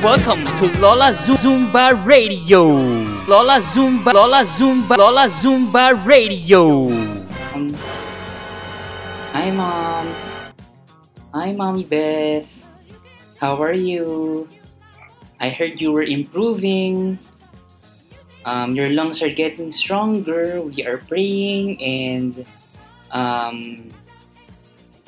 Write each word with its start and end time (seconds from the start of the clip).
Welcome 0.00 0.44
to 0.58 0.72
Lola 0.80 1.12
Zumba 1.12 1.92
Radio. 2.06 2.64
Lola 3.28 3.60
Zumba, 3.60 4.12
Lola 4.14 4.44
Zumba, 4.44 4.96
Lola 4.96 5.28
Zumba 5.28 5.92
Radio. 6.06 6.88
Hi, 9.32 9.50
Mom. 9.52 10.06
Hi, 11.34 11.52
Mommy 11.52 11.84
Beth. 11.84 12.48
How 13.36 13.60
are 13.60 13.76
you? 13.76 14.48
I 15.40 15.50
heard 15.50 15.80
you 15.80 15.92
were 15.92 16.08
improving. 16.08 17.18
Um, 18.46 18.74
your 18.74 18.88
lungs 18.90 19.22
are 19.22 19.28
getting 19.28 19.72
stronger. 19.72 20.62
We 20.62 20.86
are 20.86 20.98
praying 20.98 21.82
and 21.82 22.46
um, 23.10 23.88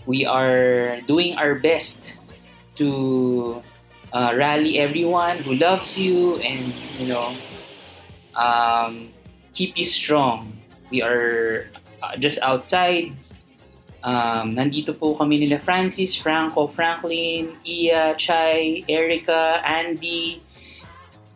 we 0.05 0.27
are 0.27 1.01
doing 1.07 1.37
our 1.39 1.55
best 1.55 2.15
to 2.77 3.63
uh, 4.13 4.33
rally 4.37 4.79
everyone 4.79 5.39
who 5.39 5.55
loves 5.55 5.99
you 5.99 6.37
and 6.41 6.73
you 6.99 7.09
know 7.09 7.35
um, 8.39 9.11
keep 9.53 9.77
you 9.77 9.85
strong. 9.85 10.55
We 10.91 11.03
are 11.03 11.69
uh, 12.03 12.17
just 12.17 12.39
outside. 12.41 13.13
Um, 14.07 14.55
nandito 14.55 14.95
po 14.95 15.19
kami 15.19 15.43
nila 15.43 15.59
Francis, 15.59 16.15
Franco, 16.15 16.71
Franklin, 16.71 17.59
Iya, 17.67 18.15
Chai, 18.15 18.87
Erica, 18.87 19.59
Andy. 19.67 20.39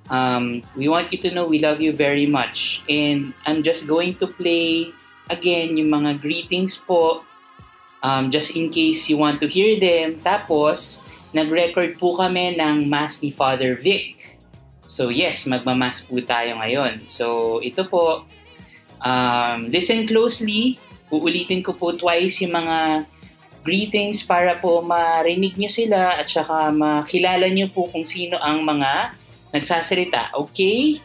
Um, 0.07 0.63
we 0.79 0.87
want 0.87 1.11
you 1.11 1.19
to 1.27 1.35
know 1.35 1.43
we 1.43 1.59
love 1.59 1.83
you 1.83 1.91
very 1.91 2.27
much. 2.27 2.87
And 2.87 3.35
I'm 3.45 3.67
just 3.67 3.91
going 3.91 4.15
to 4.23 4.31
play 4.31 4.95
again 5.27 5.75
yung 5.75 5.91
mga 5.91 6.23
greetings 6.23 6.79
po 6.79 7.27
um, 8.07 8.31
just 8.31 8.55
in 8.55 8.71
case 8.71 9.11
you 9.11 9.19
want 9.19 9.43
to 9.43 9.51
hear 9.51 9.75
them. 9.83 10.23
Tapos, 10.23 11.02
nag-record 11.33 11.97
po 11.97 12.17
kami 12.17 12.57
ng 12.57 12.89
Mass 12.89 13.25
ni 13.25 13.33
Father 13.33 13.77
Vic. 13.81 14.39
So 14.85 15.09
yes, 15.09 15.49
magmamass 15.49 16.05
po 16.05 16.21
tayo 16.21 16.61
ngayon. 16.61 17.09
So 17.09 17.59
ito 17.65 17.89
po, 17.89 18.29
um, 19.01 19.73
listen 19.73 20.05
closely. 20.05 20.77
Uulitin 21.13 21.65
ko 21.65 21.77
po 21.77 21.93
twice 21.97 22.45
yung 22.45 22.57
mga 22.57 23.09
greetings 23.63 24.27
para 24.27 24.59
po 24.59 24.83
marinig 24.83 25.55
nyo 25.57 25.71
sila 25.71 26.19
at 26.19 26.27
saka 26.27 26.69
makilala 26.75 27.47
nyo 27.49 27.71
po 27.71 27.89
kung 27.89 28.05
sino 28.05 28.37
ang 28.37 28.67
mga 28.67 29.17
nagsasalita. 29.55 30.35
Okay? 30.35 30.99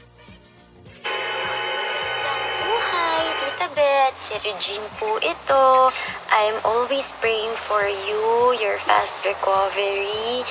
Buhay, 3.77 4.09
Tita 4.09 4.09
Beth. 4.09 4.17
Si 4.17 4.33
Regine 4.41 4.89
po 4.97 5.21
ito. 5.21 5.93
I'm 6.33 6.57
always 6.65 7.13
praying 7.21 7.53
for 7.69 7.85
you, 7.85 8.57
your 8.57 8.77
fast 8.81 9.23
recovery. 9.23 10.41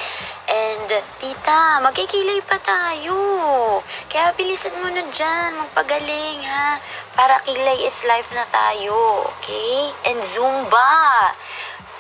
And, 0.47 0.89
Tita, 1.19 1.83
magkikilay 1.83 2.47
pa 2.47 2.59
tayo. 2.63 3.83
Kaya 4.07 4.31
bilisan 4.39 4.79
mo 4.79 4.89
na 4.95 5.03
dyan, 5.11 5.59
magpagaling 5.59 6.41
ha. 6.47 6.79
Para 7.19 7.43
kilay 7.43 7.83
is 7.83 8.07
life 8.07 8.31
na 8.31 8.47
tayo, 8.47 9.27
okay? 9.37 9.91
And 10.07 10.23
Zumba. 10.23 11.35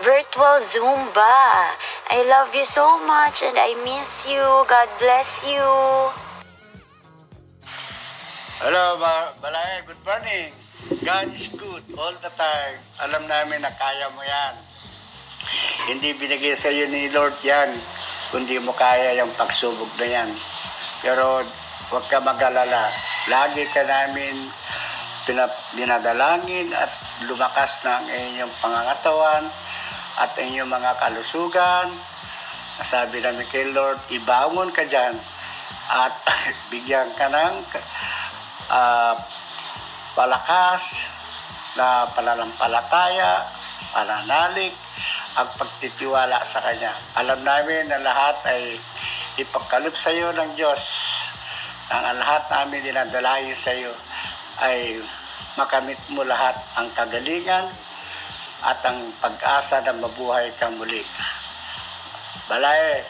Virtual 0.06 0.60
Zumba. 0.62 1.74
I 2.06 2.22
love 2.28 2.54
you 2.54 2.68
so 2.68 3.00
much 3.02 3.42
and 3.42 3.58
I 3.58 3.74
miss 3.82 4.28
you. 4.28 4.44
God 4.70 4.88
bless 5.00 5.42
you. 5.42 5.64
Hello, 8.60 9.00
ba 9.00 9.36
Balay. 9.40 9.84
Good 9.88 10.00
morning. 10.04 10.65
God 10.84 11.32
is 11.32 11.48
good 11.56 11.82
all 11.96 12.14
the 12.20 12.32
time. 12.36 12.78
Alam 13.00 13.24
namin 13.24 13.64
na 13.64 13.72
kaya 13.74 14.12
mo 14.12 14.20
yan. 14.20 14.54
Hindi 15.88 16.12
binigay 16.14 16.52
sa 16.52 16.68
iyo 16.68 16.86
ni 16.90 17.08
Lord 17.10 17.40
yan, 17.40 17.74
kundi 18.34 18.58
mo 18.60 18.76
kaya 18.76 19.16
yung 19.18 19.32
pagsubok 19.34 19.88
na 19.96 20.06
yan. 20.06 20.30
Pero 21.00 21.42
huwag 21.88 22.06
ka 22.12 22.20
mag-alala. 22.20 22.92
Lagi 23.26 23.66
ka 23.72 23.82
namin 23.82 24.50
dinadalangin 25.74 26.70
at 26.70 26.92
lumakas 27.26 27.82
ng 27.82 28.06
inyong 28.06 28.54
pangangatawan 28.62 29.50
at 30.22 30.32
inyong 30.38 30.70
mga 30.70 30.92
kalusugan. 31.02 31.88
Sabi 32.84 33.24
namin 33.24 33.48
kay 33.48 33.72
Lord, 33.72 33.98
ibangon 34.12 34.70
ka 34.70 34.84
dyan 34.84 35.16
at 35.88 36.14
bigyan 36.70 37.10
ka 37.16 37.26
ng 37.32 37.54
ah, 38.70 39.16
palakas 40.16 41.12
na 41.76 42.08
pananampalataya, 42.16 43.44
pananalig, 43.92 44.72
ang 45.36 45.52
pagtitiwala 45.60 46.40
sa 46.40 46.64
Kanya. 46.64 46.96
Alam 47.12 47.44
namin 47.44 47.92
na 47.92 48.00
lahat 48.00 48.40
ay 48.48 48.80
ipagkalip 49.36 49.92
sa 49.92 50.08
iyo 50.08 50.32
ng 50.32 50.56
Diyos. 50.56 50.80
Ang 51.92 52.16
lahat 52.16 52.48
namin 52.48 52.80
dinadalayin 52.80 53.52
sa 53.52 53.76
iyo 53.76 53.92
ay 54.64 55.04
makamit 55.60 56.00
mo 56.08 56.24
lahat 56.24 56.56
ang 56.80 56.88
kagalingan 56.96 57.68
at 58.64 58.80
ang 58.88 59.12
pag-asa 59.20 59.84
na 59.84 59.92
mabuhay 59.92 60.48
kang 60.56 60.80
muli. 60.80 61.04
Balay, 62.48 63.04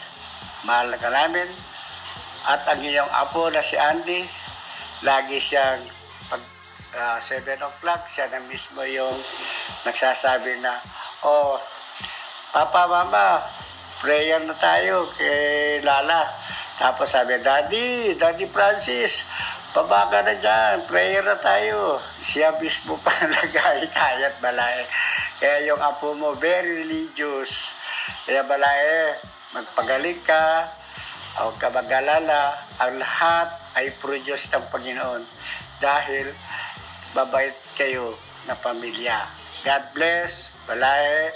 mahal 0.67 0.91
ka 0.99 1.07
namin. 1.07 1.47
At 2.43 2.67
ang 2.67 2.83
iyong 2.83 3.11
apo 3.11 3.47
na 3.47 3.63
si 3.63 3.79
Andy, 3.79 4.27
lagi 5.07 5.39
siyang 5.39 5.87
pag 6.97 7.21
ah, 7.21 7.21
7 7.21 7.61
o'clock, 7.61 8.09
siya 8.09 8.25
na 8.33 8.41
mismo 8.49 8.81
yung 8.81 9.21
nagsasabi 9.85 10.57
na, 10.65 10.81
oh, 11.21 11.61
Papa, 12.49 12.89
Mama, 12.89 13.45
prayer 14.01 14.41
na 14.41 14.57
tayo 14.57 15.05
kay 15.13 15.77
Lala. 15.85 16.25
Tapos 16.81 17.13
sabi, 17.13 17.37
Daddy, 17.37 18.17
Daddy 18.17 18.49
Francis, 18.49 19.21
baba 19.77 20.09
na 20.09 20.41
dyan, 20.41 20.89
prayer 20.89 21.21
na 21.21 21.37
tayo. 21.37 22.01
Siya 22.17 22.57
mismo 22.57 22.97
pa 23.05 23.13
nag-ahikay 23.29 24.33
at 24.33 24.41
balay. 24.41 24.81
Kaya 25.37 25.69
yung 25.69 25.77
apo 25.77 26.17
mo, 26.17 26.33
very 26.33 26.81
religious. 26.81 27.77
Kaya 28.25 28.41
balay, 28.41 29.13
magpagaling 29.53 30.25
ka, 30.25 30.65
huwag 31.45 31.61
ka 31.61 31.69
ang 31.69 32.93
lahat 32.97 33.53
ay 33.77 33.93
produce 34.01 34.49
ng 34.49 34.65
Panginoon 34.73 35.21
dahil 35.77 36.33
babait 37.17 37.57
kayo 37.73 38.13
na 38.45 38.53
pamilya. 38.53 39.25
God 39.65 39.89
bless, 39.97 40.53
balay, 40.69 41.33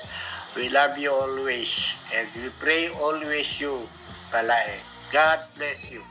we 0.53 0.69
love 0.69 0.93
you 1.01 1.09
always 1.09 1.97
and 2.13 2.29
we 2.37 2.53
pray 2.61 2.93
always 3.01 3.49
you, 3.57 3.89
balay. 4.29 4.77
God 5.09 5.41
bless 5.57 5.89
you. 5.89 6.05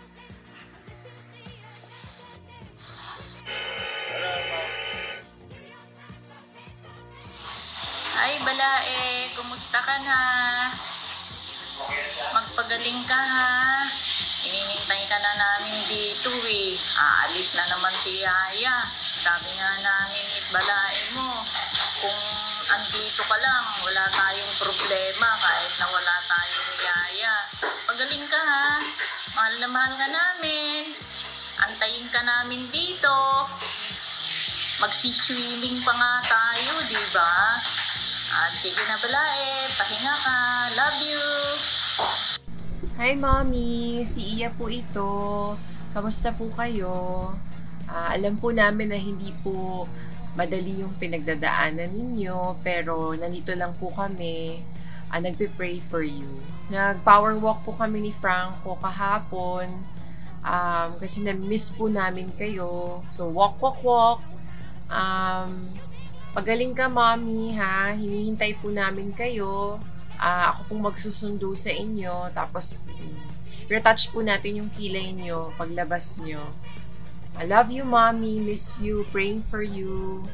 Ay, 8.21 8.37
Balae, 8.45 9.33
kumusta 9.33 9.81
ka 9.81 9.97
na? 10.05 10.21
Magpagaling 12.37 13.07
ka 13.09 13.17
ha. 13.17 13.89
Ininintay 14.45 15.09
ka 15.09 15.17
na 15.17 15.33
namin 15.41 15.79
dito 15.89 16.29
eh. 16.45 16.77
Aalis 17.01 17.57
na 17.57 17.65
naman 17.73 17.95
si 18.05 18.21
Yaya. 18.21 18.85
Sabi 19.21 19.53
nga 19.53 19.73
namin 19.85 20.29
Balae 20.49 21.03
mo, 21.13 21.45
kung 22.01 22.23
andito 22.73 23.21
ka 23.29 23.37
lang, 23.37 23.65
wala 23.85 24.09
tayong 24.09 24.55
problema 24.57 25.29
kahit 25.37 25.73
na 25.77 25.87
wala 25.93 26.17
tayong 26.25 26.73
Yaya. 26.81 27.37
Pagaling 27.85 28.25
ka 28.33 28.41
ha. 28.41 28.81
Mahal 29.37 29.55
na 29.61 29.69
mahal 29.69 29.93
ka 30.01 30.09
namin. 30.09 30.97
Antayin 31.61 32.09
ka 32.09 32.25
namin 32.25 32.65
dito. 32.73 33.45
Magsiswimming 34.81 35.85
pa 35.85 35.93
nga 35.93 36.13
tayo, 36.25 36.81
di 36.89 37.05
ba? 37.13 37.61
Ah, 38.33 38.49
sige 38.49 38.81
na 38.89 38.97
balae, 38.97 39.69
pahinga 39.77 40.15
ka. 40.17 40.39
Love 40.81 41.01
you. 41.05 41.25
Hi, 42.97 43.13
Mommy! 43.21 44.01
Si 44.09 44.41
Iya 44.41 44.49
po 44.57 44.73
ito. 44.73 45.13
Kamusta 45.93 46.33
po 46.33 46.49
kayo? 46.57 47.29
Ah, 47.91 48.15
alam 48.15 48.39
po 48.39 48.55
namin 48.55 48.95
na 48.95 48.99
hindi 48.99 49.35
po 49.43 49.83
madali 50.39 50.87
yung 50.87 50.95
pinagdadaanan 50.95 51.91
ninyo, 51.91 52.63
pero 52.63 53.19
nandito 53.19 53.51
lang 53.59 53.75
po 53.83 53.91
kami. 53.91 54.63
Ah, 55.11 55.19
nagpe-pray 55.19 55.83
for 55.91 56.07
you. 56.07 56.39
Nag-power 56.71 57.35
walk 57.43 57.67
po 57.67 57.75
kami 57.75 57.99
ni 57.99 58.13
Franco 58.15 58.79
kahapon. 58.79 59.67
Um, 60.41 60.89
kasi 61.03 61.27
na-miss 61.27 61.75
po 61.75 61.91
namin 61.91 62.31
kayo. 62.39 63.03
So, 63.11 63.27
walk, 63.27 63.59
walk, 63.59 63.83
walk. 63.83 64.23
Um, 64.87 65.75
pagaling 66.31 66.79
ka, 66.79 66.87
Mommy, 66.87 67.59
ha? 67.59 67.91
Hinihintay 67.91 68.55
po 68.63 68.71
namin 68.71 69.11
kayo. 69.11 69.83
Ah, 70.15 70.55
ako 70.55 70.71
pong 70.71 70.95
magsusundo 70.95 71.59
sa 71.59 71.75
inyo. 71.75 72.31
Tapos, 72.31 72.79
retouch 73.67 74.15
po 74.15 74.23
natin 74.23 74.63
yung 74.63 74.71
kilay 74.71 75.11
nyo 75.11 75.51
paglabas 75.59 76.23
nyo. 76.23 76.39
I 77.39 77.45
love 77.45 77.71
you, 77.71 77.85
Mommy. 77.85 78.39
Miss 78.39 78.81
you. 78.81 79.07
Praying 79.13 79.43
for 79.47 79.63
you. 79.63 80.25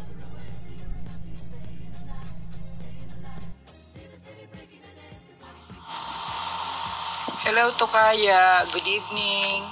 Hello, 7.47 7.71
Tokaya. 7.75 8.67
Good 8.75 8.89
evening. 8.91 9.63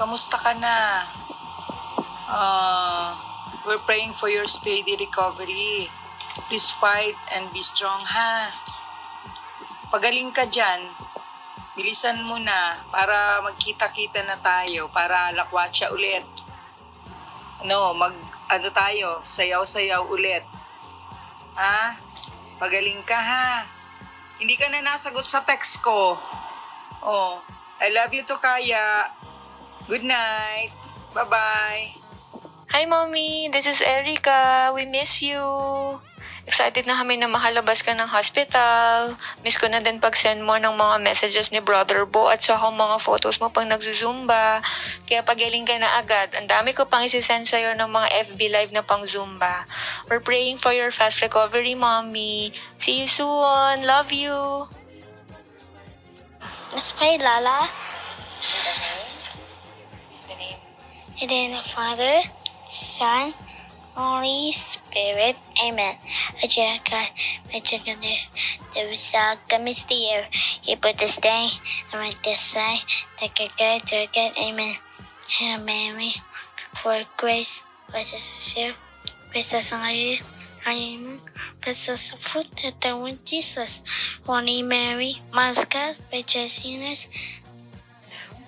Kamusta 0.00 0.40
ka 0.40 0.56
na? 0.56 1.04
Uh, 2.24 3.12
we're 3.68 3.82
praying 3.84 4.16
for 4.16 4.32
your 4.32 4.48
speedy 4.48 4.96
recovery. 4.96 5.92
Please 6.48 6.72
fight 6.72 7.14
and 7.28 7.52
be 7.52 7.60
strong, 7.60 8.00
ha? 8.00 8.48
Pagaling 9.92 10.32
ka 10.32 10.48
dyan. 10.48 10.88
Bilisan 11.76 12.24
mo 12.24 12.40
na 12.40 12.80
para 12.88 13.44
magkita-kita 13.44 14.24
na 14.24 14.40
tayo, 14.40 14.88
para 14.88 15.36
lakwatsa 15.36 15.92
ulit. 15.92 16.41
Ano, 17.62 17.94
mag, 17.94 18.10
ano 18.50 18.68
tayo, 18.74 19.22
sayaw-sayaw 19.22 20.02
ulit. 20.10 20.42
Ha? 21.54 21.94
Pagaling 22.58 23.06
ka, 23.06 23.14
ha? 23.14 23.62
Hindi 24.42 24.58
ka 24.58 24.66
na 24.66 24.82
nasagot 24.82 25.30
sa 25.30 25.46
text 25.46 25.78
ko. 25.78 26.18
Oh, 27.02 27.38
I 27.78 27.94
love 27.94 28.10
you, 28.10 28.26
Tokaya. 28.26 29.14
Good 29.86 30.02
night. 30.02 30.74
Bye-bye. 31.14 32.02
Hi, 32.74 32.82
Mommy! 32.88 33.46
This 33.52 33.70
is 33.70 33.78
Erica. 33.78 34.72
We 34.74 34.88
miss 34.88 35.22
you. 35.22 35.38
Excited 36.42 36.90
na 36.90 36.98
kami 36.98 37.22
na 37.22 37.30
makalabas 37.30 37.86
ka 37.86 37.94
ng 37.94 38.10
hospital. 38.10 39.14
Miss 39.46 39.54
ko 39.54 39.70
na 39.70 39.78
din 39.78 40.02
pag-send 40.02 40.42
mo 40.42 40.58
ng 40.58 40.74
mga 40.74 40.98
messages 40.98 41.54
ni 41.54 41.62
Brother 41.62 42.02
Bo 42.02 42.26
at 42.26 42.42
saka 42.42 42.66
mga 42.66 42.98
photos 42.98 43.38
mo 43.38 43.46
pang 43.46 43.70
nagzuzumba. 43.70 44.58
Kaya 45.06 45.22
pagaling 45.22 45.62
ka 45.62 45.78
na 45.78 46.02
agad. 46.02 46.34
Ang 46.34 46.50
dami 46.50 46.74
ko 46.74 46.82
pang 46.82 47.06
isisend 47.06 47.46
sa'yo 47.46 47.78
ng 47.78 47.86
mga 47.86 48.08
FB 48.34 48.40
live 48.50 48.72
na 48.74 48.82
pang 48.82 49.06
Zumba. 49.06 49.62
We're 50.10 50.18
praying 50.18 50.58
for 50.58 50.74
your 50.74 50.90
fast 50.90 51.22
recovery, 51.22 51.78
Mommy. 51.78 52.50
See 52.82 53.06
you 53.06 53.08
soon. 53.08 53.86
Love 53.86 54.10
you. 54.10 54.66
Let's 56.74 56.90
pray, 56.90 57.22
Lala. 57.22 57.70
In 61.22 61.28
the 61.30 61.34
name 61.38 61.54
of 61.54 61.62
Father, 61.62 62.26
Son, 62.66 63.30
Holy 63.94 64.52
Spirit. 64.52 65.36
Amen. 65.60 65.96
Adya 66.40 66.80
God, 66.80 67.12
adya 67.52 67.78
ka 67.84 67.92
na, 68.00 68.14
Dawisa 68.72 69.36
kami 69.44 69.76
sa 69.76 69.92
year. 69.92 70.24
Ipo 70.64 70.96
this 70.96 71.20
day, 71.20 71.52
and 71.92 72.00
my 72.00 72.08
desire, 72.24 72.80
tagagay, 73.20 73.84
tagagay. 73.84 74.32
Amen. 74.40 74.80
Hail 75.28 75.60
Mary, 75.60 76.16
for 76.72 77.04
grace, 77.20 77.60
blessed 77.92 78.16
is 78.16 78.56
you. 78.56 78.72
Blessed 79.32 79.60
is 79.60 79.72
you. 79.72 80.24
I 80.64 80.72
am 80.96 81.20
blessed 81.60 81.92
is 81.92 82.10
the 82.10 82.16
fruit 82.16 82.48
of 82.64 82.80
the 82.80 82.96
womb, 82.96 83.20
Jesus. 83.28 83.84
Holy 84.24 84.64
Mary, 84.64 85.20
Mother 85.32 85.60
of 85.60 85.68
God, 85.68 85.96
rejoice 86.08 86.64
in 86.64 86.80
us. 86.88 87.08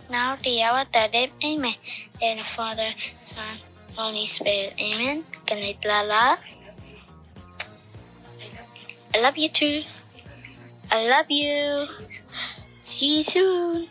Now 0.08 0.36
the 0.40 0.62
hour 0.62 0.88
of 0.88 0.92
the 0.92 1.08
death. 1.12 1.32
Amen. 1.44 1.76
And 2.22 2.40
the 2.40 2.44
Father, 2.44 2.96
Son, 3.20 3.60
Holy 3.94 4.26
Spirit. 4.26 4.74
Amen. 4.74 5.22
Good 5.46 5.62
night, 5.62 5.78
Lala. 5.86 6.38
I 9.14 9.16
love 9.22 9.38
you 9.38 9.46
too. 9.48 9.86
I 10.90 11.06
love 11.06 11.30
you. 11.30 11.86
See 12.82 13.18
you 13.18 13.22
soon. 13.22 13.86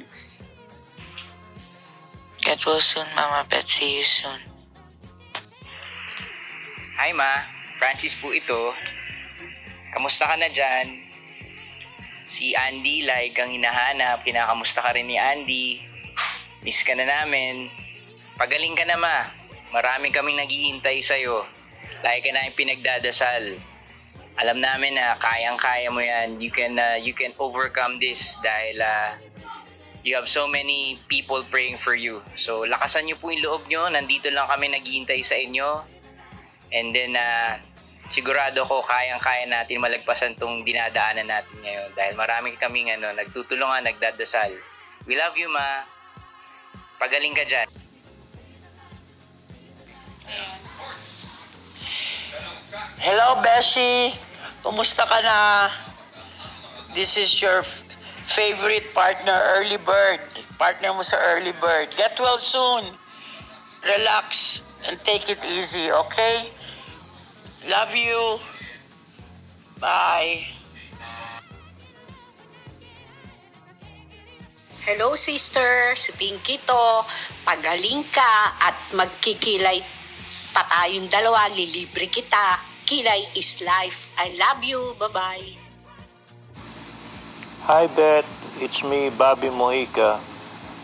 Get 2.44 2.66
well 2.68 2.84
soon, 2.84 3.08
Mama 3.16 3.48
Beth. 3.48 3.64
See 3.64 3.98
you 3.98 4.04
soon. 4.04 4.44
Hi 7.00 7.16
Ma, 7.16 7.48
Francis 7.80 8.12
po 8.20 8.36
ito. 8.36 8.76
Kamusta 9.96 10.28
ka 10.28 10.36
na 10.36 10.52
dyan? 10.52 11.00
Si 12.28 12.52
Andy, 12.60 13.08
like 13.08 13.40
ang 13.40 13.56
hinahanap. 13.56 14.28
Kinakamusta 14.28 14.84
ka 14.84 14.92
rin 14.92 15.08
ni 15.08 15.16
Andy. 15.16 15.80
Miss 16.68 16.84
ka 16.84 16.92
na 16.92 17.08
namin. 17.08 17.72
Pagaling 18.36 18.76
ka 18.76 18.84
na 18.84 19.00
Ma. 19.00 19.43
Marami 19.74 20.14
kaming 20.14 20.38
naghihintay 20.38 21.02
sa'yo. 21.02 21.50
Lagi 22.06 22.22
ka 22.22 22.30
namin 22.30 22.54
pinagdadasal. 22.54 23.58
Alam 24.38 24.62
namin 24.62 24.94
na 24.94 25.18
kayang-kaya 25.18 25.90
mo 25.90 25.98
yan. 25.98 26.38
You 26.38 26.54
can, 26.54 26.78
uh, 26.78 27.02
you 27.02 27.18
can 27.18 27.34
overcome 27.42 27.98
this 27.98 28.38
dahil 28.46 28.78
uh, 28.86 29.18
you 30.06 30.14
have 30.14 30.30
so 30.30 30.46
many 30.46 31.02
people 31.10 31.42
praying 31.50 31.82
for 31.82 31.98
you. 31.98 32.22
So, 32.38 32.70
lakasan 32.70 33.10
niyo 33.10 33.18
po 33.18 33.34
yung 33.34 33.42
loob 33.42 33.66
niyo. 33.66 33.90
Nandito 33.90 34.30
lang 34.30 34.46
kami 34.46 34.70
naghihintay 34.78 35.26
sa 35.26 35.42
inyo. 35.42 35.82
And 36.70 36.94
then, 36.94 37.18
uh, 37.18 37.58
sigurado 38.14 38.62
ko 38.70 38.86
kayang-kaya 38.86 39.50
natin 39.50 39.82
malagpasan 39.82 40.38
tong 40.38 40.62
dinadaanan 40.62 41.26
natin 41.26 41.58
ngayon. 41.66 41.90
Dahil 41.98 42.14
marami 42.14 42.54
kaming 42.62 42.94
ano, 42.94 43.10
nagtutulungan, 43.18 43.90
nagdadasal. 43.90 44.54
We 45.10 45.18
love 45.18 45.34
you, 45.34 45.50
Ma. 45.50 45.82
Pagaling 47.02 47.34
ka 47.34 47.42
dyan. 47.50 47.93
Hello, 53.04 53.44
Beshi. 53.44 54.16
Kumusta 54.64 55.04
ka 55.04 55.20
na? 55.20 55.68
This 56.96 57.20
is 57.20 57.36
your 57.44 57.68
favorite 58.32 58.96
partner, 58.96 59.36
Early 59.60 59.76
Bird. 59.76 60.24
Partner 60.56 60.96
mo 60.96 61.04
sa 61.04 61.20
Early 61.20 61.52
Bird. 61.60 61.92
Get 62.00 62.16
well 62.16 62.40
soon. 62.40 62.96
Relax 63.84 64.62
and 64.88 64.96
take 65.04 65.28
it 65.28 65.44
easy, 65.44 65.92
okay? 65.92 66.48
Love 67.68 67.92
you. 67.92 68.40
Bye. 69.84 70.48
Hello 74.84 75.16
sister, 75.16 75.96
si 75.96 76.12
Pinky 76.16 76.60
to. 76.64 77.08
Pagaling 77.44 78.08
ka 78.12 78.56
at 78.64 78.76
magkikilay 78.96 79.84
pa 80.54 80.62
tayong 80.70 81.10
dalawa, 81.10 81.50
lilibre 81.50 82.06
kita. 82.06 82.62
Kilay 82.86 83.26
is 83.34 83.58
life. 83.66 84.06
I 84.14 84.38
love 84.38 84.62
you. 84.62 84.94
Bye-bye. 85.02 85.58
Hi, 87.66 87.90
Beth. 87.90 88.30
It's 88.62 88.86
me, 88.86 89.10
Bobby 89.10 89.50
Mojica. 89.50 90.22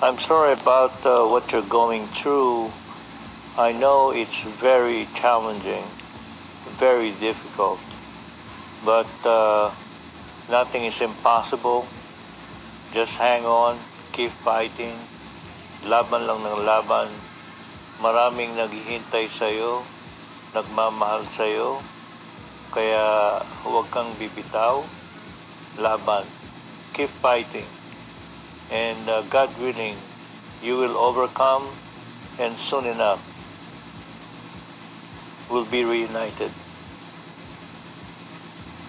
I'm 0.02 0.18
sorry 0.26 0.58
about 0.58 0.98
uh, 1.06 1.30
what 1.30 1.52
you're 1.52 1.70
going 1.70 2.10
through. 2.18 2.74
I 3.60 3.76
know 3.76 4.10
it's 4.10 4.42
very 4.58 5.06
challenging, 5.20 5.84
very 6.80 7.12
difficult, 7.20 7.84
but 8.88 9.12
uh, 9.28 9.70
nothing 10.50 10.86
is 10.86 10.96
impossible. 11.02 11.86
Just 12.96 13.12
hang 13.20 13.44
on, 13.46 13.78
keep 14.14 14.32
fighting. 14.48 14.96
Laban 15.84 16.26
lang 16.26 16.48
ng 16.48 16.64
laban. 16.64 17.12
Maraming 18.00 18.56
naghihintay 18.56 19.28
sa'yo, 19.36 19.84
nagmamahal 20.56 21.28
sa'yo. 21.36 21.84
Kaya 22.72 23.40
huwag 23.68 23.92
kang 23.92 24.16
bibitaw. 24.16 24.88
Laban. 25.80 26.28
Keep 26.96 27.12
fighting. 27.20 27.68
And 28.72 29.04
uh, 29.10 29.24
God 29.28 29.52
willing, 29.60 30.00
you 30.64 30.76
will 30.80 30.96
overcome 30.96 31.68
and 32.40 32.56
soon 32.70 32.86
enough 32.86 33.20
we'll 35.50 35.66
be 35.66 35.84
reunited 35.84 36.52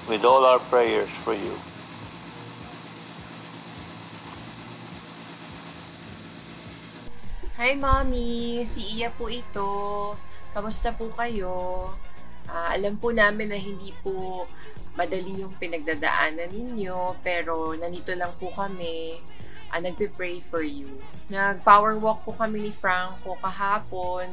with 0.08 0.24
all 0.24 0.44
our 0.44 0.58
prayers 0.58 1.10
for 1.24 1.34
you. 1.34 1.58
Hi, 7.60 7.76
Mommy! 7.76 8.64
Si 8.64 8.96
Iya 8.96 9.12
po 9.12 9.28
ito. 9.28 9.68
Kamusta 10.56 10.96
po 10.96 11.12
kayo? 11.12 11.92
Ah, 12.48 12.72
alam 12.72 12.96
po 12.96 13.12
namin 13.12 13.52
na 13.52 13.60
hindi 13.60 13.92
po 14.00 14.48
madali 14.96 15.44
yung 15.44 15.52
pinagdadaanan 15.60 16.48
ninyo, 16.48 17.20
pero 17.20 17.76
nandito 17.76 18.16
lang 18.16 18.32
po 18.40 18.48
kami. 18.56 19.20
Ah, 19.68 19.76
nagpe-pray 19.76 20.40
for 20.40 20.64
you. 20.64 20.88
Nag-power 21.28 22.00
walk 22.00 22.24
po 22.24 22.32
kami 22.32 22.64
ni 22.64 22.72
Franco 22.72 23.36
kahapon 23.44 24.32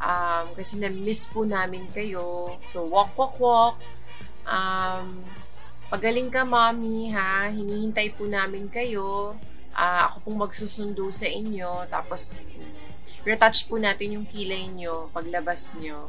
um, 0.00 0.44
kasi 0.56 0.80
na-miss 0.80 1.28
po 1.28 1.44
namin 1.44 1.84
kayo. 1.92 2.56
So, 2.72 2.88
walk, 2.88 3.12
walk, 3.20 3.36
walk. 3.36 3.76
Um, 4.48 5.20
pagaling 5.92 6.32
ka, 6.32 6.40
Mommy, 6.40 7.12
ha? 7.12 7.52
Hinihintay 7.52 8.16
po 8.16 8.24
namin 8.24 8.72
kayo. 8.72 9.36
Ah, 9.76 10.08
ako 10.08 10.24
pong 10.24 10.48
magsusundo 10.48 11.04
sa 11.12 11.28
inyo. 11.28 11.84
Tapos, 11.92 12.32
retouch 13.28 13.68
po 13.68 13.76
natin 13.76 14.16
yung 14.16 14.24
kilay 14.24 14.72
nyo 14.72 15.12
paglabas 15.12 15.76
nyo. 15.76 16.08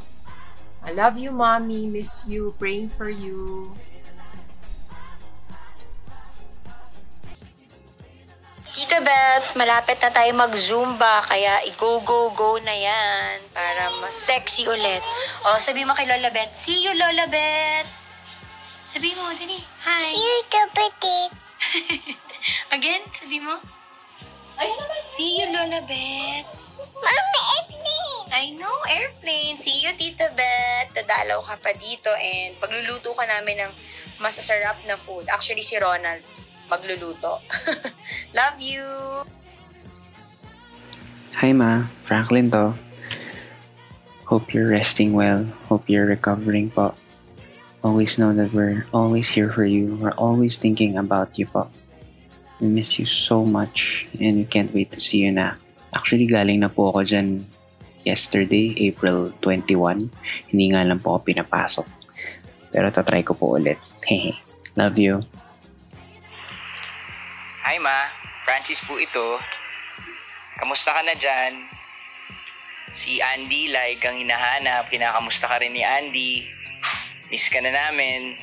I 0.87 0.95
love 0.95 1.19
you, 1.19 1.35
Mommy. 1.35 1.83
Miss 1.83 2.23
you. 2.23 2.55
Praying 2.55 2.87
for 2.95 3.11
you. 3.11 3.75
Tita 8.77 9.01
Beth, 9.01 9.57
malapit 9.57 9.97
na 9.97 10.13
tayo 10.13 10.29
mag-zumba, 10.37 11.25
kaya 11.25 11.65
i-go-go-go 11.65 12.61
na 12.61 12.77
yan 12.77 13.41
para 13.49 13.89
mas 14.05 14.13
sexy 14.13 14.69
ulit. 14.69 15.01
O, 15.49 15.57
sabi 15.57 15.81
mo 15.81 15.97
kay 15.97 16.05
Lola 16.05 16.29
Beth, 16.29 16.53
see 16.53 16.85
you, 16.85 16.93
Lola 16.93 17.25
Beth! 17.25 17.89
Sabi 18.93 19.17
mo, 19.17 19.33
dali, 19.33 19.57
hi! 19.81 19.97
See 19.97 20.21
you, 20.21 20.37
Kapatid! 20.45 21.31
Again, 22.71 23.07
sabi 23.13 23.39
mo? 23.39 23.59
Lola 25.57 25.81
Beth? 25.83 26.47
Mami, 27.01 27.41
airplane! 27.57 28.25
I 28.29 28.45
know, 28.53 28.77
airplane. 28.85 29.57
See 29.57 29.81
you, 29.81 29.91
Tita 29.97 30.29
Beth. 30.37 30.93
Dadalaw 30.93 31.41
ka 31.41 31.57
pa 31.57 31.73
dito 31.73 32.13
and 32.13 32.53
pagluluto 32.61 33.17
ka 33.17 33.25
namin 33.25 33.65
ng 33.65 33.71
masasarap 34.21 34.77
na 34.85 34.93
food. 34.93 35.25
Actually, 35.31 35.65
si 35.65 35.77
Ronald 35.81 36.21
magluluto. 36.69 37.41
Love 38.37 38.59
you! 38.61 38.85
Hi 41.41 41.53
Ma, 41.53 41.89
Franklin 42.05 42.49
to. 42.51 42.73
Hope 44.29 44.53
you're 44.53 44.69
resting 44.69 45.13
well. 45.13 45.47
Hope 45.71 45.87
you're 45.87 46.09
recovering 46.09 46.69
po. 46.69 46.93
Always 47.81 48.19
know 48.19 48.35
that 48.35 48.51
we're 48.51 48.85
always 48.91 49.31
here 49.31 49.49
for 49.49 49.63
you. 49.63 49.95
We're 50.01 50.17
always 50.19 50.59
thinking 50.59 50.99
about 50.99 51.39
you 51.39 51.47
po. 51.47 51.71
Miss 52.57 52.97
you 52.97 53.05
so 53.05 53.45
much 53.45 54.09
and 54.17 54.41
we 54.41 54.45
can't 54.49 54.73
wait 54.73 54.89
to 54.93 54.99
see 54.99 55.21
you 55.21 55.31
na. 55.31 55.61
Actually, 55.93 56.25
galing 56.25 56.65
na 56.65 56.73
po 56.73 56.89
ako 56.89 57.05
dyan 57.05 57.45
yesterday, 58.01 58.73
April 58.81 59.29
21. 59.45 60.09
Hindi 60.49 60.65
nga 60.73 60.81
lang 60.81 60.97
po 60.97 61.15
ako 61.15 61.29
pinapasok. 61.29 61.87
Pero 62.73 62.89
tatry 62.89 63.21
ko 63.21 63.37
po 63.37 63.61
ulit. 63.61 63.77
Hehe. 64.09 64.33
Love 64.73 64.97
you. 64.97 65.21
Hi 67.67 67.77
ma, 67.77 68.09
Francis 68.47 68.79
po 68.87 68.97
ito. 68.97 69.37
Kamusta 70.57 70.97
ka 70.97 71.01
na 71.05 71.13
dyan? 71.13 71.67
Si 72.97 73.21
Andy, 73.21 73.69
like 73.69 74.01
ang 74.01 74.17
hinahanap. 74.17 74.89
Kinakamusta 74.89 75.45
ka 75.45 75.61
rin 75.61 75.77
ni 75.77 75.85
Andy. 75.85 76.49
Miss 77.29 77.45
ka 77.53 77.61
na 77.61 77.69
namin. 77.69 78.33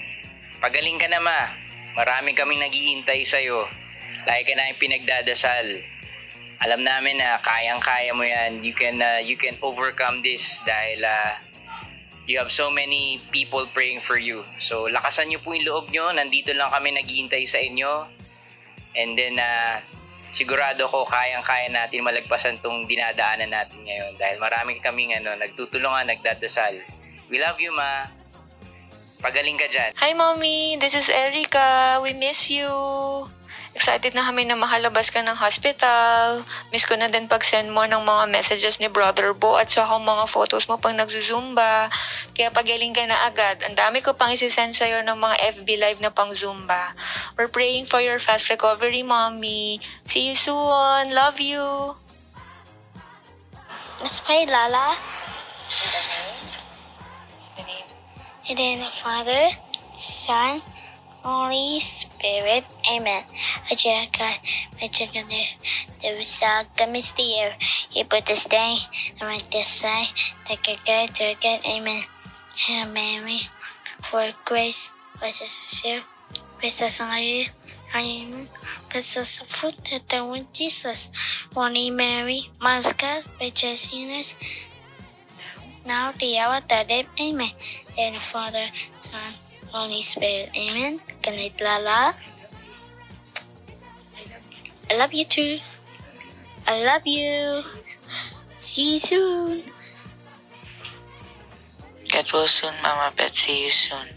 Pagaling 0.63 1.03
ka 1.03 1.11
na 1.11 1.19
ma. 1.19 1.41
Marami 1.99 2.35
kaming 2.35 2.63
naghihintay 2.63 3.27
sa'yo. 3.27 3.67
Lagi 4.25 4.43
ka 4.49 4.53
namin 4.57 4.77
pinagdadasal. 4.81 5.67
Alam 6.65 6.81
namin 6.81 7.21
na 7.21 7.37
kayang-kaya 7.45 8.17
mo 8.17 8.25
yan. 8.25 8.65
You 8.65 8.73
can, 8.73 8.97
uh, 8.97 9.21
you 9.21 9.37
can 9.37 9.61
overcome 9.61 10.25
this 10.25 10.65
dahil 10.65 11.05
uh, 11.05 11.37
you 12.25 12.41
have 12.41 12.49
so 12.49 12.73
many 12.73 13.21
people 13.29 13.69
praying 13.77 14.01
for 14.09 14.17
you. 14.17 14.49
So, 14.65 14.89
lakasan 14.89 15.29
niyo 15.29 15.45
po 15.45 15.53
yung 15.53 15.69
loob 15.69 15.93
niyo. 15.93 16.09
Nandito 16.09 16.57
lang 16.57 16.73
kami 16.73 16.97
naghihintay 16.97 17.45
sa 17.45 17.61
inyo. 17.61 18.09
And 18.97 19.13
then, 19.13 19.37
uh, 19.37 19.85
sigurado 20.33 20.89
ko 20.89 21.05
kayang-kaya 21.05 21.69
natin 21.69 22.01
malagpasan 22.01 22.57
tong 22.65 22.89
dinadaanan 22.89 23.53
natin 23.53 23.85
ngayon 23.85 24.17
dahil 24.17 24.41
marami 24.41 24.81
kaming 24.81 25.13
ano, 25.21 25.37
nagtutulungan, 25.37 26.09
nagdadasal. 26.09 26.81
We 27.29 27.45
love 27.45 27.61
you, 27.61 27.77
ma. 27.77 28.09
Pagaling 29.21 29.57
ka 29.57 29.69
dyan. 29.69 29.97
Hi, 30.01 30.13
Mommy! 30.13 30.77
This 30.77 30.93
is 30.93 31.09
Erica. 31.09 32.01
We 32.01 32.13
miss 32.13 32.49
you. 32.49 32.69
Excited 33.75 34.15
na 34.15 34.23
kami 34.23 34.47
na 34.47 34.55
makalabas 34.55 35.11
ka 35.11 35.19
ng 35.19 35.35
hospital. 35.35 36.47
Miss 36.71 36.87
ko 36.87 36.95
na 36.95 37.11
din 37.11 37.27
pag-send 37.27 37.75
mo 37.75 37.83
ng 37.83 38.07
mga 38.07 38.31
messages 38.31 38.79
ni 38.79 38.87
Brother 38.87 39.35
Bo 39.35 39.59
at 39.59 39.67
saka 39.67 39.99
mga 39.99 40.31
photos 40.31 40.71
mo 40.71 40.79
pang 40.79 40.95
nagzuzumba. 40.95 41.91
Kaya 42.39 42.55
pagaling 42.55 42.95
ka 42.95 43.03
na 43.03 43.27
agad. 43.27 43.67
Ang 43.67 43.75
dami 43.75 43.99
ko 43.99 44.15
pang 44.15 44.31
isi-send 44.31 44.79
sa'yo 44.79 45.03
ng 45.03 45.19
mga 45.19 45.59
FB 45.59 45.69
live 45.75 45.99
na 45.99 46.15
pang 46.15 46.31
Zumba. 46.31 46.95
We're 47.35 47.51
praying 47.51 47.91
for 47.91 47.99
your 47.99 48.23
fast 48.23 48.47
recovery, 48.47 49.03
Mommy. 49.03 49.83
See 50.07 50.31
you 50.31 50.39
soon. 50.39 51.11
Love 51.11 51.43
you. 51.43 51.99
Let's 53.99 54.23
pray, 54.23 54.47
Lala. 54.47 54.95
In 58.47 58.55
the 58.55 58.63
name 58.63 58.87
of 58.87 58.93
the 58.93 59.01
Father, 59.03 59.57
Son, 59.97 60.61
Holy 61.25 61.81
Spirit. 61.81 62.69
Amen. 62.93 63.25
Aja 63.73 64.05
God, 64.13 64.37
Aja 64.77 65.09
God, 65.09 65.33
there 66.03 66.21
is 66.21 66.43
a 66.45 66.87
mystere. 66.87 67.57
He 67.89 68.05
put 68.05 68.27
this 68.27 68.45
day, 68.45 68.77
and 69.19 69.31
make 69.31 69.49
this 69.51 69.69
say, 69.69 70.13
take 70.45 70.69
a 70.69 70.77
good, 70.85 71.15
to 71.17 71.35
good. 71.41 71.65
Amen. 71.65 72.05
Hail 72.55 72.87
Mary, 72.93 73.49
for 74.03 74.37
grace, 74.45 74.91
was 75.23 75.41
is 75.41 75.81
here. 75.81 76.03
Praise 76.59 76.83
us 76.83 77.01
on 77.01 77.17
you. 77.17 77.47
Amen. 77.97 78.49
Bless 78.93 79.17
us 79.17 79.39
the 79.39 79.47
fruit 79.47 79.81
that 79.91 80.07
the 80.09 80.25
with 80.27 80.53
Jesus. 80.53 81.09
Holy 81.55 81.89
Mary, 81.89 82.51
Mother 82.61 82.91
of 82.91 82.99
God, 82.99 83.25
rejoicing 83.41 84.13
us. 84.13 84.35
Now 85.87 86.13
the 86.13 86.39
hour 86.39 86.61
that 86.69 86.89
death. 86.89 87.09
Amen. 87.19 87.51
And 87.97 88.17
Father, 88.21 88.69
Son, 88.97 89.33
Holy 89.75 90.07
Spirit. 90.07 90.55
Amen. 90.55 91.03
Good 91.19 91.35
night, 91.35 91.59
Lala. 91.59 92.15
I 94.87 94.95
love 94.95 95.11
you 95.11 95.27
too. 95.27 95.59
I 96.63 96.79
love 96.87 97.03
you. 97.03 97.67
See 98.55 98.95
you 98.95 98.99
soon. 99.03 99.67
Get 102.07 102.31
well 102.31 102.47
soon, 102.47 102.71
Mama 102.87 103.11
Beth. 103.19 103.35
See 103.35 103.67
you 103.67 103.75
soon. 103.75 104.15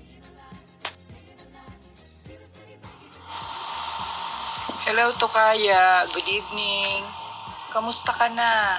Hello, 4.86 5.10
Tokaya. 5.18 6.06
Good 6.14 6.30
evening. 6.30 7.02
Kamusta 7.74 8.14
ka 8.14 8.30
na? 8.30 8.78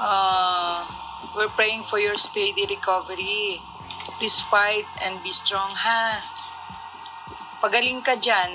Uh, 0.00 0.80
we're 1.36 1.52
praying 1.52 1.84
for 1.84 2.00
your 2.00 2.16
speedy 2.16 2.64
recovery. 2.64 3.60
Please 4.22 4.38
fight 4.46 4.86
and 5.02 5.18
be 5.26 5.34
strong, 5.34 5.74
ha? 5.74 6.22
Pagaling 7.58 8.06
ka 8.06 8.14
dyan. 8.14 8.54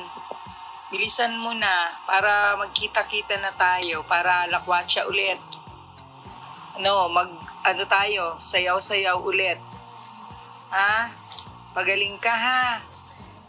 Bilisan 0.87 1.35
mo 1.35 1.51
na 1.51 1.91
para 2.07 2.55
magkita-kita 2.55 3.35
na 3.35 3.51
tayo, 3.51 3.99
para 4.07 4.47
lakwatsa 4.47 5.03
ulit. 5.11 5.35
Ano, 6.71 7.11
mag, 7.11 7.27
ano 7.67 7.83
tayo, 7.83 8.39
sayaw-sayaw 8.39 9.19
ulit. 9.19 9.59
Ha? 10.71 11.11
Pagaling 11.75 12.15
ka, 12.15 12.31
ha? 12.31 12.79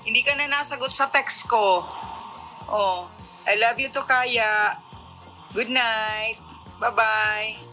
Hindi 0.03 0.27
ka 0.27 0.35
na 0.35 0.51
nasagot 0.51 0.91
sa 0.91 1.07
text 1.07 1.47
ko. 1.47 1.87
Oh, 2.67 3.07
I 3.47 3.55
love 3.63 3.79
you 3.79 3.95
to 3.95 4.03
Kaya. 4.03 4.75
Good 5.55 5.71
night. 5.71 6.43
Bye-bye. 6.83 7.68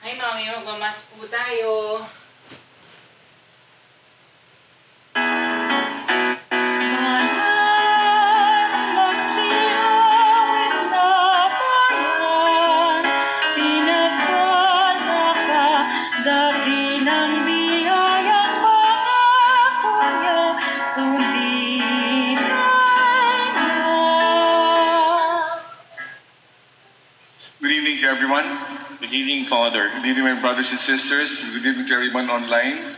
Hi, 0.00 0.16
Mami. 0.16 0.48
Magmamas 0.48 1.04
po 1.12 1.28
tayo. 1.28 2.00
Good 29.10 29.26
evening, 29.26 29.46
Father. 29.46 29.90
Good 29.90 30.06
evening, 30.06 30.22
my 30.22 30.40
brothers 30.40 30.70
and 30.70 30.78
sisters. 30.78 31.42
Good 31.42 31.66
evening 31.66 31.84
to 31.88 31.94
everyone 31.94 32.30
online. 32.30 32.94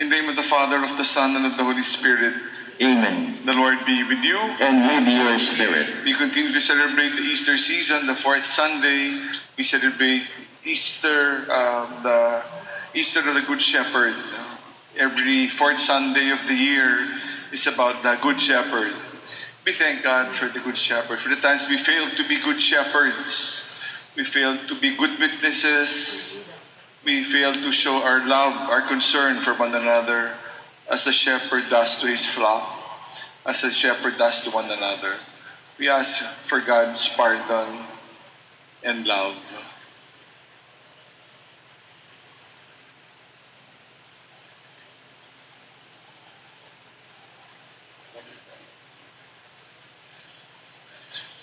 In 0.00 0.08
the 0.08 0.16
name 0.16 0.30
of 0.30 0.36
the 0.36 0.42
Father, 0.42 0.82
of 0.82 0.96
the 0.96 1.04
Son, 1.04 1.36
and 1.36 1.44
of 1.44 1.58
the 1.58 1.64
Holy 1.64 1.82
Spirit. 1.82 2.32
Amen. 2.80 3.44
The 3.44 3.52
Lord 3.52 3.84
be 3.84 4.02
with 4.04 4.24
you. 4.24 4.38
And 4.38 5.04
with 5.04 5.06
your 5.06 5.38
spirit. 5.38 6.02
We 6.02 6.14
continue 6.14 6.50
to 6.50 6.60
celebrate 6.62 7.10
the 7.10 7.28
Easter 7.28 7.58
season, 7.58 8.06
the 8.06 8.14
fourth 8.14 8.46
Sunday. 8.46 9.20
We 9.58 9.64
celebrate 9.64 10.22
Easter, 10.64 11.44
uh, 11.50 12.02
the 12.02 12.42
Easter 12.94 13.20
of 13.20 13.34
the 13.34 13.42
Good 13.42 13.60
Shepherd. 13.60 14.14
Every 14.96 15.48
fourth 15.48 15.78
Sunday 15.78 16.30
of 16.30 16.40
the 16.48 16.54
year 16.54 17.06
is 17.52 17.66
about 17.66 18.02
the 18.02 18.16
Good 18.22 18.40
Shepherd. 18.40 18.94
We 19.66 19.74
thank 19.74 20.04
God 20.04 20.34
for 20.34 20.48
the 20.48 20.60
Good 20.60 20.78
Shepherd. 20.78 21.18
For 21.18 21.28
the 21.28 21.36
times 21.36 21.68
we 21.68 21.76
failed 21.76 22.12
to 22.16 22.26
be 22.26 22.40
good 22.40 22.62
shepherds, 22.62 23.63
we 24.16 24.24
failed 24.24 24.68
to 24.68 24.78
be 24.78 24.96
good 24.96 25.18
witnesses, 25.18 26.52
we 27.04 27.24
failed 27.24 27.56
to 27.56 27.72
show 27.72 28.02
our 28.02 28.26
love, 28.26 28.54
our 28.70 28.82
concern 28.82 29.40
for 29.40 29.54
one 29.54 29.74
another, 29.74 30.34
as 30.90 31.06
a 31.06 31.12
shepherd 31.12 31.64
does 31.68 32.00
to 32.00 32.06
his 32.06 32.24
flock, 32.24 32.68
as 33.44 33.64
a 33.64 33.70
shepherd 33.70 34.16
does 34.16 34.42
to 34.44 34.50
one 34.50 34.70
another. 34.70 35.16
We 35.78 35.88
ask 35.88 36.22
for 36.46 36.60
God's 36.60 37.08
pardon 37.08 37.84
and 38.82 39.06
love. 39.06 39.36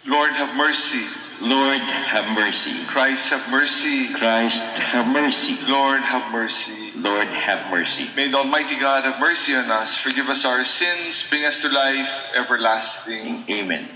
Lord, 0.06 0.32
have 0.32 0.56
mercy. 0.56 1.06
Lord, 1.42 1.82
have 1.82 2.38
mercy. 2.38 2.86
Christ, 2.86 3.32
have 3.32 3.50
mercy. 3.50 4.14
Christ, 4.14 4.62
have 4.78 5.12
mercy. 5.12 5.72
Lord, 5.72 6.02
have 6.02 6.32
mercy. 6.32 6.92
Lord, 6.96 7.28
have 7.28 7.72
mercy. 7.72 8.06
May 8.16 8.30
the 8.30 8.38
Almighty 8.38 8.80
God 8.80 9.06
have 9.06 9.20
mercy 9.20 9.56
on 9.56 9.72
us, 9.72 9.98
forgive 9.98 10.30
us 10.30 10.46
our 10.46 10.64
sins, 10.64 11.26
bring 11.28 11.44
us 11.44 11.62
to 11.62 11.70
life 11.70 12.12
everlasting. 12.36 13.44
Amen. 13.50 13.90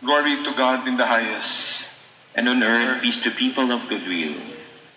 Glory 0.00 0.42
to 0.42 0.54
God 0.56 0.88
in 0.88 0.96
the 0.96 1.04
highest. 1.04 1.84
And 2.34 2.48
on 2.48 2.62
earth, 2.62 3.02
peace 3.02 3.22
to 3.22 3.30
people 3.30 3.70
of 3.70 3.86
good 3.90 4.08
will. 4.08 4.40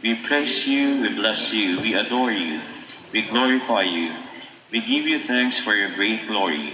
We 0.01 0.15
praise 0.15 0.65
you, 0.65 1.01
we 1.01 1.13
bless 1.13 1.53
you, 1.53 1.81
we 1.81 1.93
adore 1.93 2.31
you, 2.31 2.61
we 3.11 3.23
glorify 3.23 3.81
you, 3.81 4.13
we 4.71 4.79
give 4.79 5.05
you 5.05 5.19
thanks 5.19 5.59
for 5.59 5.75
your 5.75 5.93
great 5.93 6.25
glory. 6.27 6.73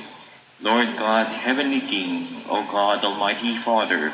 Lord 0.62 0.96
God, 0.96 1.26
Heavenly 1.26 1.82
King, 1.82 2.44
O 2.48 2.62
God, 2.70 3.04
Almighty 3.04 3.58
Father, 3.58 4.14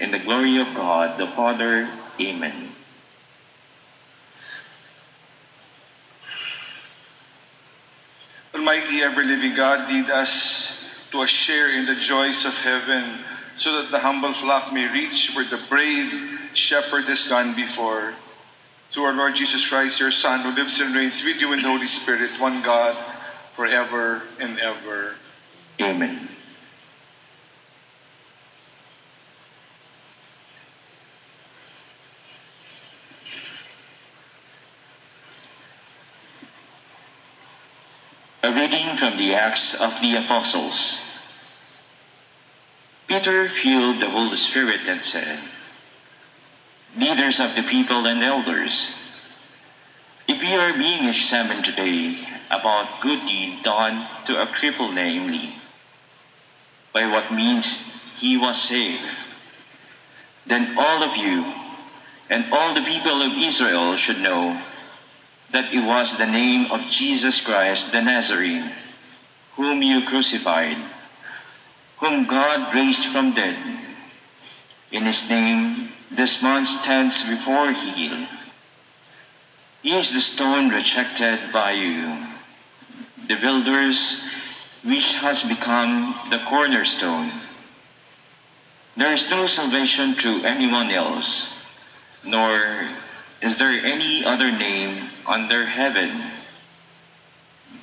in 0.00 0.10
the 0.10 0.18
glory 0.18 0.58
of 0.58 0.74
God 0.74 1.18
the 1.18 1.26
Father. 1.28 1.88
Amen. 2.20 2.70
Almighty 8.54 9.02
ever-living 9.02 9.54
God, 9.54 9.90
lead 9.90 10.10
us 10.10 10.76
to 11.10 11.22
a 11.22 11.26
share 11.26 11.70
in 11.70 11.86
the 11.86 11.96
joys 11.96 12.44
of 12.44 12.54
heaven, 12.54 13.18
so 13.56 13.82
that 13.82 13.90
the 13.90 13.98
humble 13.98 14.32
flock 14.32 14.72
may 14.72 14.86
reach 14.86 15.32
where 15.34 15.44
the 15.44 15.60
brave 15.68 16.38
shepherd 16.54 17.04
has 17.04 17.26
gone 17.26 17.54
before. 17.54 18.14
Through 18.92 19.04
our 19.04 19.12
Lord 19.12 19.34
Jesus 19.34 19.68
Christ, 19.68 19.98
your 19.98 20.12
Son, 20.12 20.40
who 20.40 20.50
lives 20.50 20.80
and 20.80 20.94
reigns 20.94 21.22
with 21.24 21.40
you 21.40 21.52
in 21.52 21.62
the 21.62 21.68
Holy 21.68 21.88
Spirit, 21.88 22.40
one 22.40 22.62
God, 22.62 22.96
forever 23.56 24.22
and 24.38 24.58
ever. 24.60 25.14
Amen. 25.80 26.28
A 38.44 38.52
reading 38.52 38.98
from 38.98 39.16
the 39.16 39.32
Acts 39.32 39.72
of 39.72 40.02
the 40.02 40.16
Apostles. 40.16 41.00
Peter 43.06 43.48
filled 43.48 44.02
the 44.02 44.10
Holy 44.10 44.36
Spirit 44.36 44.82
and 44.86 45.02
said, 45.02 45.38
Leaders 46.94 47.40
of 47.40 47.56
the 47.56 47.62
people 47.62 48.04
and 48.04 48.22
elders, 48.22 48.92
if 50.28 50.42
we 50.42 50.52
are 50.52 50.74
being 50.74 51.08
examined 51.08 51.64
today 51.64 52.28
about 52.50 53.00
good 53.00 53.20
deed 53.26 53.62
done 53.62 54.06
to 54.26 54.42
a 54.42 54.46
cripple 54.46 54.92
namely, 54.92 55.54
by 56.92 57.06
what 57.06 57.32
means 57.32 57.98
he 58.18 58.36
was 58.36 58.60
saved, 58.60 59.08
then 60.46 60.76
all 60.76 61.02
of 61.02 61.16
you 61.16 61.50
and 62.28 62.52
all 62.52 62.74
the 62.74 62.84
people 62.84 63.22
of 63.22 63.38
Israel 63.38 63.96
should 63.96 64.18
know 64.18 64.60
that 65.54 65.72
it 65.72 65.86
was 65.86 66.18
the 66.18 66.26
name 66.26 66.68
of 66.72 66.80
Jesus 66.90 67.40
Christ 67.40 67.92
the 67.92 68.02
Nazarene, 68.02 68.72
whom 69.54 69.82
you 69.82 70.04
crucified, 70.04 70.76
whom 71.98 72.26
God 72.26 72.74
raised 72.74 73.06
from 73.06 73.36
dead. 73.36 73.56
In 74.90 75.04
his 75.04 75.30
name, 75.30 75.90
this 76.10 76.42
man 76.42 76.66
stands 76.66 77.22
before 77.28 77.70
you. 77.70 78.26
He 79.80 79.96
is 79.96 80.12
the 80.12 80.20
stone 80.20 80.70
rejected 80.70 81.38
by 81.52 81.70
you, 81.70 82.26
the 83.28 83.36
builders, 83.36 84.24
which 84.82 85.14
has 85.22 85.44
become 85.44 86.18
the 86.30 86.42
cornerstone. 86.48 87.30
There 88.96 89.12
is 89.12 89.30
no 89.30 89.46
salvation 89.46 90.16
through 90.16 90.42
anyone 90.42 90.90
else, 90.90 91.46
nor 92.24 92.88
is 93.40 93.56
there 93.56 93.70
any 93.70 94.24
other 94.24 94.50
name 94.50 95.03
under 95.26 95.66
heaven 95.66 96.22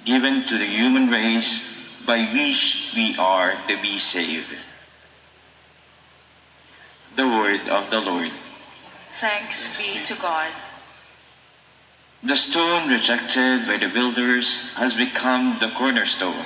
given 0.06 0.46
to 0.46 0.58
the 0.58 0.66
human 0.66 1.10
race 1.10 1.64
by 2.06 2.26
which 2.34 2.92
we 2.96 3.16
are 3.18 3.54
to 3.68 3.82
be 3.82 3.98
saved. 3.98 4.56
The 7.16 7.28
word 7.28 7.68
of 7.70 7.90
the 7.92 8.00
Lord. 8.00 8.32
Thanks 9.10 9.78
be 9.78 10.04
to 10.06 10.16
God. 10.16 10.52
The 12.24 12.38
stone 12.38 12.90
rejected 12.90 13.68
by 13.68 13.78
the 13.78 13.90
builders 13.90 14.72
has 14.76 14.94
become 14.94 15.58
the 15.60 15.70
cornerstone. 15.78 16.46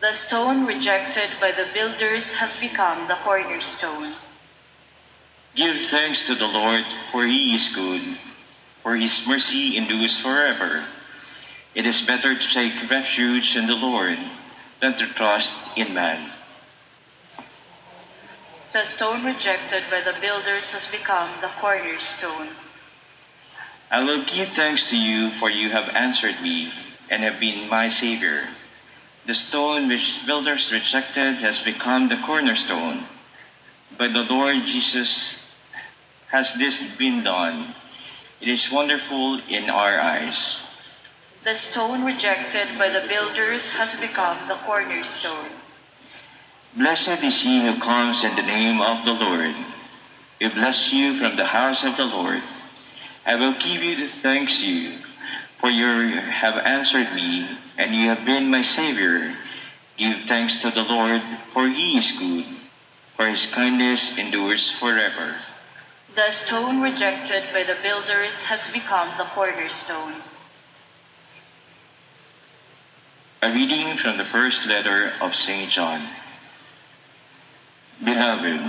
The 0.00 0.12
stone 0.12 0.66
rejected 0.66 1.30
by 1.40 1.52
the 1.52 1.66
builders 1.72 2.32
has 2.34 2.60
become 2.60 3.08
the 3.08 3.16
cornerstone. 3.16 4.14
Give 5.54 5.88
thanks 5.88 6.26
to 6.26 6.34
the 6.34 6.46
Lord, 6.46 6.84
for 7.10 7.26
he 7.26 7.54
is 7.54 7.74
good, 7.74 8.18
for 8.88 8.96
his 8.96 9.26
mercy 9.26 9.76
endures 9.76 10.18
forever. 10.18 10.82
It 11.74 11.84
is 11.84 12.00
better 12.00 12.34
to 12.34 12.48
take 12.48 12.88
refuge 12.90 13.54
in 13.54 13.66
the 13.66 13.74
Lord 13.74 14.16
than 14.80 14.96
to 14.96 15.06
trust 15.12 15.52
in 15.76 15.92
man. 15.92 16.32
The 18.72 18.84
stone 18.84 19.26
rejected 19.26 19.82
by 19.90 20.00
the 20.00 20.18
builders 20.18 20.70
has 20.70 20.90
become 20.90 21.28
the 21.42 21.50
cornerstone. 21.60 22.48
I 23.90 24.02
will 24.02 24.24
give 24.24 24.56
thanks 24.56 24.88
to 24.88 24.96
you, 24.96 25.32
for 25.32 25.50
you 25.50 25.68
have 25.68 25.90
answered 25.90 26.40
me 26.40 26.72
and 27.10 27.22
have 27.22 27.38
been 27.38 27.68
my 27.68 27.90
Savior. 27.90 28.48
The 29.26 29.34
stone 29.34 29.88
which 29.88 30.24
builders 30.24 30.72
rejected 30.72 31.44
has 31.44 31.58
become 31.58 32.08
the 32.08 32.22
cornerstone. 32.24 33.04
By 33.98 34.08
the 34.08 34.24
Lord 34.24 34.64
Jesus 34.64 35.36
has 36.28 36.54
this 36.54 36.82
been 36.96 37.22
done. 37.22 37.74
It 38.40 38.48
is 38.48 38.70
wonderful 38.70 39.40
in 39.48 39.68
our 39.68 39.98
eyes. 39.98 40.60
The 41.42 41.54
stone 41.54 42.04
rejected 42.04 42.78
by 42.78 42.88
the 42.88 43.06
builders 43.08 43.70
has 43.70 43.98
become 43.98 44.46
the 44.46 44.54
cornerstone. 44.54 45.50
Blessed 46.76 47.24
is 47.24 47.42
he 47.42 47.66
who 47.66 47.80
comes 47.80 48.22
in 48.22 48.36
the 48.36 48.42
name 48.42 48.80
of 48.80 49.04
the 49.04 49.12
Lord. 49.12 49.54
We 50.40 50.48
bless 50.48 50.92
you 50.92 51.18
from 51.18 51.36
the 51.36 51.46
house 51.46 51.82
of 51.84 51.96
the 51.96 52.04
Lord. 52.04 52.42
I 53.26 53.34
will 53.34 53.54
give 53.54 53.82
you 53.82 53.96
the 53.96 54.08
thanks 54.08 54.62
you, 54.62 54.98
for 55.58 55.68
you 55.68 56.20
have 56.20 56.56
answered 56.58 57.12
me, 57.14 57.58
and 57.76 57.92
you 57.92 58.06
have 58.06 58.24
been 58.24 58.50
my 58.50 58.62
Savior. 58.62 59.34
Give 59.96 60.16
thanks 60.26 60.62
to 60.62 60.70
the 60.70 60.84
Lord, 60.84 61.22
for 61.52 61.66
he 61.68 61.98
is 61.98 62.12
good, 62.12 62.46
for 63.16 63.26
his 63.26 63.46
kindness 63.46 64.16
endures 64.16 64.70
forever. 64.78 65.34
The 66.18 66.32
stone 66.32 66.82
rejected 66.82 67.44
by 67.52 67.62
the 67.62 67.76
builders 67.80 68.42
has 68.50 68.66
become 68.72 69.16
the 69.16 69.24
cornerstone. 69.38 70.14
A 73.40 73.52
reading 73.52 73.96
from 73.96 74.18
the 74.18 74.24
first 74.24 74.66
letter 74.66 75.12
of 75.20 75.36
St. 75.36 75.70
John. 75.70 76.08
Beloved, 78.02 78.60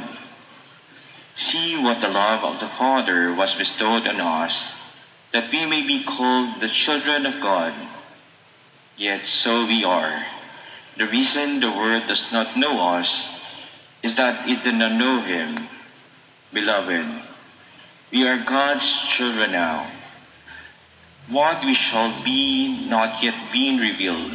see 1.34 1.76
what 1.76 2.02
the 2.02 2.10
love 2.10 2.44
of 2.44 2.60
the 2.60 2.70
Father 2.70 3.34
was 3.34 3.56
bestowed 3.56 4.06
on 4.06 4.22
us, 4.22 4.74
that 5.34 5.52
we 5.52 5.66
may 5.66 5.82
be 5.82 6.04
called 6.04 6.62
the 6.62 6.70
children 6.70 7.26
of 7.26 7.42
God. 7.42 7.74
Yet 8.96 9.26
so 9.26 9.66
we 9.66 9.84
are. 9.84 10.24
The 10.98 11.08
reason 11.08 11.62
the 11.62 11.72
world 11.72 12.04
does 12.06 12.32
not 12.32 12.56
know 12.56 12.78
us 12.94 13.28
is 14.04 14.14
that 14.18 14.48
it 14.48 14.64
did 14.64 14.76
not 14.76 14.92
know 14.92 15.22
Him. 15.22 15.68
Beloved, 16.54 17.26
we 18.12 18.28
are 18.28 18.44
God's 18.44 18.88
children 19.08 19.52
now. 19.52 19.92
What 21.30 21.64
we 21.64 21.74
shall 21.74 22.24
be 22.24 22.88
not 22.88 23.24
yet 23.24 23.36
being 23.52 23.78
revealed. 23.78 24.34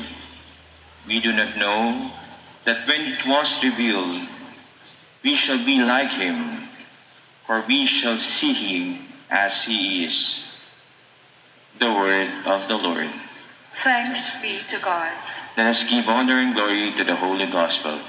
We 1.06 1.20
do 1.20 1.32
not 1.32 1.56
know 1.56 2.12
that 2.64 2.86
when 2.86 3.00
it 3.12 3.26
was 3.26 3.62
revealed, 3.62 4.28
we 5.22 5.34
shall 5.36 5.64
be 5.64 5.82
like 5.82 6.12
him, 6.12 6.68
for 7.46 7.64
we 7.66 7.86
shall 7.86 8.18
see 8.18 8.52
him 8.52 9.06
as 9.28 9.64
he 9.64 10.04
is. 10.04 10.46
The 11.78 11.92
word 11.92 12.30
of 12.46 12.68
the 12.68 12.76
Lord. 12.76 13.10
Thanks 13.72 14.40
be 14.40 14.60
to 14.68 14.78
God. 14.78 15.12
Let 15.56 15.66
us 15.66 15.88
give 15.88 16.08
honor 16.08 16.38
and 16.38 16.54
glory 16.54 16.92
to 16.96 17.04
the 17.04 17.16
Holy 17.16 17.46
Gospel. 17.46 18.00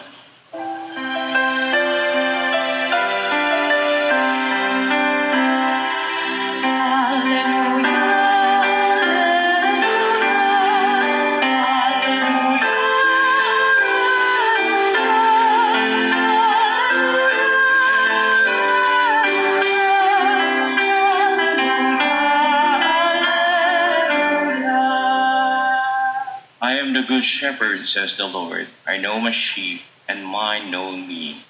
Good 27.05 27.23
shepherd, 27.23 27.85
says 27.85 28.17
the 28.17 28.27
Lord. 28.27 28.67
I 28.85 28.97
know 28.97 29.19
my 29.19 29.31
sheep, 29.31 29.81
and 30.07 30.25
mine 30.25 30.71
know 30.71 30.91
me. 30.91 31.45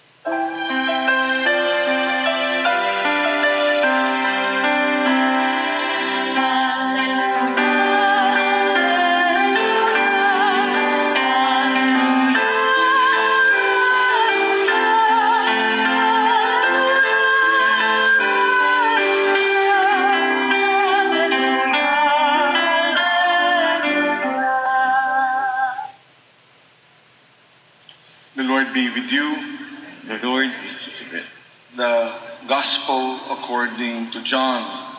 According 33.75 34.09
to 34.11 34.23
John. 34.23 34.95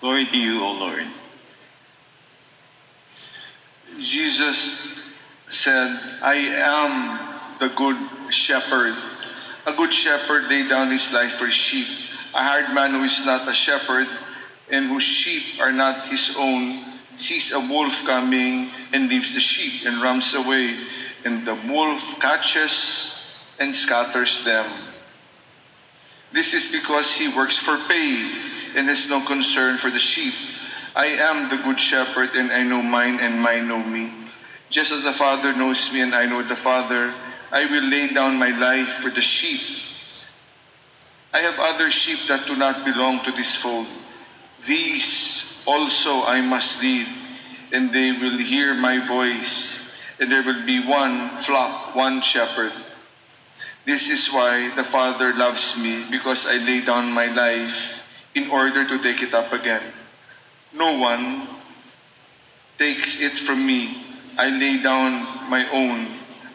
Glory 0.00 0.26
to 0.26 0.38
you, 0.38 0.62
O 0.62 0.72
Lord. 0.72 1.06
Jesus 3.98 4.78
said, 5.48 5.98
I 6.22 6.34
am 6.34 7.58
the 7.58 7.68
good 7.74 7.96
shepherd. 8.30 8.94
A 9.66 9.72
good 9.72 9.92
shepherd 9.92 10.44
laid 10.44 10.68
down 10.68 10.90
his 10.92 11.12
life 11.12 11.32
for 11.32 11.50
sheep. 11.50 11.86
A 12.34 12.42
hired 12.42 12.72
man 12.72 12.92
who 12.92 13.02
is 13.02 13.26
not 13.26 13.48
a 13.48 13.52
shepherd 13.52 14.06
and 14.70 14.86
whose 14.86 15.02
sheep 15.02 15.60
are 15.60 15.72
not 15.72 16.08
his 16.08 16.34
own 16.38 16.84
sees 17.16 17.52
a 17.52 17.60
wolf 17.60 18.04
coming 18.04 18.70
and 18.92 19.08
leaves 19.08 19.34
the 19.34 19.40
sheep 19.40 19.84
and 19.84 20.00
runs 20.00 20.32
away. 20.34 20.78
And 21.24 21.44
the 21.44 21.58
wolf 21.66 22.20
catches 22.20 23.36
and 23.58 23.74
scatters 23.74 24.44
them. 24.44 24.91
This 26.32 26.54
is 26.54 26.72
because 26.72 27.14
he 27.14 27.28
works 27.28 27.58
for 27.58 27.76
pay 27.88 28.32
and 28.74 28.88
has 28.88 29.08
no 29.08 29.24
concern 29.24 29.78
for 29.78 29.90
the 29.90 29.98
sheep. 29.98 30.34
I 30.94 31.06
am 31.06 31.48
the 31.48 31.62
good 31.62 31.78
shepherd, 31.78 32.30
and 32.34 32.50
I 32.50 32.62
know 32.62 32.82
mine, 32.82 33.20
and 33.20 33.40
mine 33.40 33.68
know 33.68 33.82
me. 33.82 34.12
Just 34.70 34.92
as 34.92 35.04
the 35.04 35.12
Father 35.12 35.54
knows 35.54 35.92
me, 35.92 36.00
and 36.00 36.14
I 36.14 36.26
know 36.26 36.42
the 36.42 36.56
Father, 36.56 37.14
I 37.50 37.66
will 37.66 37.84
lay 37.84 38.08
down 38.08 38.36
my 38.36 38.48
life 38.48 38.94
for 39.02 39.10
the 39.10 39.20
sheep. 39.20 39.60
I 41.32 41.40
have 41.40 41.58
other 41.58 41.90
sheep 41.90 42.18
that 42.28 42.46
do 42.46 42.56
not 42.56 42.84
belong 42.84 43.24
to 43.24 43.32
this 43.32 43.56
fold. 43.56 43.86
These 44.66 45.62
also 45.66 46.24
I 46.24 46.40
must 46.40 46.82
lead, 46.82 47.06
and 47.72 47.92
they 47.92 48.12
will 48.12 48.38
hear 48.38 48.74
my 48.74 49.06
voice, 49.06 49.90
and 50.18 50.30
there 50.30 50.42
will 50.42 50.64
be 50.64 50.86
one 50.86 51.38
flock, 51.40 51.94
one 51.94 52.20
shepherd. 52.20 52.72
This 53.84 54.08
is 54.10 54.28
why 54.28 54.70
the 54.74 54.84
Father 54.84 55.34
loves 55.34 55.76
me, 55.76 56.06
because 56.10 56.46
I 56.46 56.54
lay 56.54 56.84
down 56.84 57.10
my 57.10 57.26
life 57.26 58.02
in 58.34 58.50
order 58.50 58.86
to 58.86 59.02
take 59.02 59.22
it 59.22 59.34
up 59.34 59.52
again. 59.52 59.82
No 60.72 60.98
one 60.98 61.48
takes 62.78 63.20
it 63.20 63.32
from 63.32 63.66
me. 63.66 64.04
I 64.38 64.48
lay 64.48 64.80
down 64.80 65.50
my 65.50 65.68
own. 65.70 66.06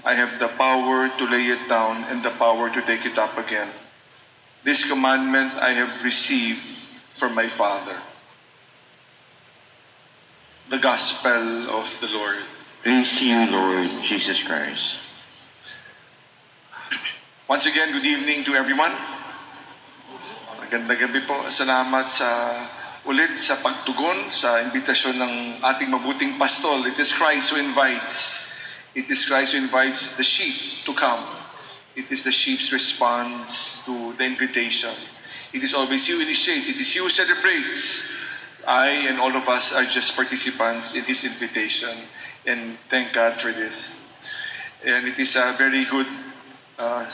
I 0.04 0.16
have 0.16 0.40
the 0.40 0.48
power 0.48 1.10
to 1.10 1.24
lay 1.26 1.48
it 1.48 1.68
down 1.68 2.06
and 2.06 2.24
the 2.24 2.32
power 2.32 2.70
to 2.70 2.82
take 2.82 3.06
it 3.06 3.18
up 3.18 3.38
again. 3.38 3.70
This 4.64 4.88
commandment 4.88 5.54
I 5.54 5.74
have 5.74 6.04
received 6.04 6.60
from 7.16 7.36
my 7.36 7.48
Father. 7.48 7.98
The 10.70 10.80
Gospel 10.80 11.70
of 11.70 11.96
the 12.00 12.08
Lord. 12.08 12.44
Praise 12.84 13.20
to 13.20 13.26
you, 13.26 13.52
Lord 13.52 13.90
Jesus 14.04 14.42
Christ. 14.44 15.07
Once 17.48 17.66
again, 17.66 17.94
good 17.94 18.06
evening 18.06 18.44
to 18.44 18.60
everyone. 18.60 18.92
Magandang 20.60 21.00
gabi 21.00 21.24
po. 21.24 21.48
Salamat 21.48 22.12
sa 22.12 22.28
ulit 23.08 23.40
sa 23.40 23.64
pagtugon 23.64 24.28
sa 24.28 24.60
imbitasyon 24.68 25.16
ng 25.16 25.34
ating 25.64 25.88
mabuting 25.88 26.36
pastol. 26.36 26.84
It 26.84 27.00
is 27.00 27.16
Christ 27.16 27.56
who 27.56 27.64
invites. 27.64 28.44
It 29.00 29.08
is 29.08 29.24
Christ 29.24 29.56
who 29.56 29.64
invites 29.64 30.20
the 30.20 30.28
sheep 30.28 30.84
to 30.84 30.92
come. 30.92 31.24
It 31.96 32.12
is 32.12 32.28
the 32.28 32.36
sheep's 32.36 32.76
response 32.76 33.80
to 33.88 34.12
the 34.20 34.28
invitation. 34.28 34.92
It 35.56 35.64
is 35.64 35.72
always 35.72 36.04
you 36.12 36.20
who 36.20 36.28
initiates. 36.28 36.68
It 36.68 36.76
is 36.76 36.92
you 37.00 37.08
who 37.08 37.14
celebrates. 37.16 38.12
I 38.68 39.08
and 39.08 39.24
all 39.24 39.32
of 39.32 39.48
us 39.48 39.72
are 39.72 39.88
just 39.88 40.20
participants 40.20 41.00
in 41.00 41.08
His 41.08 41.24
invitation. 41.24 42.12
And 42.44 42.76
thank 42.92 43.16
God 43.16 43.40
for 43.40 43.56
this. 43.56 44.04
And 44.84 45.08
it 45.08 45.16
is 45.16 45.40
a 45.40 45.56
very 45.56 45.88
good 45.88 46.27
uh, 46.78 47.10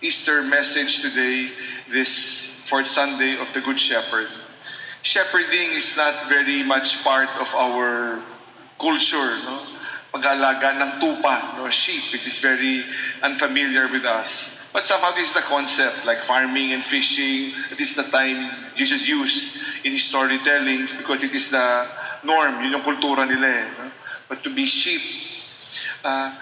Easter 0.00 0.42
message 0.42 1.02
today, 1.02 1.50
this 1.90 2.64
fourth 2.68 2.86
Sunday 2.86 3.38
of 3.38 3.48
the 3.52 3.60
Good 3.60 3.78
Shepherd. 3.78 4.26
Shepherding 5.02 5.72
is 5.72 5.96
not 5.96 6.28
very 6.28 6.62
much 6.62 7.04
part 7.04 7.28
of 7.40 7.48
our 7.54 8.22
culture, 8.78 9.36
no? 9.44 9.62
Pag-alaga 10.12 10.80
ng 10.80 10.90
tupa, 11.00 11.56
no? 11.56 11.68
sheep, 11.68 12.02
it 12.14 12.26
is 12.26 12.38
very 12.38 12.84
unfamiliar 13.22 13.88
with 13.88 14.04
us. 14.04 14.58
But 14.72 14.84
somehow 14.84 15.12
this 15.12 15.28
is 15.28 15.34
the 15.34 15.44
concept, 15.44 16.04
like 16.04 16.18
farming 16.24 16.72
and 16.72 16.84
fishing. 16.84 17.52
This 17.76 17.90
is 17.90 17.96
the 17.96 18.08
time 18.10 18.50
Jesus 18.74 19.08
used 19.08 19.58
in 19.84 19.92
his 19.92 20.08
storytellings 20.08 20.96
because 20.96 21.22
it 21.22 21.34
is 21.34 21.50
the 21.50 21.86
norm, 22.24 22.60
yun 22.62 22.72
yung 22.72 22.82
kultura 22.82 23.28
nila 23.28 23.48
eh. 23.48 23.68
No? 23.78 23.90
But 24.28 24.42
to 24.44 24.50
be 24.52 24.66
sheep, 24.66 25.00
uh, 26.04 26.32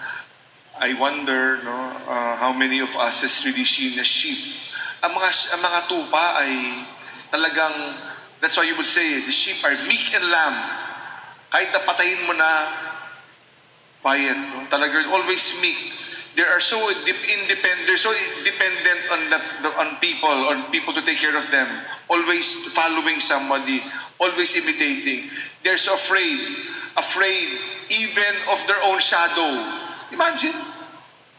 I 0.79 0.91
wonder 0.99 1.63
no, 1.63 1.71
uh, 1.71 2.35
how 2.35 2.51
many 2.51 2.79
of 2.79 2.91
us 2.95 3.21
has 3.21 3.45
really 3.45 3.63
seen 3.63 3.97
a 3.99 4.03
sheep. 4.03 4.37
Ang 5.03 5.15
mga, 5.15 5.29
ang 5.55 5.61
mga 5.63 5.79
tupa 5.87 6.25
ay 6.43 6.51
talagang, 7.31 7.95
that's 8.43 8.59
why 8.59 8.67
you 8.67 8.75
would 8.75 8.89
say, 8.89 9.23
the 9.23 9.31
sheep 9.31 9.63
are 9.63 9.75
meek 9.87 10.11
and 10.11 10.27
lamb. 10.27 10.57
Kahit 11.47 11.71
napatayin 11.71 12.27
mo 12.27 12.35
na, 12.35 12.51
quiet. 14.03 14.35
No? 14.35 14.67
Talagang 14.67 15.07
always 15.15 15.55
meek. 15.63 15.79
They 16.35 16.43
are 16.43 16.59
so 16.59 16.91
independent, 16.91 17.87
they're 17.87 17.95
so 17.95 18.11
dependent 18.43 19.01
on, 19.07 19.19
the, 19.31 19.39
the, 19.63 19.69
on 19.79 19.95
people, 20.03 20.27
on 20.27 20.67
people 20.67 20.91
to 20.91 20.99
take 21.07 21.23
care 21.23 21.39
of 21.39 21.47
them. 21.47 21.71
Always 22.11 22.67
following 22.75 23.23
somebody, 23.23 23.79
always 24.19 24.51
imitating. 24.59 25.31
They're 25.63 25.79
so 25.79 25.95
afraid, 25.95 26.43
afraid 26.99 27.55
even 27.87 28.35
of 28.51 28.59
their 28.67 28.83
own 28.83 28.99
shadow. 28.99 29.84
Imagine, 30.11 30.53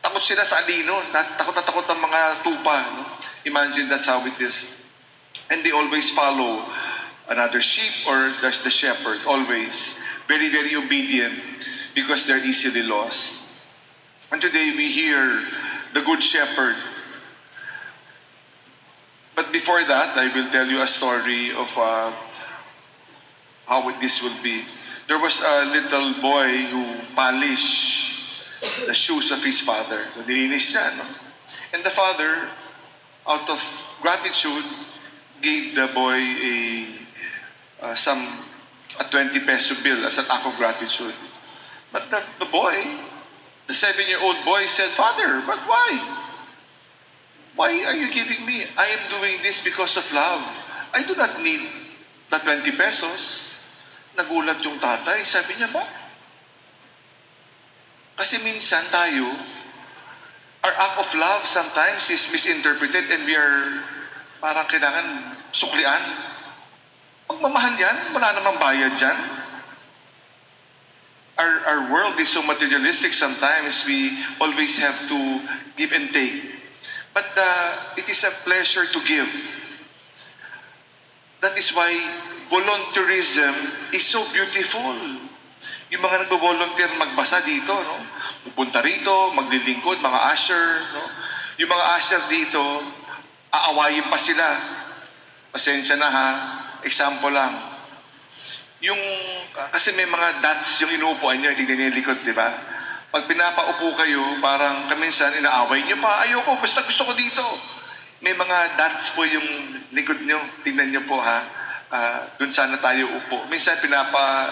takot 0.03 0.23
sila 0.23 0.43
sa 0.43 0.63
alino, 0.65 0.99
takot 1.13 1.55
na 1.55 1.63
takot 1.63 1.87
ang 1.87 2.01
mga 2.03 2.21
tupa. 2.43 2.77
No? 2.95 3.03
Imagine 3.47 3.89
that's 3.89 4.07
how 4.07 4.25
it 4.27 4.39
is. 4.41 4.67
And 5.51 5.63
they 5.63 5.71
always 5.71 6.11
follow 6.11 6.67
another 7.29 7.61
sheep 7.61 8.07
or 8.07 8.35
the, 8.43 8.51
the 8.65 8.71
shepherd, 8.71 9.23
always. 9.27 9.99
Very, 10.27 10.51
very 10.51 10.75
obedient 10.75 11.39
because 11.95 12.27
they're 12.27 12.43
easily 12.43 12.83
lost. 12.83 13.63
And 14.33 14.43
today 14.43 14.75
we 14.77 14.91
hear 14.91 15.43
the 15.95 16.03
Good 16.03 16.23
Shepherd. 16.23 16.75
But 19.37 19.53
before 19.53 19.85
that, 19.85 20.17
I 20.17 20.35
will 20.35 20.51
tell 20.51 20.67
you 20.67 20.83
a 20.83 20.87
story 20.87 21.55
of 21.55 21.71
uh, 21.79 22.11
how 23.67 24.01
this 24.01 24.23
will 24.23 24.37
be. 24.43 24.65
There 25.07 25.19
was 25.21 25.41
a 25.41 25.65
little 25.67 26.21
boy 26.21 26.67
who 26.67 27.15
polished 27.15 28.16
the 28.87 28.95
shoes 28.95 29.31
of 29.31 29.43
his 29.45 29.61
father. 29.61 30.05
So, 30.15 30.23
nilinis 30.23 30.73
siya, 30.73 30.97
no? 30.97 31.05
And 31.73 31.85
the 31.85 31.91
father, 31.91 32.49
out 33.27 33.49
of 33.51 33.61
gratitude, 34.01 34.65
gave 35.43 35.75
the 35.75 35.89
boy 35.93 36.17
a 36.17 36.57
uh, 37.83 37.95
some 37.95 38.23
a 38.99 39.05
20 39.05 39.41
peso 39.45 39.77
bill 39.83 40.07
as 40.07 40.19
an 40.19 40.25
act 40.31 40.47
of 40.47 40.57
gratitude. 40.57 41.15
But 41.93 42.11
the, 42.11 42.23
the 42.39 42.49
boy, 42.49 42.83
the 43.67 43.75
seven-year-old 43.75 44.45
boy 44.45 44.67
said, 44.67 44.91
Father, 44.91 45.43
but 45.47 45.59
why? 45.69 46.23
Why 47.57 47.85
are 47.85 47.97
you 47.97 48.13
giving 48.13 48.45
me? 48.45 48.65
I 48.77 48.87
am 48.87 49.11
doing 49.11 49.43
this 49.43 49.65
because 49.65 49.97
of 49.97 50.05
love. 50.13 50.45
I 50.93 51.03
do 51.03 51.15
not 51.15 51.43
need 51.43 51.69
the 52.31 52.39
20 52.39 52.73
pesos. 52.73 53.61
Nagulat 54.17 54.65
yung 54.65 54.81
tatay. 54.81 55.25
Sabi 55.25 55.61
niya, 55.61 55.73
ba? 55.73 55.85
Kasi 58.17 58.41
minsan 58.41 58.89
tayo, 58.89 59.29
our 60.65 60.73
act 60.73 60.97
of 60.99 61.09
love 61.21 61.45
sometimes 61.45 62.09
is 62.09 62.33
misinterpreted 62.33 63.13
and 63.13 63.29
we 63.29 63.37
are 63.37 63.85
parang 64.41 64.65
kailangan 64.65 65.37
suklian. 65.53 66.01
Pagmamahal 67.29 67.77
yan, 67.77 67.97
wala 68.17 68.33
namang 68.33 68.57
bayad 68.57 68.97
dyan. 68.97 69.19
Our, 71.37 71.53
our 71.69 71.83
world 71.93 72.17
is 72.17 72.33
so 72.33 72.41
materialistic 72.41 73.13
sometimes 73.13 73.85
we 73.85 74.25
always 74.41 74.81
have 74.81 74.97
to 75.13 75.21
give 75.77 75.93
and 75.93 76.09
take. 76.09 76.57
But 77.13 77.29
uh, 77.37 78.01
it 78.01 78.09
is 78.09 78.25
a 78.25 78.33
pleasure 78.49 78.89
to 78.89 79.01
give. 79.05 79.29
That 81.45 81.53
is 81.61 81.69
why 81.77 81.93
volunteerism 82.49 83.93
is 83.93 84.09
so 84.09 84.25
beautiful. 84.33 85.26
Yung 85.95 86.03
mga 86.03 86.27
nagbo-volunteer 86.27 86.99
magbasa 86.99 87.47
dito, 87.47 87.71
no? 87.71 88.03
Pupunta 88.51 88.83
rito, 88.83 89.31
maglilingkod, 89.31 90.03
mga 90.03 90.21
usher, 90.35 90.67
no? 90.91 91.03
Yung 91.63 91.71
mga 91.71 91.85
usher 91.95 92.23
dito, 92.27 92.63
aawayin 93.55 94.11
pa 94.11 94.19
sila. 94.19 94.47
Pasensya 95.55 95.95
na 95.95 96.09
ha, 96.11 96.29
example 96.83 97.31
lang. 97.31 97.55
Yung, 98.83 98.99
kasi 99.71 99.95
may 99.95 100.05
mga 100.11 100.43
dots 100.43 100.83
yung 100.83 100.93
inuupuan 100.93 101.39
nyo, 101.39 101.55
tignan 101.55 101.79
niyo 101.79 101.87
yung 101.95 101.99
likod, 102.03 102.19
di 102.27 102.35
ba? 102.35 102.51
Pag 103.09 103.31
pinapaupo 103.31 103.95
kayo, 103.95 104.43
parang 104.43 104.91
kaminsan 104.91 105.39
inaaway 105.39 105.87
nyo 105.87 105.97
pa, 106.03 106.27
ayoko, 106.27 106.59
basta 106.59 106.83
gusto 106.83 107.07
ko 107.07 107.13
dito. 107.15 107.47
May 108.21 108.35
mga 108.35 108.75
dots 108.75 109.15
po 109.15 109.23
yung 109.23 109.47
likod 109.95 110.19
nyo, 110.27 110.43
tignan 110.67 110.91
nyo 110.91 111.07
po 111.07 111.23
ha. 111.23 111.47
Ah, 111.87 112.27
dun 112.35 112.51
sana 112.51 112.83
tayo 112.83 113.07
upo. 113.07 113.47
Minsan 113.47 113.79
pinapa 113.79 114.51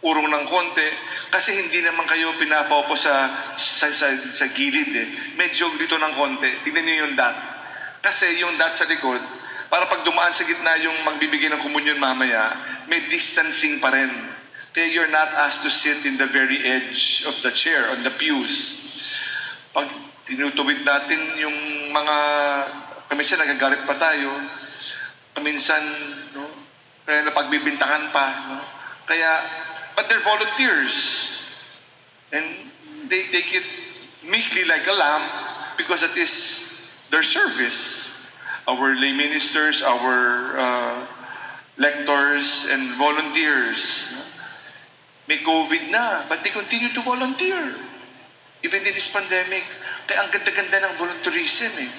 urong 0.00 0.32
ng 0.32 0.44
konti 0.48 0.88
kasi 1.28 1.60
hindi 1.60 1.84
naman 1.84 2.08
kayo 2.08 2.32
pinapaupo 2.40 2.96
sa 2.96 3.28
sa, 3.60 3.92
sa, 3.92 4.08
sa 4.32 4.46
gilid 4.52 4.90
eh. 4.96 5.08
Medyo 5.36 5.76
dito 5.76 6.00
ng 6.00 6.14
konti. 6.16 6.64
Tignan 6.64 6.84
niyo 6.84 7.08
yung 7.08 7.14
dot. 7.16 7.36
Kasi 8.00 8.40
yung 8.40 8.56
dot 8.56 8.72
sa 8.72 8.88
likod, 8.88 9.20
para 9.70 9.86
pag 9.86 10.02
dumaan 10.02 10.34
sa 10.34 10.42
gitna 10.42 10.80
yung 10.82 11.04
magbibigay 11.06 11.46
ng 11.52 11.62
komunyon 11.62 12.00
mamaya, 12.00 12.56
may 12.90 13.06
distancing 13.06 13.78
pa 13.78 13.94
rin. 13.94 14.10
Kaya 14.74 14.90
you're 14.90 15.12
not 15.12 15.30
asked 15.46 15.62
to 15.62 15.70
sit 15.70 16.02
in 16.02 16.18
the 16.18 16.26
very 16.26 16.58
edge 16.66 17.22
of 17.26 17.38
the 17.46 17.54
chair, 17.54 17.90
on 17.94 18.02
the 18.02 18.10
pews. 18.10 18.82
Pag 19.70 19.86
tinutuwid 20.26 20.82
natin 20.82 21.38
yung 21.38 21.58
mga, 21.94 22.16
kaminsan 23.10 23.42
nagagalit 23.42 23.82
pa 23.86 23.94
tayo, 23.98 24.30
kaminsan, 25.34 25.82
no, 26.34 26.46
kaya 27.06 27.26
napagbibintangan 27.26 28.14
pa, 28.14 28.26
no? 28.50 28.58
Kaya, 29.06 29.30
but 30.00 30.08
they're 30.08 30.24
volunteers. 30.24 31.44
And 32.32 32.72
they 33.12 33.28
take 33.28 33.52
it 33.52 33.68
meekly 34.24 34.64
like 34.64 34.88
a 34.88 34.96
lamb 34.96 35.28
because 35.76 36.02
it 36.02 36.16
is 36.16 36.88
their 37.10 37.22
service. 37.22 38.08
Our 38.66 38.96
lay 38.96 39.12
ministers, 39.12 39.82
our 39.82 40.56
uh, 40.56 41.06
lectors, 41.76 42.64
and 42.70 42.96
volunteers. 42.96 44.08
May 45.28 45.44
COVID 45.44 45.92
na, 45.92 46.24
but 46.32 46.40
they 46.44 46.50
continue 46.50 46.88
to 46.96 47.02
volunteer. 47.02 47.76
Even 48.64 48.80
in 48.86 48.96
this 48.96 49.12
pandemic. 49.12 49.68
Kaya 50.08 50.24
ang 50.24 50.32
ganda-ganda 50.32 50.80
ng 50.80 50.94
volunteerism 50.96 51.76
eh. 51.76 51.92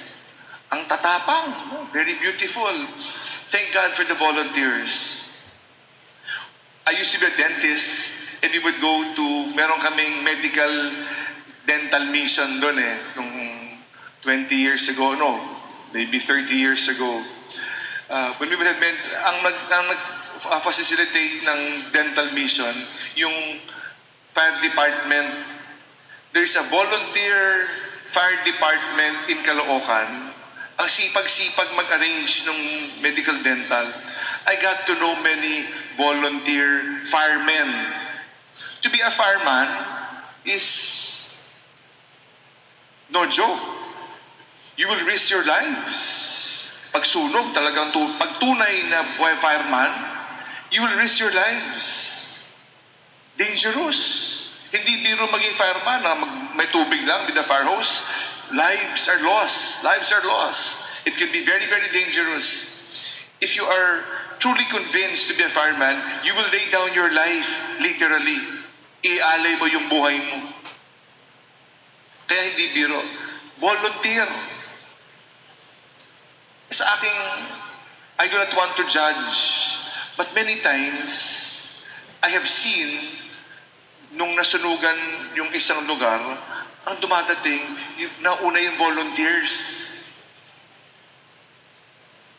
Ang 0.73 0.89
tatapang, 0.89 1.53
very 1.93 2.17
beautiful. 2.17 2.73
Thank 3.53 3.77
God 3.77 3.93
for 3.93 4.09
the 4.09 4.17
volunteers. 4.17 5.30
I 6.85 6.91
used 6.97 7.13
to 7.13 7.19
be 7.19 7.27
a 7.29 7.37
dentist 7.37 8.11
and 8.41 8.51
we 8.51 8.59
would 8.59 8.81
go 8.81 9.13
to, 9.13 9.25
meron 9.53 9.77
kaming 9.85 10.25
medical 10.25 10.73
dental 11.65 12.09
mission 12.09 12.57
doon 12.57 12.77
eh, 12.81 12.97
nung 13.13 13.33
20 14.25 14.49
years 14.57 14.89
ago, 14.89 15.13
no, 15.13 15.37
maybe 15.93 16.17
30 16.17 16.49
years 16.49 16.89
ago. 16.89 17.21
Uh, 18.09 18.33
when 18.41 18.49
we 18.49 18.57
would 18.57 18.65
have 18.65 18.81
been, 18.81 18.97
ang 19.21 19.45
nag, 19.45 19.57
ang 19.69 19.85
nag 19.93 20.01
uh, 20.49 20.61
facilitate 20.65 21.45
ng 21.45 21.93
dental 21.93 22.33
mission, 22.33 22.73
yung 23.13 23.61
fire 24.33 24.57
department, 24.65 25.45
there's 26.33 26.57
a 26.57 26.65
volunteer 26.73 27.69
fire 28.09 28.41
department 28.43 29.29
in 29.29 29.37
Caloocan. 29.45 30.33
Ang 30.81 30.89
sipag-sipag 30.89 31.77
mag-arrange 31.77 32.41
ng 32.49 32.59
medical 33.05 33.37
dental. 33.45 33.93
I 34.49 34.57
got 34.57 34.89
to 34.89 34.97
know 34.97 35.13
many 35.21 35.69
volunteer 35.97 37.01
firemen. 37.10 37.69
To 38.82 38.89
be 38.89 38.99
a 38.99 39.12
fireman 39.12 39.67
is 40.45 41.30
no 43.12 43.27
joke. 43.27 43.60
You 44.77 44.88
will 44.88 45.06
risk 45.06 45.30
your 45.30 45.45
lives. 45.45 46.67
Pag 46.91 47.04
sunog, 47.08 47.54
talagang 47.56 47.93
tu 47.93 48.04
pag 48.19 48.41
tunay 48.41 48.89
na 48.91 49.15
buhay 49.15 49.38
fireman, 49.39 49.91
you 50.71 50.82
will 50.82 50.95
risk 50.97 51.19
your 51.19 51.32
lives. 51.32 52.43
Dangerous. 53.38 53.99
Hindi 54.71 55.04
biro 55.04 55.27
maging 55.27 55.56
fireman 55.56 55.99
na 56.04 56.15
mag, 56.15 56.34
may 56.56 56.67
tubig 56.71 57.04
lang 57.04 57.27
with 57.27 57.36
the 57.36 57.43
fire 57.43 57.67
hose. 57.67 58.04
Lives 58.51 59.08
are 59.08 59.23
lost. 59.23 59.84
Lives 59.84 60.12
are 60.12 60.23
lost. 60.23 60.80
It 61.06 61.15
can 61.15 61.32
be 61.32 61.43
very, 61.43 61.67
very 61.67 61.88
dangerous. 61.91 62.67
If 63.39 63.56
you 63.56 63.63
are 63.65 64.04
truly 64.41 64.65
convinced 64.73 65.30
to 65.30 65.38
be 65.38 65.43
a 65.45 65.54
fireman, 65.54 66.01
you 66.25 66.34
will 66.34 66.49
lay 66.49 66.65
down 66.73 66.91
your 66.97 67.13
life, 67.13 67.47
literally. 67.80 68.41
Ialay 69.06 69.62
mo 69.62 69.69
yung 69.69 69.86
buhay 69.86 70.17
mo. 70.17 70.49
Kaya 72.25 72.49
hindi 72.49 72.73
biro. 72.73 73.06
Volunteer. 73.62 74.25
Sa 76.73 76.84
aking, 76.97 77.21
I 78.17 78.25
do 78.25 78.41
not 78.41 78.49
want 78.58 78.73
to 78.82 78.84
judge, 78.89 79.38
but 80.17 80.34
many 80.34 80.58
times, 80.65 81.13
I 82.25 82.34
have 82.34 82.49
seen, 82.49 83.21
nung 84.17 84.34
nasunugan 84.34 85.38
yung 85.38 85.54
isang 85.54 85.86
lugar, 85.86 86.17
ang 86.89 86.97
dumadating, 86.97 87.62
yung, 88.01 88.13
nauna 88.25 88.58
yung 88.58 88.77
volunteers. 88.82 89.54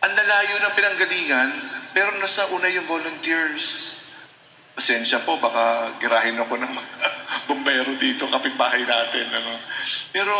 Ang 0.03 0.19
lalayo 0.19 0.59
ng 0.67 0.73
pinanggalingan, 0.75 1.51
pero 1.93 2.17
nasa 2.19 2.49
una 2.53 2.69
yung 2.73 2.89
volunteers. 2.89 4.01
Pasensya 4.73 5.25
po, 5.29 5.37
baka 5.37 5.97
girahin 6.01 6.41
ako 6.41 6.57
ng 6.57 6.73
mga 6.73 6.93
bombero 7.49 7.93
dito, 8.01 8.25
kapitbahay 8.29 8.85
natin. 8.89 9.29
Ano. 9.29 9.61
Pero 10.13 10.35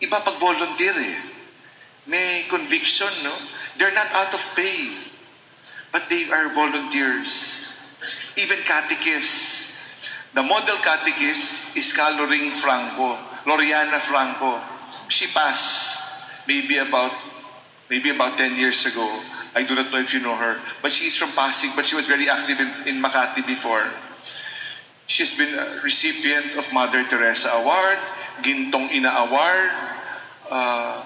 iba 0.00 0.24
pag 0.24 0.40
volunteer 0.40 0.96
eh. 0.96 1.18
May 2.08 2.48
conviction, 2.48 3.12
no? 3.22 3.36
They're 3.76 3.94
not 3.94 4.08
out 4.16 4.32
of 4.32 4.42
pay, 4.56 4.96
but 5.92 6.08
they 6.08 6.26
are 6.32 6.48
volunteers. 6.56 7.72
Even 8.40 8.64
catechists. 8.64 9.68
The 10.32 10.42
model 10.42 10.78
catechist 10.78 11.76
is 11.76 11.92
Caloring 11.92 12.54
Franco, 12.54 13.18
Loriana 13.44 13.98
Franco. 13.98 14.62
She 15.10 15.26
passed 15.26 16.00
maybe 16.46 16.78
about 16.78 17.12
maybe 17.90 18.10
about 18.10 18.38
10 18.38 18.54
years 18.54 18.86
ago. 18.86 19.06
I 19.54 19.62
do 19.62 19.74
not 19.74 19.90
know 19.90 19.98
if 19.98 20.14
you 20.14 20.20
know 20.20 20.36
her. 20.36 20.60
But 20.82 20.92
she's 20.92 21.16
from 21.16 21.32
Pasig, 21.32 21.72
but 21.74 21.84
she 21.84 21.96
was 21.96 22.06
very 22.06 22.28
active 22.28 22.60
in, 22.60 22.70
in 22.86 23.02
Makati 23.02 23.46
before. 23.46 23.90
She's 25.06 25.36
been 25.36 25.58
a 25.58 25.82
recipient 25.82 26.54
of 26.56 26.70
Mother 26.72 27.02
Teresa 27.08 27.50
Award, 27.58 27.98
Gintong 28.42 28.94
Ina 28.94 29.10
Award, 29.26 29.70
uh, 30.50 31.02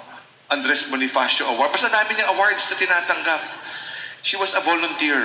Andres 0.50 0.90
Bonifacio 0.92 1.48
Award. 1.48 1.72
Basta 1.72 1.88
dami 1.88 2.12
niyang 2.12 2.37
awards 2.37 2.68
na 2.68 2.76
tinatanggap. 2.76 3.40
She 4.20 4.37
was 4.37 4.52
a 4.52 4.61
volunteer. 4.61 5.24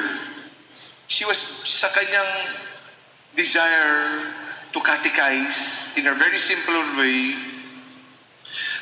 She 1.08 1.28
was 1.28 1.38
sa 1.68 1.92
kanyang 1.92 2.56
desire 3.36 4.32
to 4.72 4.80
catechize 4.80 5.92
in 6.00 6.08
a 6.08 6.16
very 6.16 6.40
simple 6.40 6.80
way. 6.96 7.36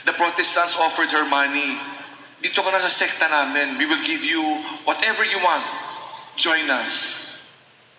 The 0.05 0.13
Protestants 0.13 0.77
offered 0.77 1.09
her 1.09 1.25
money 1.25 1.96
dito 2.41 2.61
ka 2.61 2.69
na 2.69 2.85
sa 2.85 2.91
sekta 2.93 3.25
namin. 3.29 3.77
We 3.77 3.85
will 3.85 4.03
give 4.05 4.21
you 4.21 4.41
whatever 4.85 5.25
you 5.25 5.41
want. 5.41 5.65
Join 6.37 6.69
us. 6.69 7.25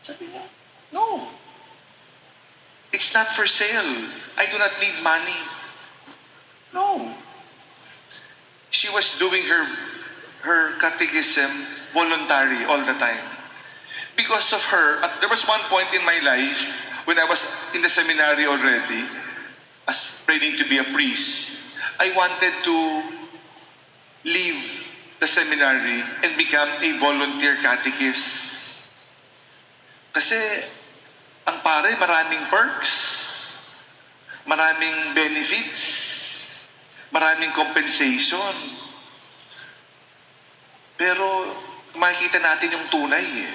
Sabi 0.02 0.30
niya, 0.30 0.46
no. 0.94 1.26
It's 2.94 3.12
not 3.12 3.34
for 3.34 3.44
sale. 3.50 4.08
I 4.38 4.46
do 4.46 4.56
not 4.56 4.78
need 4.80 5.02
money. 5.02 5.40
No. 6.72 7.12
She 8.70 8.88
was 8.94 9.18
doing 9.18 9.44
her 9.50 9.66
her 10.46 10.78
catechism 10.78 11.50
voluntary 11.92 12.64
all 12.64 12.78
the 12.78 12.94
time. 12.94 13.20
Because 14.16 14.52
of 14.52 14.62
her, 14.70 15.02
at, 15.02 15.20
there 15.20 15.28
was 15.28 15.42
one 15.46 15.60
point 15.66 15.90
in 15.94 16.04
my 16.06 16.18
life 16.22 16.62
when 17.04 17.18
I 17.18 17.24
was 17.24 17.46
in 17.74 17.82
the 17.82 17.88
seminary 17.88 18.46
already, 18.46 19.04
as 19.86 20.22
training 20.26 20.58
to 20.58 20.68
be 20.68 20.78
a 20.78 20.84
priest, 20.84 21.76
I 21.98 22.12
wanted 22.14 22.52
to 22.64 23.17
leave 24.24 24.86
the 25.20 25.26
seminary 25.26 26.02
and 26.22 26.36
become 26.38 26.70
a 26.82 26.90
volunteer 26.98 27.58
catechist. 27.58 28.86
Kasi 30.14 30.38
ang 31.46 31.62
pare, 31.62 31.94
maraming 31.98 32.46
perks, 32.50 32.94
maraming 34.46 35.14
benefits, 35.14 35.82
maraming 37.10 37.50
compensation. 37.54 38.54
Pero 40.98 41.54
makikita 41.94 42.42
natin 42.42 42.74
yung 42.74 42.86
tunay 42.90 43.26
eh. 43.46 43.54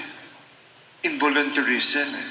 Involuntarism 1.04 2.08
eh. 2.16 2.30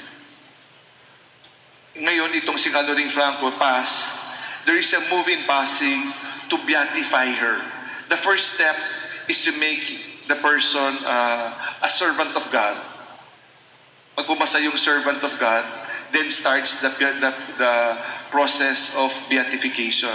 Ngayon, 1.94 2.34
itong 2.42 2.58
si 2.58 2.74
Caloring 2.74 3.06
Franco 3.14 3.54
passed, 3.54 4.18
there 4.66 4.74
is 4.74 4.90
a 4.90 5.02
move 5.14 5.30
in 5.30 5.46
passing 5.46 6.10
to 6.50 6.58
beatify 6.66 7.30
her. 7.38 7.73
The 8.08 8.16
first 8.16 8.54
step 8.54 8.76
is 9.28 9.44
to 9.44 9.52
make 9.56 9.82
the 10.28 10.36
person 10.36 11.04
uh, 11.04 11.52
a 11.82 11.88
servant 11.88 12.36
of 12.36 12.44
God. 12.52 12.76
Pag 14.16 14.26
pumasa 14.26 14.62
yung 14.62 14.76
servant 14.76 15.24
of 15.24 15.32
God, 15.40 15.64
then 16.12 16.30
starts 16.30 16.80
the, 16.80 16.88
the, 16.94 17.32
the 17.58 17.74
process 18.30 18.94
of 18.96 19.10
beatification 19.28 20.14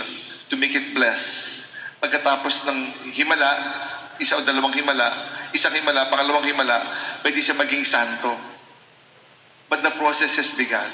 to 0.50 0.56
make 0.56 0.74
it 0.74 0.96
blessed. 0.96 1.68
Pagkatapos 2.00 2.64
ng 2.70 3.12
himala, 3.12 3.52
isa 4.16 4.40
o 4.40 4.44
dalawang 4.46 4.72
himala, 4.72 5.12
isang 5.52 5.76
himala, 5.76 6.08
pangalawang 6.08 6.48
himala, 6.48 6.96
pwede 7.20 7.44
siya 7.44 7.60
maging 7.60 7.84
santo. 7.84 8.32
But 9.68 9.84
the 9.84 9.94
process 10.00 10.40
has 10.40 10.56
begun. 10.56 10.90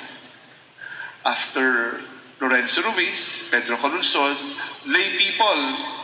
After 1.24 2.02
Lorenzo 2.40 2.84
Ruiz, 2.84 3.48
Pedro 3.48 3.78
Colonsod, 3.80 4.36
lay 4.86 5.16
people, 5.16 5.62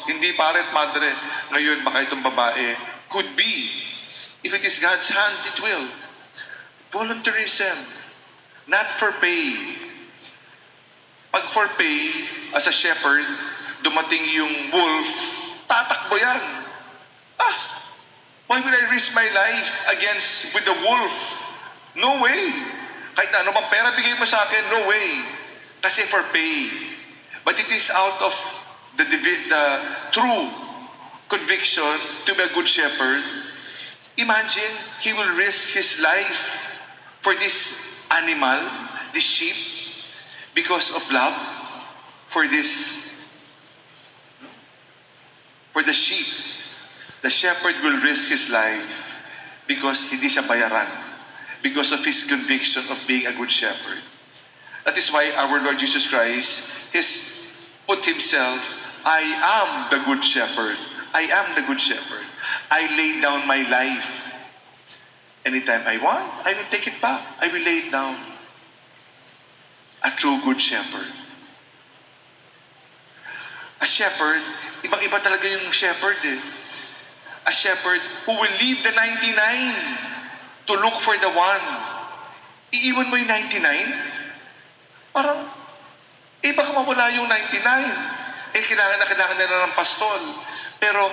hindi 0.08 0.32
paret 0.40 0.72
madre, 0.72 1.12
ngayon 1.52 1.84
baka 1.84 2.08
itong 2.08 2.24
babae, 2.24 2.80
could 3.12 3.36
be. 3.36 3.68
If 4.42 4.56
it 4.56 4.64
is 4.64 4.80
God's 4.80 5.12
hands, 5.12 5.44
it 5.52 5.60
will. 5.60 5.92
Voluntarism, 6.90 7.78
not 8.68 8.88
for 8.96 9.12
pay. 9.20 9.76
Pag 11.32 11.52
for 11.52 11.68
pay, 11.76 12.28
as 12.56 12.68
a 12.68 12.74
shepherd, 12.74 13.28
dumating 13.84 14.24
yung 14.32 14.72
wolf, 14.72 15.12
tatakbo 15.68 16.16
yan. 16.16 16.44
Ah, 17.40 17.56
why 18.48 18.64
will 18.64 18.72
I 18.72 18.88
risk 18.88 19.12
my 19.16 19.28
life 19.36 19.70
against 19.92 20.56
with 20.56 20.64
the 20.64 20.76
wolf? 20.80 21.16
No 21.96 22.24
way. 22.24 22.56
Kahit 23.20 23.32
ano 23.36 23.52
bang 23.52 23.68
pera 23.68 23.92
bigay 23.92 24.16
mo 24.16 24.24
sa 24.24 24.48
akin, 24.48 24.64
no 24.72 24.88
way. 24.88 25.41
Kasi 25.82 26.04
for 26.04 26.24
pay. 26.32 26.70
But 27.44 27.60
it 27.60 27.70
is 27.70 27.90
out 27.90 28.22
of 28.22 28.36
the, 28.98 29.04
the 29.04 29.82
true 30.12 30.50
conviction 31.28 31.98
to 32.26 32.36
be 32.36 32.44
a 32.44 32.54
good 32.54 32.68
shepherd. 32.68 33.24
Imagine, 34.18 34.72
he 35.00 35.14
will 35.14 35.36
risk 35.36 35.74
his 35.74 36.00
life 36.00 36.70
for 37.22 37.34
this 37.36 38.06
animal, 38.12 38.70
this 39.14 39.24
sheep, 39.24 39.56
because 40.54 40.94
of 40.94 41.02
love 41.12 41.34
for 42.28 42.48
this, 42.48 43.10
for 45.72 45.84
the 45.84 45.94
sheep. 45.94 46.28
The 47.22 47.30
shepherd 47.30 47.76
will 47.84 48.02
risk 48.02 48.30
his 48.30 48.50
life 48.50 49.22
because 49.68 50.10
hindi 50.10 50.28
siya 50.28 50.44
bayaran, 50.44 50.90
because 51.62 51.92
of 51.92 52.04
his 52.04 52.26
conviction 52.26 52.84
of 52.90 52.98
being 53.08 53.28
a 53.28 53.34
good 53.34 53.52
shepherd. 53.52 54.02
That 54.86 54.98
is 54.98 55.10
why 55.12 55.32
our 55.32 55.62
Lord 55.62 55.78
Jesus 55.78 56.08
Christ 56.08 56.70
has 56.94 57.68
put 57.88 58.06
himself, 58.06 58.62
I 59.06 59.22
am 59.22 59.90
the 59.90 60.06
good 60.06 60.24
shepherd. 60.24 60.78
I 61.14 61.22
am 61.30 61.56
the 61.56 61.62
good 61.68 61.82
shepherd. 61.82 62.26
I 62.70 62.88
lay 62.96 63.22
down 63.22 63.48
my 63.48 63.68
life. 63.68 64.36
Anytime 65.46 65.82
I 65.86 65.98
want, 65.98 66.46
I 66.46 66.54
will 66.54 66.70
take 66.70 66.88
it 66.88 67.02
back. 67.02 67.22
I 67.40 67.48
will 67.48 67.62
lay 67.62 67.86
it 67.86 67.92
down. 67.92 68.18
A 70.04 70.12
true 70.12 70.40
good 70.44 70.62
shepherd. 70.62 71.10
A 73.82 73.86
shepherd, 73.86 74.42
ibang-iba 74.86 75.18
talaga 75.22 75.50
yung 75.50 75.74
shepherd 75.74 76.18
eh. 76.22 76.38
A 77.46 77.52
shepherd 77.52 78.02
who 78.30 78.38
will 78.38 78.56
leave 78.62 78.86
the 78.86 78.94
99 78.94 80.70
to 80.70 80.74
look 80.78 81.02
for 81.02 81.18
the 81.18 81.30
one. 81.34 81.66
Iiwan 82.70 83.10
mo 83.10 83.18
yung 83.18 83.30
99? 83.30 84.11
Parang, 85.12 85.44
eh 86.40 86.56
baka 86.56 86.72
mawala 86.72 87.12
yung 87.12 87.28
99. 87.28 88.56
Eh 88.56 88.64
kailangan 88.64 88.98
na 89.00 89.08
kailangan 89.08 89.38
nila 89.38 89.68
ng 89.68 89.76
pastol. 89.76 90.20
Pero 90.80 91.12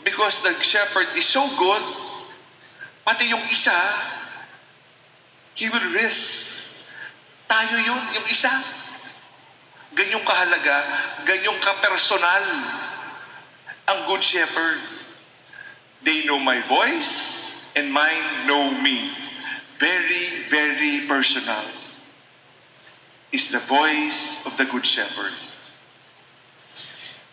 because 0.00 0.40
the 0.40 0.52
shepherd 0.64 1.12
is 1.16 1.28
so 1.28 1.44
good, 1.60 1.84
pati 3.04 3.28
yung 3.28 3.44
isa, 3.52 3.76
he 5.54 5.68
will 5.68 5.92
risk. 5.92 6.64
Tayo 7.44 7.76
yun, 7.84 8.02
yung 8.16 8.26
isa. 8.32 8.52
Ganyong 9.94 10.24
kahalaga, 10.26 10.76
ganyong 11.28 11.60
kapersonal 11.60 12.44
ang 13.84 13.98
good 14.08 14.24
shepherd. 14.24 14.80
They 16.02 16.24
know 16.24 16.40
my 16.40 16.64
voice 16.64 17.54
and 17.76 17.92
mine 17.92 18.48
know 18.48 18.72
me. 18.80 19.12
Very, 19.78 20.48
very 20.48 21.04
personal 21.04 21.83
is 23.34 23.50
the 23.50 23.58
voice 23.66 24.46
of 24.46 24.54
the 24.54 24.64
good 24.64 24.86
shepherd. 24.86 25.34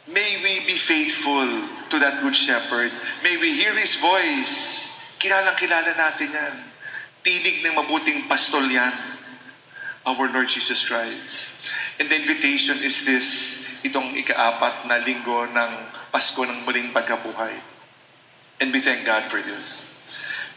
May 0.10 0.42
we 0.42 0.66
be 0.66 0.76
faithful 0.76 1.46
to 1.94 1.96
that 2.02 2.26
good 2.26 2.36
shepherd. 2.36 2.90
May 3.22 3.38
we 3.38 3.54
hear 3.54 3.78
his 3.78 4.02
voice. 4.02 4.90
Kilalang 5.22 5.54
kilala 5.62 5.94
natin 5.94 6.34
yan. 6.34 6.56
Tinig 7.22 7.62
ng 7.62 7.78
mabuting 7.78 8.26
pastol 8.26 8.66
yan. 8.66 8.92
Our 10.02 10.26
Lord 10.34 10.50
Jesus 10.50 10.82
Christ. 10.90 11.70
And 12.02 12.10
the 12.10 12.18
invitation 12.18 12.82
is 12.82 13.06
this, 13.06 13.62
itong 13.86 14.18
ikaapat 14.18 14.90
na 14.90 14.98
linggo 14.98 15.46
ng 15.46 15.72
Pasko 16.10 16.42
ng 16.42 16.66
muling 16.66 16.90
pagkabuhay. 16.90 17.54
And 18.58 18.74
we 18.74 18.82
thank 18.82 19.06
God 19.06 19.30
for 19.30 19.40
this. 19.40 19.94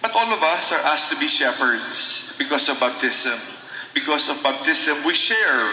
But 0.01 0.17
all 0.17 0.33
of 0.33 0.41
us 0.41 0.73
are 0.73 0.81
asked 0.81 1.13
to 1.13 1.21
be 1.21 1.29
shepherds 1.29 2.33
because 2.41 2.67
of 2.73 2.81
baptism. 2.81 3.37
Because 3.95 4.27
of 4.29 4.43
baptism, 4.43 5.07
we 5.07 5.15
share 5.15 5.71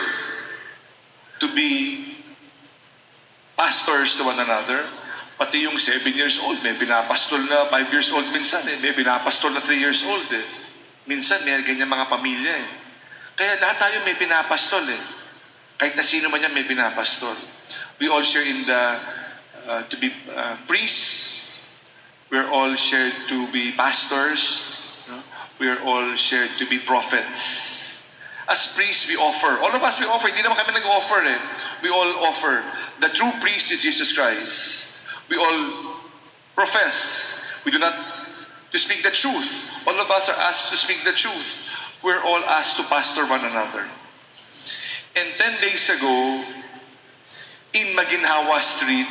to 1.41 1.49
be 1.57 2.13
pastors 3.57 4.15
to 4.17 4.23
one 4.23 4.37
another. 4.37 4.85
Pati 5.41 5.65
yung 5.65 5.81
7 5.81 6.05
years 6.13 6.37
old, 6.37 6.61
may 6.61 6.77
binapastol 6.77 7.41
na 7.49 7.65
5 7.65 7.89
years 7.89 8.13
old 8.13 8.29
minsan 8.29 8.61
eh. 8.69 8.77
May 8.77 8.93
binapastol 8.93 9.49
na 9.49 9.61
3 9.65 9.73
years 9.73 10.05
old 10.05 10.29
eh. 10.29 10.45
Minsan 11.09 11.41
may 11.41 11.57
ganyan 11.65 11.89
mga 11.89 12.05
pamilya 12.13 12.61
eh. 12.61 12.69
Kaya 13.33 13.57
lahat 13.57 13.77
tayo 13.81 13.97
may 14.05 14.13
pinapastol 14.13 14.85
eh. 14.85 15.01
Kahit 15.81 15.97
na 15.97 16.05
sino 16.05 16.29
man 16.29 16.45
yan 16.45 16.53
may 16.53 16.69
pinapastol. 16.69 17.33
We 17.97 18.05
all 18.05 18.21
share 18.21 18.45
in 18.45 18.69
the, 18.69 19.01
uh, 19.65 19.81
to 19.89 19.95
be 19.97 20.13
uh, 20.29 20.61
priests. 20.69 21.49
We're 22.29 22.53
all 22.53 22.77
shared 22.77 23.17
to 23.33 23.49
be 23.49 23.73
pastors. 23.73 24.77
No? 25.09 25.25
We're 25.57 25.81
all 25.81 26.13
shared 26.21 26.53
to 26.61 26.69
be 26.69 26.77
prophets. 26.77 27.80
As 28.51 28.75
priests, 28.75 29.07
we 29.07 29.15
offer. 29.15 29.63
All 29.63 29.71
of 29.71 29.81
us, 29.81 29.95
we 29.95 30.05
offer. 30.05 30.27
Hindi 30.27 30.43
naman 30.43 30.59
kami 30.59 30.75
nag-offer 30.75 31.23
eh. 31.23 31.39
We 31.79 31.87
all 31.87 32.27
offer. 32.27 32.59
The 32.99 33.07
true 33.15 33.31
priest 33.39 33.71
is 33.71 33.79
Jesus 33.79 34.11
Christ. 34.11 34.91
We 35.31 35.39
all 35.39 35.95
profess. 36.51 37.39
We 37.63 37.71
do 37.71 37.79
not 37.79 37.95
to 38.71 38.77
speak 38.77 39.03
the 39.03 39.11
truth. 39.15 39.47
All 39.87 39.95
of 39.95 40.11
us 40.11 40.27
are 40.27 40.35
asked 40.35 40.67
to 40.71 40.75
speak 40.75 41.07
the 41.07 41.15
truth. 41.15 41.47
We're 42.03 42.19
all 42.19 42.43
asked 42.43 42.75
to 42.75 42.83
pastor 42.83 43.23
one 43.23 43.39
another. 43.39 43.87
And 45.15 45.27
10 45.37 45.61
days 45.61 45.87
ago, 45.89 46.43
in 47.71 47.95
Maginhawa 47.95 48.59
Street, 48.59 49.07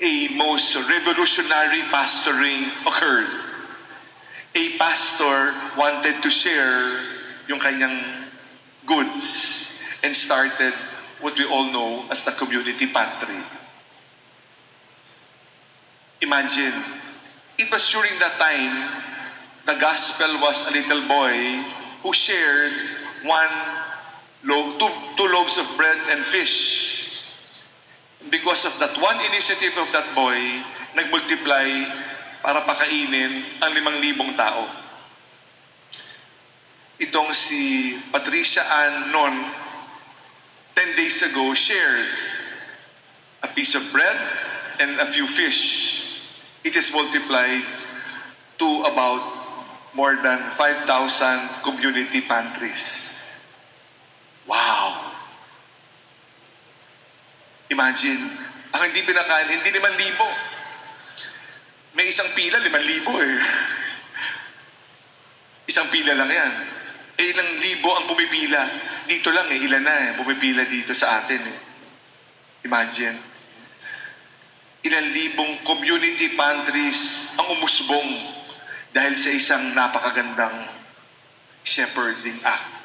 a 0.00 0.28
most 0.36 0.76
revolutionary 0.76 1.88
pastoring 1.88 2.68
occurred. 2.84 3.28
A 4.54 4.76
pastor 4.76 5.54
wanted 5.76 6.22
to 6.22 6.28
share 6.28 7.00
yung 7.50 7.58
kanyang 7.58 7.98
goods 8.86 9.74
and 10.06 10.14
started 10.14 10.70
what 11.18 11.34
we 11.34 11.42
all 11.44 11.66
know 11.74 12.06
as 12.06 12.22
the 12.22 12.30
community 12.38 12.86
pantry. 12.86 13.42
Imagine, 16.22 16.78
it 17.58 17.66
was 17.66 17.82
during 17.90 18.14
that 18.22 18.38
time, 18.38 19.02
the 19.66 19.74
gospel 19.82 20.30
was 20.38 20.62
a 20.68 20.70
little 20.70 21.10
boy 21.10 21.66
who 22.06 22.14
shared 22.14 22.72
one 23.26 23.50
loaf, 24.46 24.78
two, 24.78 24.88
two 25.18 25.28
loaves 25.28 25.58
of 25.58 25.66
bread 25.76 25.98
and 26.08 26.24
fish. 26.24 27.26
Because 28.30 28.64
of 28.64 28.78
that 28.78 28.94
one 29.02 29.18
initiative 29.26 29.74
of 29.74 29.90
that 29.90 30.14
boy, 30.14 30.38
nagmultiply 30.94 31.88
para 32.40 32.62
pakainin 32.62 33.44
ang 33.60 33.74
limang 33.74 33.98
libong 34.00 34.36
tao. 34.38 34.89
Itong 37.00 37.32
si 37.32 37.96
Patricia 38.12 38.60
Ann 38.60 39.08
Non, 39.08 39.32
10 40.76 41.00
days 41.00 41.24
ago, 41.24 41.56
shared 41.56 42.04
a 43.40 43.48
piece 43.48 43.72
of 43.72 43.88
bread 43.88 44.20
and 44.76 45.00
a 45.00 45.08
few 45.08 45.24
fish. 45.24 46.04
It 46.60 46.76
is 46.76 46.92
multiplied 46.92 47.64
to 48.60 48.68
about 48.84 49.24
more 49.96 50.12
than 50.20 50.52
5,000 50.52 51.64
community 51.64 52.20
pantries. 52.20 53.08
Wow! 54.44 55.16
Imagine, 57.72 58.28
ang 58.76 58.92
hindi 58.92 59.00
pinakain, 59.08 59.48
hindi 59.48 59.72
naman 59.72 59.96
libo. 59.96 60.28
May 61.96 62.12
isang 62.12 62.28
pila, 62.36 62.60
liman 62.60 62.84
libo 62.84 63.16
eh. 63.24 63.40
isang 65.70 65.88
pila 65.88 66.12
lang 66.12 66.28
yan. 66.28 66.79
Eh, 67.20 67.36
ilang 67.36 67.60
libo 67.60 67.92
ang 67.92 68.08
pumipila. 68.08 68.64
Dito 69.04 69.28
lang 69.28 69.52
eh, 69.52 69.60
ilan 69.60 69.84
na 69.84 69.94
eh, 70.08 70.10
pumipila 70.16 70.64
dito 70.64 70.96
sa 70.96 71.20
atin 71.20 71.44
eh. 71.44 71.58
Imagine. 72.64 73.20
Ilang 74.80 75.12
libong 75.12 75.60
community 75.68 76.32
pantries 76.32 77.28
ang 77.36 77.60
umusbong 77.60 78.08
dahil 78.96 79.20
sa 79.20 79.28
isang 79.36 79.76
napakagandang 79.76 80.64
shepherding 81.60 82.40
act. 82.40 82.80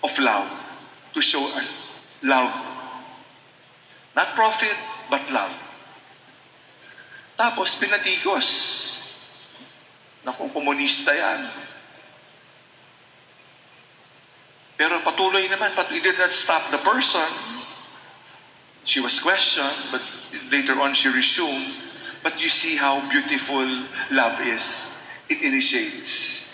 of 0.00 0.16
love. 0.22 0.48
To 1.12 1.20
show 1.20 1.42
love. 2.22 2.54
Not 4.14 4.32
profit, 4.38 4.78
but 5.10 5.26
love. 5.34 5.52
Tapos, 7.34 7.74
pinatikos. 7.76 8.46
Naku, 10.22 10.48
komunista 10.54 11.10
yan. 11.10 11.69
Pero 14.80 15.04
patuloy 15.04 15.44
naman, 15.44 15.76
but 15.76 15.92
it 15.92 16.00
did 16.00 16.16
not 16.16 16.32
stop 16.32 16.72
the 16.72 16.80
person. 16.80 17.28
She 18.88 18.96
was 18.96 19.20
questioned, 19.20 19.92
but 19.92 20.00
later 20.48 20.72
on 20.80 20.96
she 20.96 21.12
resumed. 21.12 21.68
But 22.24 22.40
you 22.40 22.48
see 22.48 22.80
how 22.80 23.04
beautiful 23.12 23.60
love 24.08 24.40
is. 24.40 24.96
It 25.28 25.44
initiates. 25.44 26.48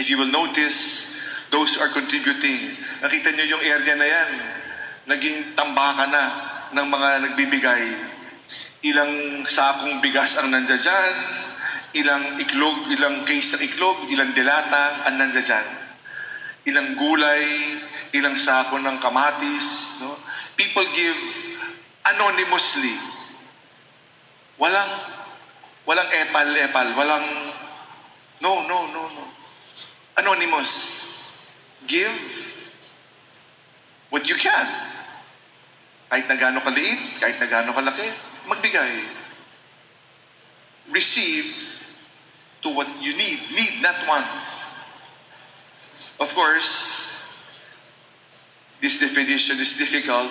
If 0.00 0.08
you 0.08 0.16
will 0.16 0.32
notice, 0.32 1.12
those 1.52 1.76
are 1.76 1.92
contributing, 1.92 2.80
nakita 3.04 3.36
niyo 3.36 3.60
yung 3.60 3.62
area 3.62 3.92
na 3.92 4.08
yan, 4.08 4.30
naging 5.04 5.52
tambakan 5.52 6.16
na 6.16 6.24
ng 6.72 6.86
mga 6.88 7.08
nagbibigay. 7.28 7.84
Ilang 8.88 9.44
sakong 9.44 10.00
bigas 10.00 10.40
ang 10.40 10.48
nandiyan 10.48 10.80
dyan, 10.80 11.12
ilang 11.92 12.24
iklog, 12.40 12.88
ilang 12.88 13.28
case 13.28 13.52
ng 13.52 13.68
iklog, 13.68 14.08
ilang 14.08 14.32
dilata 14.32 15.04
ang 15.04 15.20
nandiyan 15.20 15.44
dyan. 15.44 15.83
Ilang 16.64 16.96
gulay, 16.96 17.76
ilang 18.16 18.40
sako 18.40 18.80
ng 18.80 18.96
kamatis. 19.00 20.00
No? 20.00 20.16
People 20.56 20.86
give 20.96 21.18
anonymously. 22.04 22.96
Walang, 24.56 24.92
walang 25.84 26.08
epal-epal, 26.08 26.94
walang, 26.94 27.26
no, 28.40 28.64
no, 28.64 28.88
no, 28.92 29.02
no. 29.12 29.24
Anonymous. 30.16 30.72
Give 31.84 32.14
what 34.14 34.24
you 34.30 34.38
can. 34.38 34.66
Kahit 36.06 36.30
na 36.30 36.38
gaano 36.38 36.62
kaliit, 36.62 37.18
kahit 37.18 37.42
na 37.42 37.50
gaano 37.50 37.74
kalaki, 37.74 38.06
magbigay. 38.46 39.02
Receive 40.94 41.50
to 42.62 42.70
what 42.70 42.86
you 43.02 43.16
need. 43.18 43.40
Need, 43.50 43.82
not 43.82 43.98
want. 44.06 44.28
Of 46.20 46.30
course, 46.34 46.70
this 48.80 49.00
definition 49.00 49.58
is 49.58 49.76
difficult 49.76 50.30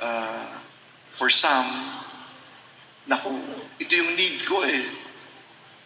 uh, 0.00 0.46
for 1.08 1.30
some. 1.30 1.66
Naku, 3.08 3.32
ito 3.80 3.92
yung 3.96 4.12
need 4.16 4.44
ko 4.44 4.62
eh. 4.68 4.84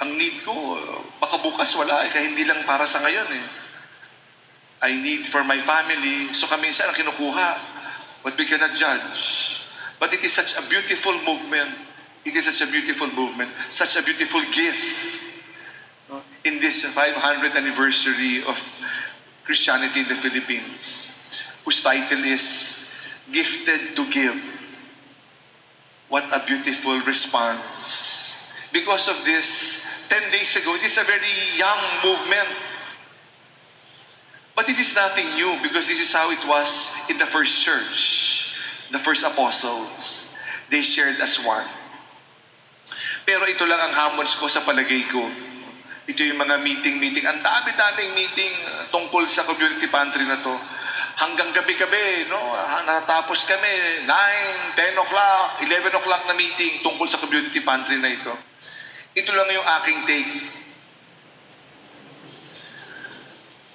Ang 0.02 0.18
need 0.18 0.42
ko, 0.42 0.78
baka 1.22 1.38
bukas 1.38 1.70
wala 1.78 2.02
eh, 2.02 2.10
kaya 2.10 2.26
hindi 2.26 2.42
lang 2.42 2.66
para 2.66 2.82
sa 2.82 2.98
ngayon 2.98 3.30
eh. 3.30 3.46
I 4.82 4.98
need 4.98 5.30
for 5.30 5.46
my 5.46 5.62
family. 5.62 6.34
So 6.34 6.50
kami 6.50 6.74
minsan 6.74 6.90
ang 6.90 6.98
kinukuha. 6.98 7.50
But 8.26 8.34
we 8.34 8.46
cannot 8.46 8.74
judge. 8.74 9.62
But 10.02 10.10
it 10.10 10.22
is 10.26 10.34
such 10.34 10.58
a 10.58 10.62
beautiful 10.66 11.14
movement. 11.22 11.78
It 12.26 12.34
is 12.34 12.50
such 12.50 12.66
a 12.66 12.70
beautiful 12.70 13.06
movement. 13.06 13.50
Such 13.70 13.94
a 13.94 14.02
beautiful 14.02 14.42
gift. 14.50 15.22
In 16.42 16.58
this 16.58 16.82
500th 16.82 17.54
anniversary 17.54 18.42
of 18.42 18.58
Christianity 19.52 20.00
in 20.00 20.08
the 20.08 20.16
Philippines. 20.16 21.12
Whose 21.68 21.84
title 21.84 22.24
is 22.24 22.88
Gifted 23.28 23.92
to 23.92 24.08
Give. 24.08 24.40
What 26.08 26.24
a 26.32 26.40
beautiful 26.40 27.04
response. 27.04 28.48
Because 28.72 29.12
of 29.12 29.20
this, 29.28 29.84
10 30.08 30.32
days 30.32 30.56
ago, 30.56 30.72
it 30.76 30.84
is 30.88 30.96
a 30.96 31.04
very 31.04 31.36
young 31.60 31.76
movement. 32.00 32.48
But 34.56 34.64
this 34.64 34.80
is 34.80 34.96
nothing 34.96 35.28
new 35.36 35.60
because 35.62 35.86
this 35.86 36.00
is 36.00 36.12
how 36.16 36.32
it 36.32 36.40
was 36.48 36.88
in 37.10 37.18
the 37.18 37.28
first 37.28 37.60
church, 37.60 38.56
the 38.90 38.98
first 39.04 39.22
apostles. 39.22 40.32
They 40.70 40.80
shared 40.80 41.20
as 41.20 41.36
one. 41.44 41.68
Pero 43.28 43.44
ito 43.44 43.68
lang 43.68 43.92
ang 43.92 43.92
hamons 43.92 44.32
ko 44.32 44.48
sa 44.48 44.64
palagay 44.64 45.12
ko. 45.12 45.51
Ito 46.02 46.18
yung 46.26 46.40
mga 46.42 46.58
meeting-meeting. 46.58 47.22
Ang 47.22 47.46
dami-daming 47.46 48.10
meeting 48.18 48.52
uh, 48.66 48.90
tungkol 48.90 49.22
sa 49.30 49.46
community 49.46 49.86
pantry 49.86 50.26
na 50.26 50.42
to. 50.42 50.50
Hanggang 51.14 51.54
gabi-gabi, 51.54 52.26
no? 52.26 52.40
Natapos 52.82 53.46
kami, 53.46 54.02
9, 54.02 54.10
10 54.10 54.98
o'clock, 54.98 55.62
11 55.62 55.94
o'clock 55.94 56.22
na 56.26 56.34
meeting 56.34 56.82
tungkol 56.82 57.06
sa 57.06 57.22
community 57.22 57.62
pantry 57.62 58.02
na 58.02 58.10
ito. 58.10 58.34
Ito 59.14 59.30
lang 59.30 59.46
yung 59.54 59.68
aking 59.78 59.98
take. 60.08 60.32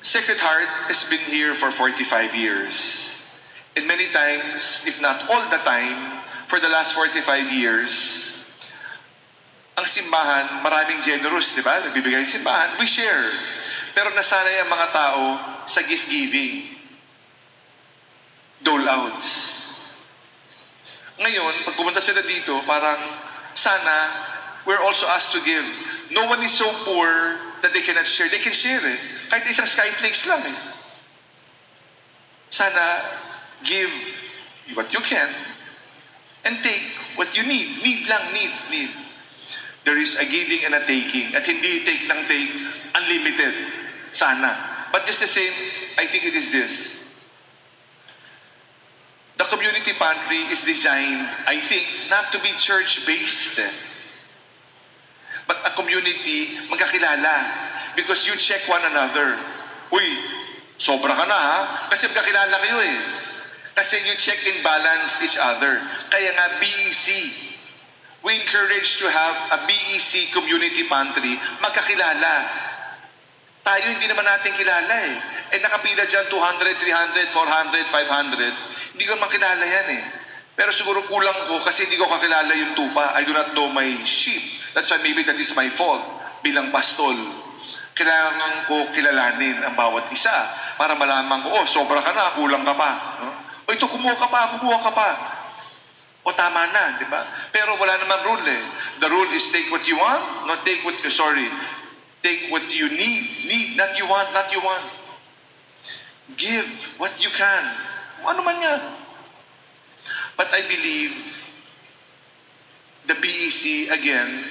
Sacred 0.04 0.40
Heart 0.40 0.92
has 0.92 1.08
been 1.08 1.24
here 1.32 1.56
for 1.56 1.72
45 1.72 2.36
years. 2.36 2.76
And 3.78 3.88
many 3.88 4.10
times, 4.12 4.84
if 4.84 5.00
not 5.00 5.30
all 5.30 5.48
the 5.48 5.62
time, 5.62 6.26
for 6.48 6.60
the 6.60 6.68
last 6.68 6.92
45 6.92 7.54
years, 7.54 8.27
ang 9.78 9.86
simbahan, 9.86 10.66
maraming 10.66 10.98
generous, 11.06 11.54
di 11.54 11.62
ba? 11.62 11.78
Nagbibigay 11.86 12.26
ng 12.26 12.26
simbahan, 12.26 12.74
we 12.82 12.90
share. 12.90 13.30
Pero 13.94 14.10
nasanay 14.10 14.66
ang 14.66 14.70
mga 14.74 14.88
tao 14.90 15.24
sa 15.70 15.86
gift 15.86 16.10
giving. 16.10 16.74
Dole 18.66 18.90
outs. 18.90 19.30
Ngayon, 21.22 21.62
pag 21.62 21.78
pumunta 21.78 22.02
sila 22.02 22.26
dito, 22.26 22.58
parang 22.66 22.98
sana 23.54 24.10
we're 24.66 24.82
also 24.82 25.06
asked 25.14 25.30
to 25.38 25.42
give. 25.46 25.66
No 26.10 26.26
one 26.26 26.42
is 26.42 26.58
so 26.58 26.66
poor 26.82 27.38
that 27.62 27.70
they 27.70 27.86
cannot 27.86 28.10
share. 28.10 28.30
They 28.34 28.42
can 28.42 28.58
share 28.58 28.82
eh. 28.82 28.98
Kahit 29.30 29.46
isang 29.46 29.70
skyflakes 29.70 30.26
lang 30.26 30.42
eh. 30.42 30.58
Sana 32.50 33.06
give 33.62 33.94
what 34.74 34.90
you 34.90 35.06
can 35.06 35.30
and 36.50 36.66
take 36.66 36.98
what 37.14 37.30
you 37.38 37.46
need. 37.46 37.82
Need 37.86 38.10
lang, 38.10 38.34
need, 38.34 38.54
need. 38.74 39.07
There 39.88 39.96
is 39.96 40.20
a 40.20 40.28
giving 40.28 40.68
and 40.68 40.76
a 40.76 40.84
taking. 40.84 41.32
At 41.32 41.48
hindi 41.48 41.88
take 41.88 42.12
lang 42.12 42.28
take, 42.28 42.52
unlimited. 42.92 43.56
Sana. 44.12 44.52
But 44.92 45.08
just 45.08 45.24
the 45.24 45.32
same, 45.32 45.56
I 45.96 46.12
think 46.12 46.28
it 46.28 46.36
is 46.36 46.52
this. 46.52 46.92
The 49.40 49.48
community 49.48 49.96
pantry 49.96 50.44
is 50.52 50.68
designed, 50.68 51.24
I 51.48 51.64
think, 51.64 51.88
not 52.12 52.36
to 52.36 52.44
be 52.44 52.52
church-based. 52.60 53.64
But 55.48 55.64
a 55.64 55.72
community 55.72 56.68
magkakilala. 56.68 57.96
Because 57.96 58.28
you 58.28 58.36
check 58.36 58.68
one 58.68 58.84
another. 58.84 59.40
Uy, 59.96 60.04
sobra 60.76 61.16
ka 61.16 61.24
na 61.24 61.40
ha? 61.40 61.60
Kasi 61.88 62.12
magkakilala 62.12 62.60
kayo 62.60 62.84
eh. 62.84 62.98
Kasi 63.72 64.04
you 64.04 64.20
check 64.20 64.44
and 64.52 64.60
balance 64.68 65.24
each 65.24 65.40
other. 65.40 65.80
Kaya 66.12 66.36
nga 66.36 66.60
BEC, 66.60 67.47
we 68.28 68.44
encourage 68.44 69.00
to 69.00 69.08
have 69.08 69.56
a 69.56 69.60
BEC 69.64 70.36
community 70.36 70.84
pantry, 70.92 71.40
magkakilala. 71.64 72.44
Tayo 73.64 73.88
hindi 73.88 74.04
naman 74.04 74.28
natin 74.28 74.52
kilala 74.52 74.96
eh. 75.08 75.56
Eh 75.56 75.64
nakapila 75.64 76.04
dyan 76.04 76.28
200, 76.28 76.76
300, 76.76 77.32
400, 77.32 77.88
500. 77.88 79.00
Hindi 79.00 79.04
ko 79.08 79.16
makilala 79.16 79.64
yan 79.64 79.88
eh. 79.96 80.04
Pero 80.60 80.76
siguro 80.76 81.08
kulang 81.08 81.48
ko 81.48 81.64
kasi 81.64 81.88
hindi 81.88 81.96
ko 81.96 82.12
kakilala 82.12 82.52
yung 82.52 82.76
tupa. 82.76 83.16
I 83.16 83.24
do 83.24 83.32
not 83.32 83.56
know 83.56 83.72
my 83.72 84.04
sheep. 84.04 84.44
That's 84.76 84.92
why 84.92 85.00
maybe 85.00 85.24
that 85.24 85.40
is 85.40 85.56
my 85.56 85.72
fault 85.72 86.04
bilang 86.44 86.68
pastol. 86.76 87.16
Kailangan 87.96 88.68
ko 88.68 88.92
kilalanin 88.92 89.64
ang 89.64 89.80
bawat 89.80 90.12
isa 90.12 90.36
para 90.76 91.00
malaman 91.00 91.48
ko, 91.48 91.64
oh, 91.64 91.66
sobra 91.66 92.04
ka 92.04 92.12
na, 92.12 92.36
kulang 92.36 92.68
ka 92.68 92.76
pa. 92.76 92.92
No? 93.24 93.32
O 93.64 93.72
ito, 93.72 93.88
kumuha 93.88 94.20
ka 94.20 94.28
pa, 94.28 94.52
kumuha 94.52 94.84
ka 94.84 94.92
pa. 94.92 95.37
O 96.28 96.36
tama 96.36 96.68
na, 96.76 97.00
di 97.00 97.08
ba? 97.08 97.24
Pero 97.56 97.80
wala 97.80 97.96
naman 98.04 98.20
rule 98.28 98.52
eh. 98.52 98.64
The 99.00 99.08
rule 99.08 99.32
is 99.32 99.48
take 99.48 99.72
what 99.72 99.88
you 99.88 99.96
want, 99.96 100.44
not 100.44 100.68
take 100.68 100.84
what 100.84 101.00
you, 101.00 101.08
sorry, 101.08 101.48
take 102.20 102.52
what 102.52 102.68
you 102.68 102.92
need. 102.92 103.24
Need, 103.48 103.80
not 103.80 103.96
you 103.96 104.04
want, 104.12 104.36
not 104.36 104.52
you 104.52 104.60
want. 104.60 104.84
Give 106.36 106.68
what 107.00 107.16
you 107.24 107.32
can. 107.32 107.64
Ano 108.28 108.44
man 108.44 108.60
yan. 108.60 108.82
But 110.36 110.52
I 110.52 110.68
believe 110.68 111.16
the 113.08 113.16
BEC, 113.16 113.96
again, 113.96 114.44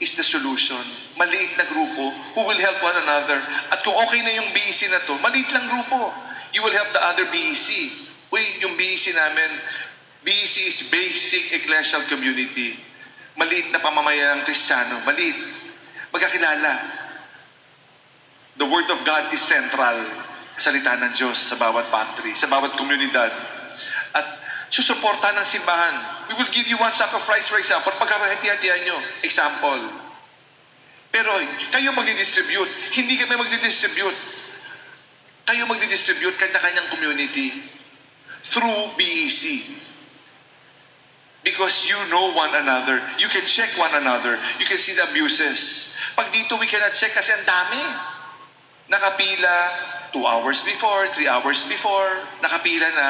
is 0.00 0.16
the 0.16 0.24
solution. 0.24 0.80
Maliit 1.20 1.52
na 1.60 1.68
grupo 1.68 2.16
who 2.32 2.48
will 2.48 2.56
help 2.56 2.80
one 2.80 2.96
another. 2.96 3.44
At 3.68 3.84
kung 3.84 3.92
okay 4.08 4.24
na 4.24 4.32
yung 4.40 4.56
BEC 4.56 4.88
na 4.88 5.04
to, 5.04 5.20
maliit 5.20 5.52
lang 5.52 5.68
grupo. 5.68 6.16
You 6.56 6.64
will 6.64 6.72
help 6.72 6.96
the 6.96 7.02
other 7.04 7.28
BEC. 7.28 7.68
Uy, 8.32 8.64
yung 8.64 8.80
BEC 8.80 9.12
namin, 9.12 9.50
BEC 10.20 10.54
is 10.68 10.84
Basic 10.92 11.48
Ecclesial 11.56 12.04
Community. 12.04 12.76
Maliit 13.40 13.72
na 13.72 13.80
pamamayan 13.80 14.40
ng 14.40 14.44
Kristiyano. 14.44 15.00
Maliit. 15.08 15.36
Magkakilala. 16.12 16.72
The 18.60 18.66
Word 18.68 18.92
of 18.92 19.00
God 19.00 19.32
is 19.32 19.40
central. 19.40 20.04
Salita 20.60 20.92
ng 21.00 21.16
Diyos 21.16 21.40
sa 21.40 21.56
bawat 21.56 21.88
pantry, 21.88 22.36
sa 22.36 22.52
bawat 22.52 22.76
komunidad. 22.76 23.32
At 24.12 24.26
susuporta 24.68 25.32
ng 25.32 25.46
simbahan. 25.48 26.28
We 26.28 26.36
will 26.36 26.52
give 26.52 26.68
you 26.68 26.76
one 26.76 26.92
sack 26.92 27.16
of 27.16 27.24
rice, 27.24 27.48
for 27.48 27.56
example, 27.56 27.96
pagkakahati-hatihan 27.96 28.84
nyo. 28.84 29.00
Example. 29.24 29.80
Pero 31.08 31.32
kayo 31.72 31.96
magdi-distribute. 31.96 32.68
Hindi 32.92 33.16
kami 33.16 33.40
magdi-distribute. 33.40 34.18
Kayo 35.48 35.64
magdi-distribute 35.64 36.36
kanya-kanyang 36.36 36.92
community 36.92 37.56
through 38.44 38.92
BEC. 39.00 39.88
Because 41.42 41.88
you 41.88 41.96
know 42.12 42.32
one 42.36 42.54
another. 42.54 43.00
You 43.16 43.28
can 43.28 43.46
check 43.48 43.72
one 43.78 43.94
another. 43.94 44.38
You 44.60 44.66
can 44.66 44.76
see 44.76 44.92
the 44.92 45.08
abuses. 45.08 45.96
Pag 46.12 46.32
dito, 46.36 46.60
we 46.60 46.68
cannot 46.68 46.92
check 46.92 47.16
kasi 47.16 47.32
ang 47.32 47.48
dami. 47.48 47.80
Nakapila, 48.92 49.56
two 50.12 50.26
hours 50.26 50.60
before, 50.60 51.08
three 51.16 51.28
hours 51.28 51.64
before, 51.64 52.20
nakapila 52.44 52.92
na. 52.92 53.08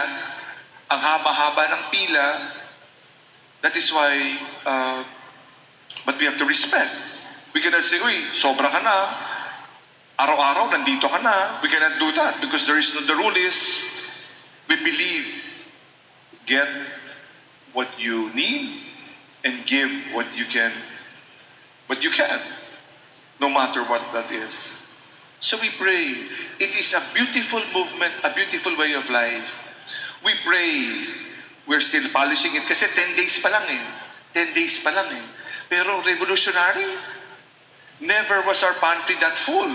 Ang 0.94 1.00
haba-haba 1.00 1.74
ng 1.74 1.82
pila. 1.90 2.28
That 3.62 3.74
is 3.74 3.90
why, 3.90 4.38
uh, 4.62 5.02
but 6.06 6.14
we 6.18 6.24
have 6.24 6.38
to 6.38 6.46
respect. 6.46 6.94
We 7.52 7.60
cannot 7.60 7.82
say, 7.82 7.98
uy, 7.98 8.30
sobra 8.30 8.70
ka 8.70 8.78
na. 8.78 8.98
Araw-araw, 10.22 10.70
nandito 10.70 11.10
ka 11.10 11.18
na. 11.18 11.58
We 11.66 11.68
cannot 11.68 11.98
do 11.98 12.14
that 12.14 12.38
because 12.38 12.62
there 12.66 12.78
is 12.78 12.94
no, 12.94 13.02
the 13.02 13.16
rule 13.18 13.34
is, 13.34 13.58
we 14.68 14.76
believe, 14.76 15.26
get 16.46 16.68
what 17.72 17.88
you 17.98 18.32
need 18.34 18.80
and 19.44 19.66
give 19.66 19.90
what 20.12 20.36
you 20.36 20.44
can, 20.44 20.72
what 21.86 22.02
you 22.02 22.10
can, 22.10 22.40
no 23.40 23.48
matter 23.48 23.82
what 23.84 24.02
that 24.12 24.30
is. 24.30 24.82
So 25.40 25.56
we 25.60 25.70
pray. 25.80 26.28
It 26.60 26.76
is 26.76 26.92
a 26.92 27.02
beautiful 27.14 27.62
movement, 27.72 28.12
a 28.22 28.32
beautiful 28.32 28.76
way 28.76 28.92
of 28.92 29.08
life. 29.08 29.66
We 30.22 30.34
pray. 30.44 31.08
We're 31.66 31.80
still 31.80 32.08
polishing 32.12 32.54
it 32.54 32.68
kasi 32.68 32.84
10 32.84 33.16
days 33.16 33.40
pa 33.40 33.48
lang 33.48 33.64
eh. 33.64 33.84
10 34.36 34.52
days 34.52 34.84
pa 34.84 34.92
lang 34.92 35.08
eh. 35.16 35.24
Pero 35.72 36.04
revolutionary. 36.04 36.92
Never 38.00 38.44
was 38.44 38.60
our 38.64 38.76
pantry 38.80 39.16
that 39.20 39.36
full. 39.36 39.72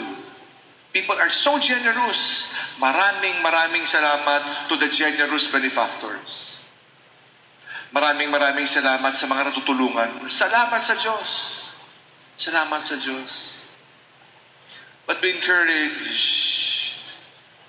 People 0.93 1.17
are 1.17 1.33
so 1.33 1.57
generous. 1.57 2.53
Maraming 2.77 3.41
maraming 3.41 3.89
salamat 3.89 4.69
to 4.69 4.77
the 4.77 4.89
generous 4.89 5.49
benefactors. 5.49 6.54
Maraming 7.93 8.33
maraming 8.33 8.65
salamat 8.65 9.13
sa 9.13 9.25
mga 9.29 9.51
natutulungan. 9.51 10.25
Salamat 10.25 10.81
sa 10.81 10.97
Diyos. 10.97 11.29
Salamat 12.35 12.81
sa 12.81 12.95
Diyos. 12.97 13.65
But 15.05 15.21
we 15.21 15.37
encourage, 15.37 16.17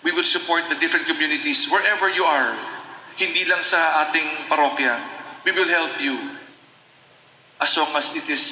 we 0.01 0.11
will 0.13 0.25
support 0.25 0.65
the 0.73 0.79
different 0.81 1.05
communities 1.05 1.69
wherever 1.69 2.09
you 2.09 2.25
are. 2.25 2.57
Hindi 3.17 3.45
lang 3.45 3.61
sa 3.61 4.09
ating 4.09 4.49
parokya. 4.49 4.97
We 5.45 5.53
will 5.53 5.69
help 5.69 6.01
you 6.01 6.17
as 7.61 7.77
long 7.77 7.93
as 7.97 8.13
it 8.17 8.29
is 8.29 8.45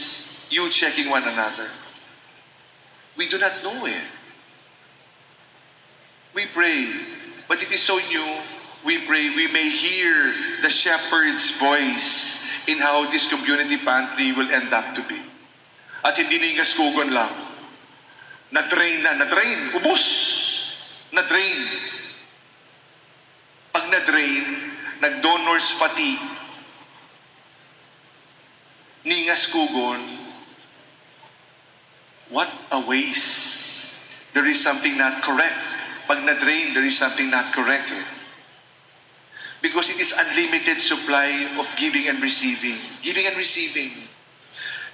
you 0.50 0.68
checking 0.70 1.10
one 1.10 1.24
another. 1.24 1.68
We 3.16 3.28
do 3.28 3.38
not 3.38 3.62
know 3.62 3.86
it. 3.86 4.04
We 6.34 6.46
pray, 6.46 6.90
but 7.48 7.62
it 7.62 7.70
is 7.70 7.80
so 7.80 7.96
new. 7.96 8.26
We 8.84 9.06
pray 9.08 9.32
we 9.32 9.48
may 9.48 9.68
hear 9.72 10.60
the 10.60 10.68
shepherd's 10.68 11.56
voice 11.56 12.44
in 12.68 12.78
how 12.78 13.10
this 13.10 13.28
community 13.28 13.80
pantry 13.80 14.32
will 14.32 14.52
end 14.52 14.72
up 14.72 14.94
to 14.94 15.02
be. 15.08 15.20
At 16.04 16.20
hindi 16.20 16.36
na 16.36 16.52
yung 16.52 16.60
gaskugon 16.60 17.10
lang. 17.16 17.32
Na-drain 18.52 19.00
na, 19.00 19.16
na-drain, 19.16 19.72
ubos. 19.72 20.04
Na-drain. 21.16 21.60
Pag 23.72 23.88
na-drain, 23.88 24.44
nag-donor's 25.00 25.72
fatigue, 25.80 26.22
ningas 29.02 29.48
kugon, 29.50 30.00
what 32.28 32.52
a 32.70 32.80
waste. 32.84 33.96
There 34.36 34.46
is 34.46 34.60
something 34.62 34.96
not 34.96 35.24
correct. 35.24 35.56
Pag 36.06 36.22
na-drain, 36.22 36.76
there 36.76 36.84
is 36.84 36.96
something 37.00 37.32
not 37.32 37.50
correct. 37.50 37.88
Eh. 37.90 38.13
Because 39.64 39.88
it 39.88 39.98
is 39.98 40.12
unlimited 40.12 40.78
supply 40.78 41.48
of 41.56 41.66
giving 41.78 42.06
and 42.06 42.20
receiving. 42.20 42.76
Giving 43.00 43.24
and 43.24 43.34
receiving. 43.34 43.92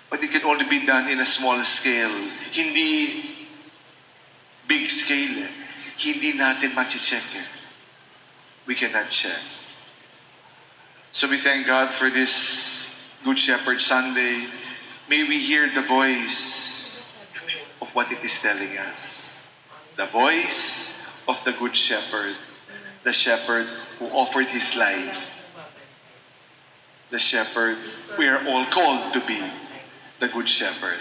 But 0.08 0.22
it 0.22 0.30
can 0.30 0.44
only 0.44 0.64
be 0.64 0.86
done 0.86 1.10
in 1.10 1.18
a 1.18 1.26
small 1.26 1.60
scale. 1.64 2.14
Hindi 2.52 3.34
big 4.68 4.88
scale. 4.88 5.48
Hindi 5.98 6.38
natin 6.38 6.72
machi-check. 6.72 7.34
Eh. 7.34 7.48
We 8.66 8.76
cannot 8.76 9.10
check. 9.10 9.42
So 11.10 11.26
we 11.26 11.38
thank 11.42 11.66
God 11.66 11.90
for 11.92 12.08
this 12.08 12.86
Good 13.24 13.40
Shepherd 13.40 13.80
Sunday. 13.80 14.46
May 15.08 15.26
we 15.26 15.42
hear 15.42 15.66
the 15.74 15.82
voice 15.82 17.18
of 17.82 17.90
what 17.90 18.12
it 18.12 18.22
is 18.22 18.38
telling 18.38 18.78
us. 18.78 19.48
The 19.96 20.06
voice 20.06 20.94
of 21.26 21.42
the 21.42 21.58
Good 21.58 21.74
Shepherd. 21.74 22.36
The 23.02 23.12
shepherd 23.12 23.66
who 23.98 24.06
offered 24.06 24.46
his 24.46 24.76
life. 24.76 25.28
The 27.10 27.18
shepherd 27.18 27.76
we 28.18 28.28
are 28.28 28.46
all 28.46 28.66
called 28.66 29.12
to 29.14 29.26
be 29.26 29.42
the 30.20 30.28
Good 30.28 30.48
Shepherd. 30.48 30.98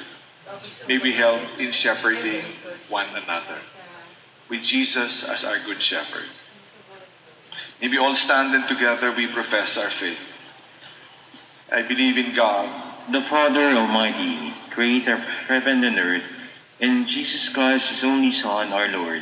May 0.88 0.98
we 0.98 1.14
help 1.14 1.42
in 1.60 1.72
shepherding 1.72 2.46
one 2.90 3.08
another 3.10 3.60
with 4.50 4.64
Jesus 4.64 5.28
as 5.30 5.44
our 5.44 5.60
Good 5.64 5.82
Shepherd. 5.82 6.26
May 7.82 7.90
we 7.90 7.98
all 7.98 8.16
stand 8.16 8.56
and 8.56 8.68
together 8.68 9.12
we 9.12 9.28
profess 9.28 9.78
our 9.78 9.90
faith. 9.90 10.18
I 11.72 11.84
believe 11.84 12.18
in 12.18 12.34
God, 12.34 12.68
the 13.12 13.22
Father 13.22 13.72
Almighty, 13.72 14.54
creator 14.72 15.14
of 15.14 15.20
heaven 15.20 15.84
and 15.84 16.00
earth, 16.00 16.24
and 16.80 17.08
Jesus 17.08 17.50
Christ, 17.50 17.90
his 17.90 18.04
only 18.04 18.32
Son, 18.32 18.74
our 18.74 18.88
Lord, 18.88 19.22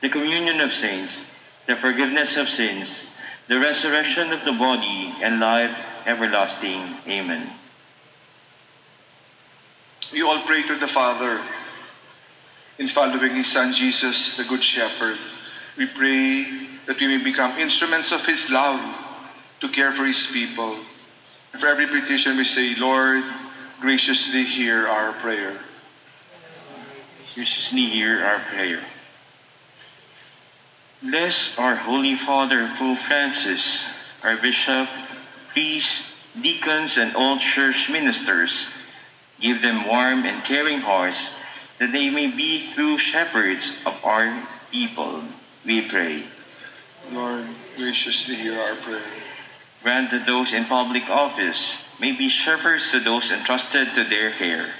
the 0.00 0.08
communion 0.08 0.60
of 0.60 0.72
saints, 0.72 1.20
the 1.66 1.76
forgiveness 1.76 2.36
of 2.36 2.48
sins, 2.48 3.14
the 3.48 3.58
resurrection 3.58 4.32
of 4.32 4.44
the 4.44 4.52
body, 4.52 5.14
and 5.22 5.40
life 5.40 5.76
everlasting. 6.06 6.96
Amen. 7.06 7.50
We 10.12 10.22
all 10.22 10.42
pray 10.42 10.62
to 10.66 10.76
the 10.76 10.88
Father 10.88 11.40
in 12.78 12.88
following 12.88 13.34
His 13.34 13.48
Son 13.48 13.72
Jesus, 13.72 14.36
the 14.36 14.44
Good 14.44 14.62
Shepherd. 14.62 15.18
We 15.76 15.86
pray 15.86 16.44
that 16.86 16.98
we 17.00 17.06
may 17.06 17.22
become 17.22 17.58
instruments 17.58 18.12
of 18.12 18.24
His 18.24 18.50
love 18.50 18.80
to 19.60 19.68
care 19.68 19.92
for 19.92 20.04
His 20.04 20.26
people. 20.26 20.78
And 21.52 21.60
for 21.60 21.68
every 21.68 21.86
petition 21.86 22.36
we 22.36 22.44
say, 22.44 22.74
Lord, 22.76 23.24
graciously 23.80 24.44
hear 24.44 24.86
our 24.86 25.12
prayer. 25.12 25.58
Graciously 27.34 27.86
hear 27.86 28.24
our 28.24 28.40
prayer. 28.40 28.80
Bless 31.00 31.56
our 31.56 31.76
Holy 31.76 32.16
Father, 32.16 32.74
Pope 32.76 32.98
Francis, 33.06 33.84
our 34.24 34.36
Bishop, 34.36 34.88
priests, 35.52 36.02
deacons, 36.40 36.96
and 36.96 37.14
all 37.14 37.38
church 37.38 37.88
ministers. 37.88 38.66
Give 39.40 39.62
them 39.62 39.86
warm 39.86 40.26
and 40.26 40.42
caring 40.42 40.80
hearts 40.80 41.18
that 41.78 41.92
they 41.92 42.10
may 42.10 42.26
be 42.26 42.72
true 42.74 42.98
shepherds 42.98 43.70
of 43.86 43.94
our 44.04 44.42
people. 44.72 45.22
We 45.64 45.88
pray. 45.88 46.24
Lord, 47.12 47.46
graciously 47.76 48.34
hear 48.34 48.58
our 48.58 48.74
prayer. 48.74 49.02
Grant 49.84 50.10
that 50.10 50.26
those 50.26 50.52
in 50.52 50.64
public 50.64 51.08
office 51.08 51.76
may 52.00 52.10
be 52.10 52.28
shepherds 52.28 52.90
to 52.90 52.98
those 52.98 53.30
entrusted 53.30 53.94
to 53.94 54.02
their 54.02 54.32
care, 54.32 54.70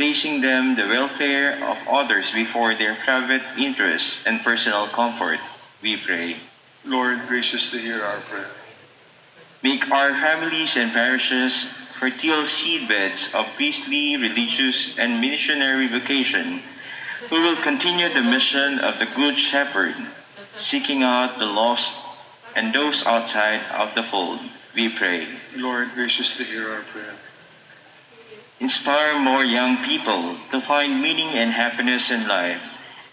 placing 0.00 0.40
them 0.40 0.76
the 0.76 0.88
welfare 0.88 1.62
of 1.62 1.76
others 1.86 2.32
before 2.32 2.74
their 2.74 2.96
private 3.04 3.42
interests 3.58 4.16
and 4.24 4.40
personal 4.40 4.88
comfort. 4.88 5.38
We 5.82 5.98
pray. 5.98 6.38
Lord, 6.86 7.28
graciously 7.28 7.80
hear 7.80 8.02
our 8.02 8.20
prayer. 8.20 8.48
Make 9.62 9.90
our 9.90 10.12
families 10.14 10.74
and 10.74 10.90
parishes 10.90 11.66
fertile 12.00 12.44
seedbeds 12.44 13.34
of 13.34 13.44
priestly, 13.56 14.16
religious, 14.16 14.96
and 14.96 15.20
missionary 15.20 15.86
vocation, 15.86 16.62
who 17.28 17.42
will 17.42 17.60
continue 17.60 18.08
the 18.08 18.22
mission 18.22 18.78
of 18.78 18.98
the 18.98 19.04
Good 19.14 19.38
Shepherd, 19.38 19.96
seeking 20.56 21.02
out 21.02 21.38
the 21.38 21.44
lost 21.44 21.92
and 22.56 22.74
those 22.74 23.04
outside 23.04 23.60
of 23.68 23.94
the 23.94 24.04
fold. 24.04 24.40
We 24.74 24.88
pray. 24.88 25.28
Lord, 25.54 25.92
graciously 25.92 26.46
hear 26.46 26.70
our 26.70 26.84
prayer. 26.84 27.19
Inspire 28.60 29.18
more 29.18 29.42
young 29.42 29.82
people 29.84 30.36
to 30.50 30.60
find 30.60 31.00
meaning 31.00 31.28
and 31.28 31.50
happiness 31.50 32.10
in 32.10 32.28
life, 32.28 32.60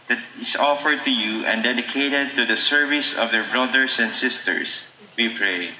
that 0.09 0.19
is 0.41 0.55
offered 0.55 1.03
to 1.05 1.11
you 1.11 1.45
and 1.45 1.63
dedicated 1.63 2.35
to 2.35 2.45
the 2.45 2.57
service 2.57 3.15
of 3.15 3.31
their 3.31 3.49
brothers 3.49 3.97
and 3.97 4.13
sisters, 4.13 4.79
we 5.17 5.29
pray. 5.35 5.71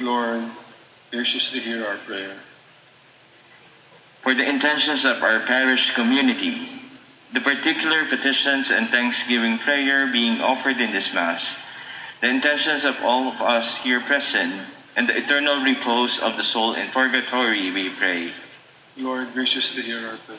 Lord, 0.00 0.44
graciously 1.10 1.60
hear 1.60 1.84
our 1.84 1.96
prayer. 1.96 2.36
For 4.22 4.34
the 4.34 4.48
intentions 4.48 5.04
of 5.04 5.22
our 5.22 5.40
parish 5.40 5.94
community, 5.94 6.68
the 7.32 7.40
particular 7.40 8.04
petitions 8.06 8.70
and 8.70 8.88
thanksgiving 8.88 9.58
prayer 9.58 10.10
being 10.10 10.40
offered 10.40 10.80
in 10.80 10.92
this 10.92 11.12
Mass, 11.12 11.44
the 12.20 12.28
intentions 12.28 12.84
of 12.84 12.96
all 13.02 13.28
of 13.28 13.40
us 13.40 13.76
here 13.78 14.00
present, 14.00 14.66
and 14.96 15.08
the 15.08 15.16
eternal 15.16 15.62
repose 15.62 16.18
of 16.18 16.36
the 16.36 16.42
soul 16.42 16.74
in 16.74 16.88
purgatory, 16.90 17.70
we 17.70 17.90
pray. 17.90 18.32
Lord, 18.96 19.28
graciously 19.34 19.82
hear 19.82 19.98
our 20.08 20.16
prayer. 20.24 20.38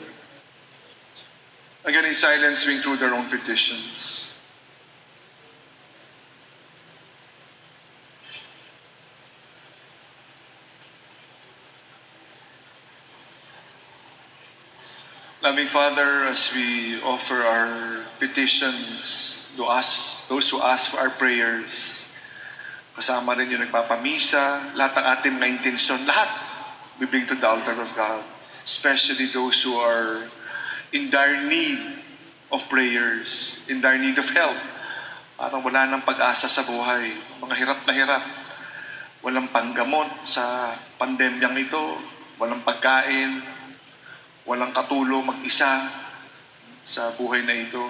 Again, 1.84 2.06
in 2.06 2.14
silence, 2.14 2.66
we 2.66 2.74
include 2.74 3.02
our 3.04 3.14
own 3.14 3.30
petitions. 3.30 4.30
Loving 15.40 15.68
Father, 15.68 16.26
as 16.26 16.52
we 16.52 17.00
offer 17.00 17.46
our 17.46 18.04
petitions 18.18 19.54
to 19.56 19.64
us, 19.64 20.26
those 20.28 20.50
who 20.50 20.60
ask 20.60 20.90
for 20.90 20.98
our 20.98 21.10
prayers, 21.10 22.10
kasama 22.98 23.38
rin 23.38 23.54
yung 23.54 23.62
nagpapamisa, 23.62 24.74
lahat 24.74 24.98
ng 24.98 25.06
ating 25.14 25.34
mga 25.38 25.48
intensyon, 25.62 26.02
lahat 26.10 26.26
we 26.98 27.06
bring 27.06 27.22
to 27.24 27.38
the 27.38 27.46
altar 27.46 27.78
of 27.78 27.94
God. 27.94 28.26
Especially 28.68 29.32
those 29.32 29.64
who 29.64 29.80
are 29.80 30.28
in 30.92 31.08
dire 31.08 31.40
need 31.40 31.80
of 32.52 32.68
prayers, 32.68 33.64
in 33.64 33.80
dire 33.80 33.96
need 33.96 34.20
of 34.20 34.28
help. 34.36 34.60
Parang 35.40 35.64
wala 35.64 35.88
nang 35.88 36.04
pag-asa 36.04 36.52
sa 36.52 36.68
buhay. 36.68 37.16
Mga 37.40 37.54
hirap 37.56 37.80
na 37.88 37.92
hirap. 37.96 38.24
Walang 39.24 39.48
panggamot 39.48 40.28
sa 40.28 40.76
pandemyang 41.00 41.56
ito. 41.56 41.96
Walang 42.36 42.60
pagkain. 42.60 43.40
Walang 44.44 44.76
katulong 44.76 45.24
mag-isa 45.24 45.88
sa 46.84 47.12
buhay 47.16 47.44
na 47.44 47.56
ito. 47.56 47.88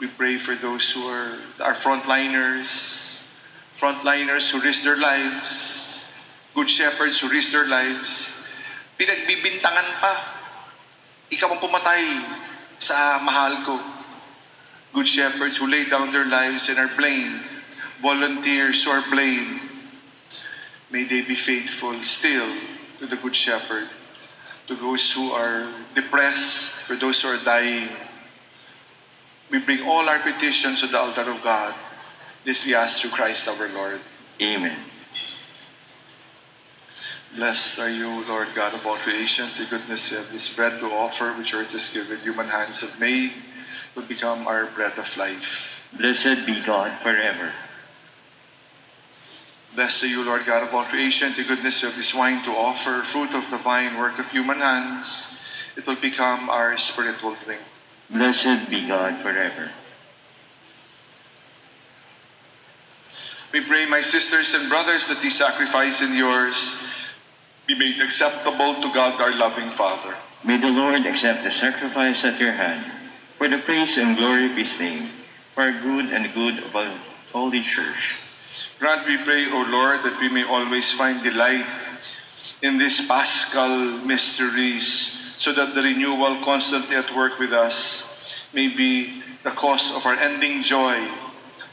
We 0.00 0.06
pray 0.06 0.38
for 0.38 0.54
those 0.54 0.88
who 0.94 1.10
are 1.10 1.42
our 1.58 1.74
frontliners, 1.74 3.18
frontliners 3.74 4.48
who 4.48 4.62
risk 4.62 4.86
their 4.86 4.96
lives, 4.96 6.06
good 6.54 6.70
shepherds 6.70 7.18
who 7.18 7.26
risk 7.26 7.50
their 7.50 7.66
lives, 7.66 8.37
pinagbibintangan 8.98 9.88
pa. 10.02 10.14
Ikaw 11.30 11.48
ang 11.54 11.62
pumatay 11.62 12.04
sa 12.82 13.22
mahal 13.22 13.62
ko. 13.62 13.78
Good 14.92 15.06
shepherds 15.06 15.62
who 15.62 15.70
lay 15.70 15.86
down 15.86 16.10
their 16.10 16.26
lives 16.26 16.66
and 16.68 16.82
are 16.82 16.90
blamed. 16.98 17.40
Volunteers 18.02 18.82
who 18.82 18.90
are 18.90 19.06
blamed. 19.06 19.62
May 20.90 21.04
they 21.04 21.22
be 21.22 21.36
faithful 21.36 22.02
still 22.02 22.48
to 22.98 23.06
the 23.06 23.16
Good 23.16 23.36
Shepherd. 23.36 23.88
To 24.66 24.74
those 24.74 25.12
who 25.12 25.30
are 25.30 25.68
depressed, 25.94 26.88
for 26.88 26.96
those 26.96 27.22
who 27.22 27.28
are 27.28 27.44
dying. 27.44 27.88
We 29.50 29.60
bring 29.60 29.84
all 29.84 30.08
our 30.08 30.18
petitions 30.18 30.80
to 30.80 30.88
the 30.88 30.98
altar 30.98 31.28
of 31.28 31.42
God. 31.42 31.74
This 32.44 32.64
we 32.64 32.74
ask 32.74 33.00
through 33.00 33.10
Christ 33.10 33.48
our 33.48 33.68
Lord. 33.68 34.00
Amen. 34.40 34.87
Blessed 37.36 37.78
are 37.78 37.90
you, 37.90 38.24
Lord 38.26 38.48
God 38.54 38.74
of 38.74 38.86
all 38.86 38.96
creation. 38.96 39.48
The 39.56 39.66
goodness 39.66 40.12
of 40.12 40.32
this 40.32 40.52
bread 40.54 40.80
to 40.80 40.86
offer, 40.86 41.32
which 41.34 41.54
earth 41.54 41.72
has 41.72 41.90
given, 41.90 42.18
human 42.20 42.48
hands 42.48 42.80
have 42.80 42.98
made, 42.98 43.32
will 43.94 44.04
become 44.04 44.46
our 44.46 44.66
bread 44.66 44.98
of 44.98 45.14
life. 45.16 45.82
Blessed 45.92 46.46
be 46.46 46.60
God 46.60 46.98
forever. 47.02 47.52
Blessed 49.74 50.04
are 50.04 50.06
you, 50.06 50.24
Lord 50.24 50.46
God 50.46 50.62
of 50.62 50.74
all 50.74 50.84
creation. 50.84 51.32
The 51.36 51.44
goodness 51.44 51.84
of 51.84 51.94
this 51.94 52.14
wine 52.14 52.42
to 52.44 52.50
offer, 52.50 53.02
fruit 53.02 53.34
of 53.34 53.50
the 53.50 53.58
vine, 53.58 53.98
work 53.98 54.18
of 54.18 54.30
human 54.30 54.60
hands, 54.60 55.36
it 55.76 55.86
will 55.86 55.96
become 55.96 56.48
our 56.48 56.76
spiritual 56.76 57.36
drink. 57.44 57.60
Blessed 58.10 58.70
be 58.70 58.88
God 58.88 59.20
forever. 59.20 59.70
We 63.52 63.60
pray, 63.60 63.86
my 63.86 64.00
sisters 64.00 64.54
and 64.54 64.68
brothers, 64.68 65.06
that 65.08 65.22
this 65.22 65.36
sacrifice 65.36 66.02
in 66.02 66.14
yours 66.14 66.76
be 67.68 67.74
made 67.76 68.00
acceptable 68.00 68.80
to 68.80 68.90
God, 68.94 69.20
our 69.20 69.36
loving 69.36 69.70
Father. 69.70 70.16
May 70.42 70.56
the 70.56 70.72
Lord 70.72 71.04
accept 71.04 71.44
the 71.44 71.50
sacrifice 71.50 72.24
at 72.24 72.40
your 72.40 72.52
hand, 72.52 72.90
for 73.36 73.46
the 73.46 73.58
praise 73.58 73.98
and 73.98 74.16
glory 74.16 74.46
of 74.46 74.56
his 74.56 74.72
name, 74.80 75.10
for 75.54 75.64
our 75.64 75.72
good 75.72 76.06
and 76.06 76.32
good 76.32 76.64
of 76.64 76.74
our 76.74 76.90
holy 77.30 77.60
church. 77.60 78.16
Grant, 78.78 79.06
we 79.06 79.18
pray, 79.18 79.52
O 79.52 79.68
Lord, 79.68 80.00
that 80.02 80.18
we 80.18 80.30
may 80.30 80.44
always 80.44 80.90
find 80.92 81.22
delight 81.22 81.66
in 82.62 82.78
these 82.78 83.06
paschal 83.06 84.00
mysteries, 84.00 85.36
so 85.36 85.52
that 85.52 85.74
the 85.74 85.82
renewal 85.82 86.40
constantly 86.42 86.96
at 86.96 87.14
work 87.14 87.38
with 87.38 87.52
us 87.52 88.48
may 88.54 88.68
be 88.68 89.22
the 89.44 89.50
cause 89.50 89.92
of 89.94 90.06
our 90.06 90.16
ending 90.16 90.62
joy 90.62 91.06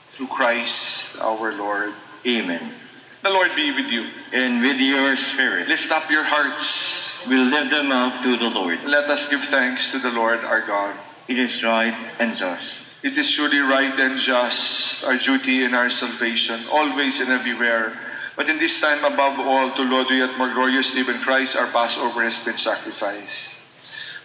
through 0.10 0.28
Christ 0.28 1.18
our 1.22 1.54
Lord. 1.54 1.94
Amen. 2.28 2.85
The 3.26 3.32
Lord 3.32 3.56
be 3.56 3.72
with 3.72 3.90
you. 3.90 4.06
And 4.34 4.62
with 4.62 4.78
your 4.78 5.18
spirit. 5.18 5.68
Lift 5.68 5.90
up 5.90 6.12
your 6.12 6.22
hearts. 6.22 7.26
We'll 7.28 7.50
lift 7.50 7.72
them 7.72 7.92
up 7.92 8.22
to 8.22 8.38
the 8.38 8.54
Lord. 8.54 8.84
Let 8.86 9.10
us 9.10 9.28
give 9.28 9.44
thanks 9.46 9.92
to 9.94 9.98
the 9.98 10.12
Lord 10.12 10.46
our 10.46 10.62
God. 10.62 10.96
It 11.28 11.40
is 11.40 11.64
right 11.64 11.98
and 12.20 12.38
just. 12.38 12.94
It 13.02 13.18
is 13.18 13.28
surely 13.28 13.58
right 13.58 13.98
and 14.00 14.20
just, 14.20 15.04
our 15.04 15.18
duty 15.18 15.66
and 15.66 15.74
our 15.74 15.90
salvation, 15.90 16.70
always 16.72 17.20
and 17.20 17.32
everywhere. 17.32 17.98
But 18.36 18.48
in 18.48 18.60
this 18.60 18.80
time, 18.80 19.04
above 19.04 19.40
all, 19.40 19.72
to 19.72 19.82
Lord 19.82 20.06
we 20.08 20.20
yet 20.20 20.38
more 20.38 20.54
gloriously 20.54 21.02
when 21.02 21.18
Christ 21.18 21.56
our 21.56 21.66
Passover 21.72 22.22
has 22.22 22.46
been 22.46 22.58
sacrificed. 22.58 23.58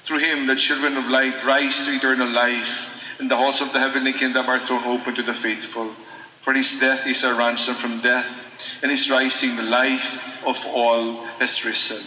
Through 0.04 0.18
him, 0.18 0.46
the 0.46 0.56
children 0.56 0.98
of 0.98 1.08
light 1.08 1.42
rise 1.42 1.86
to 1.86 1.96
eternal 1.96 2.28
life, 2.28 2.90
and 3.18 3.30
the 3.30 3.36
halls 3.36 3.62
of 3.62 3.72
the 3.72 3.80
heavenly 3.80 4.12
kingdom 4.12 4.44
are 4.46 4.60
thrown 4.60 4.84
open 4.84 5.14
to 5.14 5.22
the 5.22 5.32
faithful. 5.32 5.94
For 6.42 6.52
his 6.52 6.78
death 6.78 7.06
is 7.06 7.24
a 7.24 7.32
ransom 7.32 7.76
from 7.76 8.02
death, 8.02 8.26
and 8.82 8.90
his 8.90 9.10
rising 9.10 9.56
the 9.56 9.62
life 9.62 10.20
of 10.46 10.64
all 10.66 11.24
has 11.38 11.64
risen. 11.64 12.02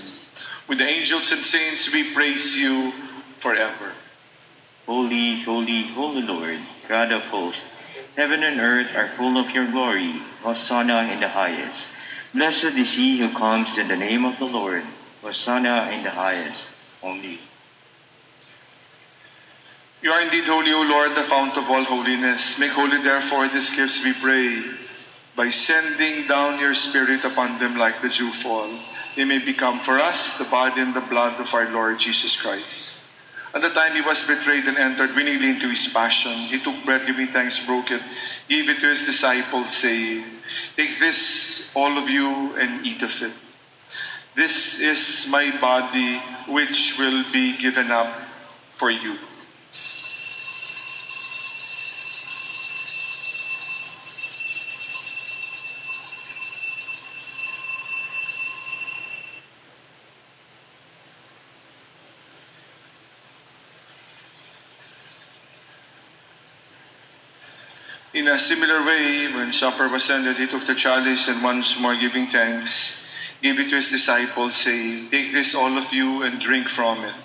With 0.68 0.78
the 0.78 0.88
angels 0.88 1.32
and 1.32 1.44
saints, 1.44 1.92
we 1.92 2.14
praise 2.14 2.58
you 2.58 2.92
forever. 3.38 3.92
Holy, 4.86 5.42
holy, 5.42 5.84
holy 5.88 6.22
Lord, 6.22 6.60
God 6.88 7.12
of 7.12 7.24
hosts, 7.24 7.62
heaven 8.16 8.44
and 8.44 8.60
earth 8.60 8.96
are 8.96 9.10
full 9.16 9.38
of 9.38 9.52
your 9.52 9.70
glory. 9.70 10.22
Hosanna 10.42 11.10
in 11.12 11.20
the 11.20 11.30
highest. 11.30 11.96
Blessed 12.34 12.76
is 12.76 12.94
he 12.94 13.20
who 13.20 13.30
comes 13.30 13.78
in 13.78 13.88
the 13.88 13.96
name 13.96 14.26
of 14.26 14.40
the 14.40 14.46
Lord. 14.46 14.84
Hosanna 15.22 15.90
in 15.94 16.04
the 16.04 16.10
highest. 16.10 16.60
Only. 17.02 17.40
You 20.02 20.12
are 20.12 20.22
indeed 20.22 20.44
holy, 20.44 20.74
O 20.74 20.82
Lord, 20.82 21.16
the 21.16 21.24
fount 21.24 21.56
of 21.58 21.70
all 21.70 21.84
holiness. 21.84 22.60
Make 22.60 22.72
holy, 22.72 23.02
therefore, 23.02 23.48
these 23.48 23.74
gifts, 23.74 24.04
we 24.04 24.14
pray, 24.14 24.62
by 25.36 25.50
sending 25.50 26.28
down 26.28 26.60
your 26.60 26.74
Spirit 26.74 27.26
upon 27.26 27.60
them 27.60 27.76
like 27.76 28.02
the 28.02 28.10
dew 28.10 28.32
fall. 28.32 28.70
They 29.16 29.26
may 29.26 29.40
become 29.40 29.80
for 29.80 30.00
us 30.00 30.38
the 30.38 30.46
body 30.46 30.82
and 30.82 30.94
the 30.94 31.02
blood 31.02 31.40
of 31.40 31.54
our 31.54 31.70
Lord 31.70 32.00
Jesus 32.00 32.40
Christ. 32.40 33.00
At 33.54 33.62
the 33.62 33.70
time 33.70 33.94
he 33.94 34.02
was 34.02 34.26
betrayed 34.26 34.66
and 34.66 34.78
entered 34.78 35.16
willingly 35.16 35.50
into 35.50 35.70
his 35.70 35.86
passion, 35.88 36.34
he 36.50 36.60
took 36.60 36.84
bread, 36.86 37.06
giving 37.06 37.28
thanks, 37.28 37.64
broke 37.66 37.92
it, 37.92 38.02
gave 38.50 38.68
it 38.70 38.80
to 38.80 38.90
his 38.90 39.06
disciples, 39.06 39.70
saying, 39.70 40.26
Take 40.76 40.98
this, 41.00 41.72
all 41.76 41.98
of 41.98 42.10
you, 42.10 42.56
and 42.58 42.86
eat 42.86 43.02
of 43.04 43.14
it. 43.22 43.34
This 44.36 44.80
is 44.80 45.28
my 45.30 45.56
body, 45.62 46.18
which 46.48 46.98
will 46.98 47.24
be 47.32 47.56
given 47.58 47.92
up 47.92 48.12
for 48.74 48.90
you. 48.90 49.18
In 68.14 68.28
a 68.28 68.38
similar 68.38 68.86
way, 68.86 69.26
when 69.34 69.52
supper 69.52 69.88
was 69.88 70.08
ended, 70.12 70.38
he 70.38 70.46
took 70.46 70.68
the 70.68 70.76
chalice 70.76 71.28
and 71.28 71.42
once 71.42 71.80
more 71.80 71.96
giving 71.96 72.28
thanks, 72.28 73.04
gave 73.42 73.60
it 73.60 73.70
to 73.70 73.78
his 73.78 73.90
disciples, 73.90 74.56
saying, 74.56 75.10
Take 75.10 75.34
this, 75.34 75.56
all 75.56 75.76
of 75.80 75.92
you, 75.92 76.22
and 76.22 76.40
drink 76.40 76.70
from 76.70 77.04
it. 77.04 77.16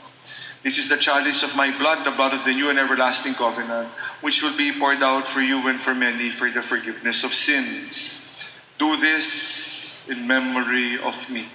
This 0.62 0.78
is 0.78 0.88
the 0.88 0.96
chalice 0.96 1.42
of 1.42 1.54
my 1.54 1.76
blood, 1.76 2.06
the 2.06 2.10
blood 2.10 2.32
of 2.32 2.46
the 2.46 2.54
new 2.54 2.70
and 2.70 2.78
everlasting 2.78 3.34
covenant, 3.34 3.88
which 4.22 4.42
will 4.42 4.56
be 4.56 4.72
poured 4.72 5.02
out 5.02 5.28
for 5.28 5.42
you 5.42 5.68
and 5.68 5.78
for 5.78 5.94
many 5.94 6.30
for 6.30 6.50
the 6.50 6.62
forgiveness 6.62 7.22
of 7.22 7.34
sins. 7.34 8.24
Do 8.78 8.96
this 8.96 10.02
in 10.08 10.26
memory 10.26 10.98
of 10.98 11.28
me. 11.28 11.48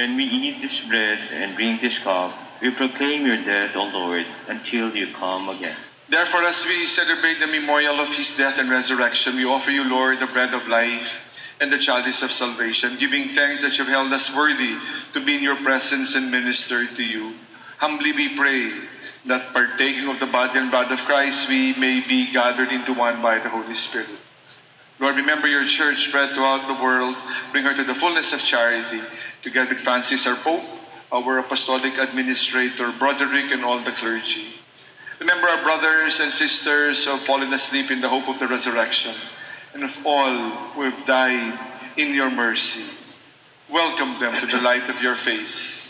When 0.00 0.16
we 0.16 0.24
eat 0.24 0.62
this 0.62 0.80
bread 0.88 1.18
and 1.30 1.54
drink 1.56 1.82
this 1.82 1.98
cup, 1.98 2.32
we 2.62 2.70
proclaim 2.70 3.26
your 3.26 3.36
death, 3.36 3.76
O 3.76 3.84
Lord, 3.84 4.24
until 4.48 4.96
you 4.96 5.12
come 5.12 5.50
again. 5.50 5.76
Therefore, 6.08 6.40
as 6.44 6.64
we 6.64 6.86
celebrate 6.86 7.38
the 7.38 7.46
memorial 7.46 8.00
of 8.00 8.08
his 8.14 8.34
death 8.34 8.56
and 8.56 8.70
resurrection, 8.70 9.36
we 9.36 9.44
offer 9.44 9.70
you, 9.70 9.84
Lord, 9.84 10.18
the 10.20 10.26
bread 10.26 10.54
of 10.54 10.68
life 10.68 11.20
and 11.60 11.70
the 11.70 11.76
chalice 11.76 12.22
of 12.22 12.32
salvation, 12.32 12.96
giving 12.98 13.28
thanks 13.36 13.60
that 13.60 13.76
you 13.76 13.84
have 13.84 13.92
held 13.92 14.10
us 14.14 14.34
worthy 14.34 14.78
to 15.12 15.22
be 15.22 15.36
in 15.36 15.42
your 15.42 15.56
presence 15.56 16.14
and 16.14 16.30
minister 16.30 16.86
to 16.86 17.04
you. 17.04 17.34
Humbly 17.76 18.12
we 18.12 18.34
pray 18.34 18.72
that 19.26 19.52
partaking 19.52 20.08
of 20.08 20.18
the 20.18 20.24
body 20.24 20.60
and 20.60 20.70
blood 20.70 20.90
of 20.90 21.00
Christ, 21.00 21.46
we 21.46 21.74
may 21.74 22.00
be 22.00 22.32
gathered 22.32 22.72
into 22.72 22.94
one 22.94 23.20
by 23.20 23.38
the 23.38 23.50
Holy 23.50 23.74
Spirit. 23.74 24.08
Lord, 24.98 25.16
remember 25.16 25.48
your 25.48 25.64
church 25.64 26.08
spread 26.08 26.30
throughout 26.30 26.68
the 26.68 26.82
world. 26.82 27.16
Bring 27.52 27.64
her 27.64 27.74
to 27.74 27.84
the 27.84 27.94
fullness 27.94 28.34
of 28.34 28.40
charity, 28.40 29.00
together 29.42 29.70
with 29.70 29.80
Francis, 29.80 30.26
our 30.26 30.36
Pope, 30.36 30.62
our 31.12 31.38
apostolic 31.38 31.98
administrator, 31.98 32.92
Broderick, 32.98 33.50
and 33.50 33.64
all 33.64 33.82
the 33.82 33.92
clergy. 33.92 34.46
Remember 35.18 35.48
our 35.48 35.62
brothers 35.62 36.20
and 36.20 36.32
sisters 36.32 37.04
who 37.04 37.12
have 37.12 37.20
fallen 37.20 37.52
asleep 37.52 37.90
in 37.90 38.00
the 38.00 38.08
hope 38.08 38.28
of 38.28 38.38
the 38.38 38.48
resurrection, 38.48 39.14
and 39.74 39.84
of 39.84 39.96
all 40.06 40.50
who 40.72 40.82
have 40.82 41.06
died 41.06 41.58
in 41.96 42.14
your 42.14 42.30
mercy. 42.30 42.84
Welcome 43.70 44.18
them 44.18 44.40
to 44.40 44.46
the 44.46 44.62
light 44.62 44.88
of 44.88 45.02
your 45.02 45.14
face. 45.14 45.86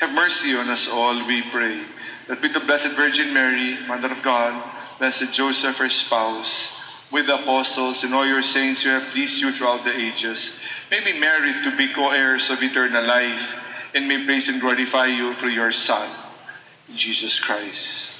Have 0.00 0.14
mercy 0.14 0.54
on 0.54 0.68
us 0.68 0.88
all, 0.88 1.26
we 1.26 1.42
pray, 1.50 1.82
that 2.28 2.40
with 2.40 2.52
the 2.52 2.60
Blessed 2.60 2.92
Virgin 2.92 3.32
Mary, 3.32 3.78
Mother 3.86 4.10
of 4.10 4.22
God, 4.22 4.62
Blessed 4.98 5.32
Joseph, 5.32 5.78
her 5.78 5.88
spouse, 5.88 6.80
with 7.10 7.26
the 7.26 7.40
apostles 7.40 8.02
and 8.02 8.12
all 8.12 8.26
your 8.26 8.42
saints 8.42 8.82
who 8.82 8.90
have 8.90 9.10
pleased 9.12 9.40
you 9.40 9.52
throughout 9.52 9.84
the 9.84 9.96
ages, 9.96 10.58
may 10.90 11.00
be 11.04 11.18
married 11.18 11.64
to 11.64 11.76
be 11.76 11.88
co-heirs 11.88 12.50
of 12.50 12.62
eternal 12.62 13.04
life, 13.04 13.56
and 13.94 14.08
may 14.08 14.24
praise 14.24 14.48
and 14.48 14.60
glorify 14.60 15.06
you 15.06 15.34
through 15.34 15.50
your 15.50 15.72
Son, 15.72 16.08
Jesus 16.94 17.38
Christ. 17.38 18.18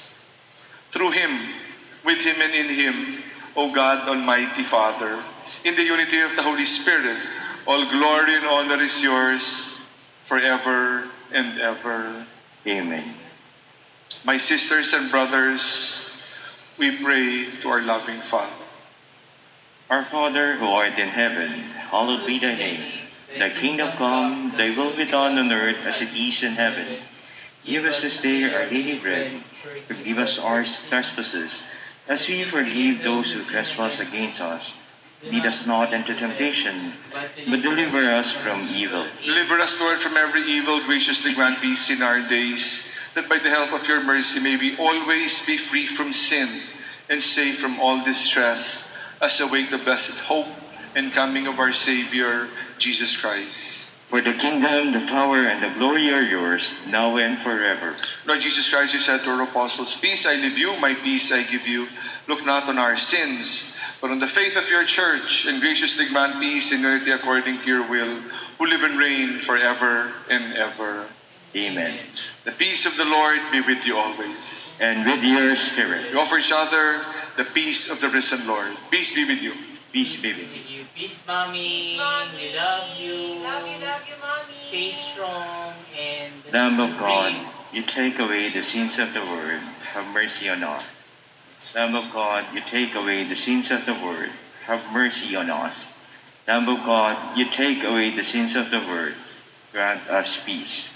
Through 0.91 1.11
him, 1.11 1.49
with 2.03 2.19
him 2.19 2.41
and 2.41 2.53
in 2.53 2.73
him, 2.73 3.23
O 3.55 3.71
God, 3.71 4.07
Almighty 4.07 4.63
Father, 4.63 5.21
in 5.63 5.75
the 5.75 5.83
unity 5.83 6.19
of 6.21 6.35
the 6.35 6.43
Holy 6.43 6.65
Spirit, 6.65 7.17
all 7.67 7.89
glory 7.89 8.35
and 8.35 8.45
honor 8.45 8.81
is 8.81 9.01
yours 9.01 9.77
forever 10.23 11.03
and 11.31 11.59
ever. 11.59 12.25
Amen. 12.65 13.15
My 14.23 14.37
sisters 14.37 14.93
and 14.93 15.11
brothers, 15.11 16.09
we 16.77 16.97
pray 17.03 17.47
to 17.61 17.69
our 17.69 17.81
loving 17.81 18.21
Father. 18.21 18.64
Our 19.87 20.03
Father 20.05 20.55
who 20.55 20.65
art 20.65 20.97
in 20.97 21.09
heaven, 21.09 21.51
hallowed 21.93 22.25
be 22.25 22.39
thy 22.39 22.55
name. 22.55 22.81
Thy 23.37 23.51
kingdom 23.51 23.91
come, 23.91 24.53
thy 24.57 24.75
will 24.75 24.95
be 24.95 25.05
done 25.05 25.37
on 25.37 25.51
earth 25.51 25.77
as 25.85 26.01
it 26.01 26.15
is 26.17 26.41
in 26.41 26.53
heaven. 26.53 26.97
Give 27.63 27.85
us 27.85 28.01
this 28.01 28.19
day 28.19 28.43
our 28.51 28.67
daily 28.67 28.97
bread. 28.97 29.43
Forgive 29.87 30.17
us 30.17 30.39
our 30.39 30.63
trespasses, 30.63 31.61
as 32.07 32.27
we 32.27 32.45
forgive 32.45 33.03
those 33.03 33.31
who 33.31 33.43
trespass 33.43 33.99
against 33.99 34.41
us. 34.41 34.71
Lead 35.23 35.45
us 35.45 35.67
not 35.67 35.93
into 35.93 36.15
temptation, 36.15 36.93
but 37.49 37.61
deliver 37.61 38.09
us 38.09 38.31
from 38.31 38.67
evil. 38.69 39.05
Deliver 39.23 39.59
us, 39.59 39.79
Lord, 39.79 39.99
from 39.99 40.17
every 40.17 40.43
evil, 40.43 40.83
graciously 40.83 41.33
grant 41.33 41.61
peace 41.61 41.91
in 41.91 42.01
our 42.01 42.27
days, 42.27 42.87
that 43.13 43.29
by 43.29 43.37
the 43.37 43.49
help 43.49 43.71
of 43.71 43.87
your 43.87 44.03
mercy 44.03 44.39
may 44.39 44.57
we 44.57 44.77
always 44.77 45.45
be 45.45 45.57
free 45.57 45.87
from 45.87 46.11
sin 46.11 46.49
and 47.09 47.21
safe 47.21 47.59
from 47.59 47.79
all 47.79 48.03
distress, 48.03 48.83
as 49.21 49.39
await 49.39 49.71
the 49.71 49.77
blessed 49.77 50.19
hope 50.19 50.47
and 50.95 51.11
coming 51.11 51.47
of 51.47 51.59
our 51.59 51.73
Savior, 51.73 52.47
Jesus 52.77 53.19
Christ. 53.19 53.89
For 54.09 54.21
the 54.21 54.33
kingdom, 54.33 54.93
the 54.93 55.05
power, 55.07 55.47
and 55.47 55.63
the 55.63 55.77
glory 55.77 56.13
are 56.13 56.21
yours, 56.21 56.79
now 56.87 57.17
and 57.17 57.39
forever. 57.39 57.95
Lord 58.25 58.39
Jesus 58.39 58.69
Christ, 58.69 58.93
you 58.93 58.99
said 58.99 59.23
to 59.23 59.31
our 59.31 59.41
apostles, 59.41 59.97
Peace 59.99 60.25
I 60.25 60.35
leave 60.35 60.57
you, 60.57 60.77
my 60.77 60.93
peace 60.93 61.31
I 61.31 61.43
give 61.43 61.67
you. 61.67 61.87
Look 62.27 62.45
not 62.45 62.69
on 62.69 62.77
our 62.77 62.97
sins, 62.97 63.73
but 63.99 64.11
on 64.11 64.19
the 64.19 64.27
faith 64.27 64.55
of 64.55 64.69
your 64.69 64.85
church, 64.85 65.45
and 65.47 65.59
graciously 65.59 66.07
grant 66.07 66.39
peace 66.39 66.71
and 66.71 66.81
unity 66.81 67.11
according 67.11 67.59
to 67.59 67.65
your 67.65 67.89
will, 67.89 68.21
who 68.57 68.67
live 68.67 68.83
and 68.83 68.97
reign 68.97 69.41
forever 69.41 70.11
and 70.29 70.53
ever. 70.53 71.07
Amen. 71.55 71.97
The 72.43 72.51
peace 72.51 72.85
of 72.85 72.97
the 72.97 73.05
Lord 73.05 73.39
be 73.51 73.61
with 73.61 73.85
you 73.85 73.97
always. 73.97 74.69
And 74.79 75.09
with 75.09 75.23
your 75.23 75.55
spirit. 75.55 76.11
We 76.11 76.19
offer 76.19 76.37
each 76.37 76.51
other 76.53 77.01
the 77.37 77.45
peace 77.45 77.89
of 77.89 77.99
the 78.01 78.09
risen 78.09 78.47
Lord. 78.47 78.71
Peace 78.89 79.13
be 79.13 79.25
with 79.25 79.41
you. 79.41 79.53
Peace 79.91 80.21
be 80.21 80.33
with 80.33 80.49
you. 80.69 80.85
Peace, 80.95 81.23
mommy. 81.27 81.93
We 81.93 81.97
love 81.97 82.33
you. 82.99 83.13
Love 83.43 83.67
you, 83.67 83.85
love 83.85 84.01
you, 84.07 84.15
mommy. 84.21 84.53
Stay 84.53 84.91
strong 84.91 85.73
and 85.97 86.33
Lamb 86.51 86.79
of 86.79 86.97
God, 86.97 87.35
you 87.73 87.83
take 87.83 88.19
away 88.19 88.49
the 88.49 88.63
sins 88.63 88.97
of 88.99 89.13
the 89.13 89.21
world, 89.21 89.61
have 89.93 90.07
mercy 90.13 90.49
on 90.49 90.63
us. 90.63 90.83
Lamb 91.73 91.95
of 91.95 92.11
God, 92.13 92.45
you 92.53 92.61
take 92.61 92.95
away 92.95 93.23
the 93.27 93.35
sins 93.35 93.71
of 93.71 93.85
the 93.85 93.93
world, 93.93 94.29
have 94.65 94.91
mercy 94.91 95.35
on 95.35 95.49
us. 95.49 95.75
Lamb 96.47 96.69
of 96.69 96.85
God, 96.85 97.37
you 97.37 97.49
take 97.49 97.83
away 97.83 98.15
the 98.15 98.23
sins 98.23 98.55
of 98.55 98.71
the 98.71 98.79
world, 98.79 99.13
grant 99.71 100.07
us 100.09 100.39
peace. 100.45 100.89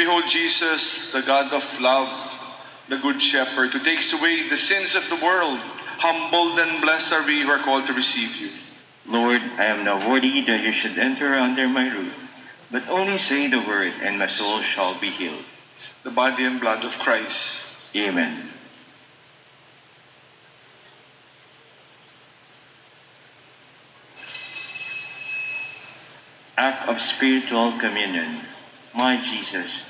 Behold 0.00 0.26
Jesus, 0.26 1.12
the 1.12 1.20
God 1.20 1.52
of 1.52 1.78
love, 1.78 2.08
the 2.88 2.96
Good 2.96 3.20
Shepherd, 3.20 3.74
who 3.74 3.84
takes 3.84 4.14
away 4.14 4.48
the 4.48 4.56
sins 4.56 4.94
of 4.94 5.06
the 5.10 5.22
world. 5.22 5.58
Humbled 5.98 6.58
and 6.58 6.80
blessed 6.80 7.12
are 7.12 7.26
we 7.26 7.42
who 7.42 7.50
are 7.50 7.62
called 7.62 7.86
to 7.86 7.92
receive 7.92 8.34
you. 8.36 8.48
Lord, 9.04 9.42
I 9.58 9.66
am 9.66 9.84
not 9.84 10.08
worthy 10.08 10.40
that 10.46 10.64
you 10.64 10.72
should 10.72 10.96
enter 10.96 11.34
under 11.34 11.68
my 11.68 11.94
roof, 11.94 12.14
but 12.70 12.88
only 12.88 13.18
say 13.18 13.46
the 13.46 13.58
word, 13.60 13.92
and 14.00 14.18
my 14.18 14.26
soul 14.26 14.62
shall 14.62 14.98
be 14.98 15.10
healed. 15.10 15.44
The 16.02 16.10
body 16.10 16.44
and 16.44 16.58
blood 16.58 16.82
of 16.82 16.98
Christ. 16.98 17.66
Amen. 17.94 18.48
Act 26.56 26.88
of 26.88 27.02
spiritual 27.02 27.78
communion. 27.78 28.46
My 28.94 29.22
Jesus, 29.22 29.89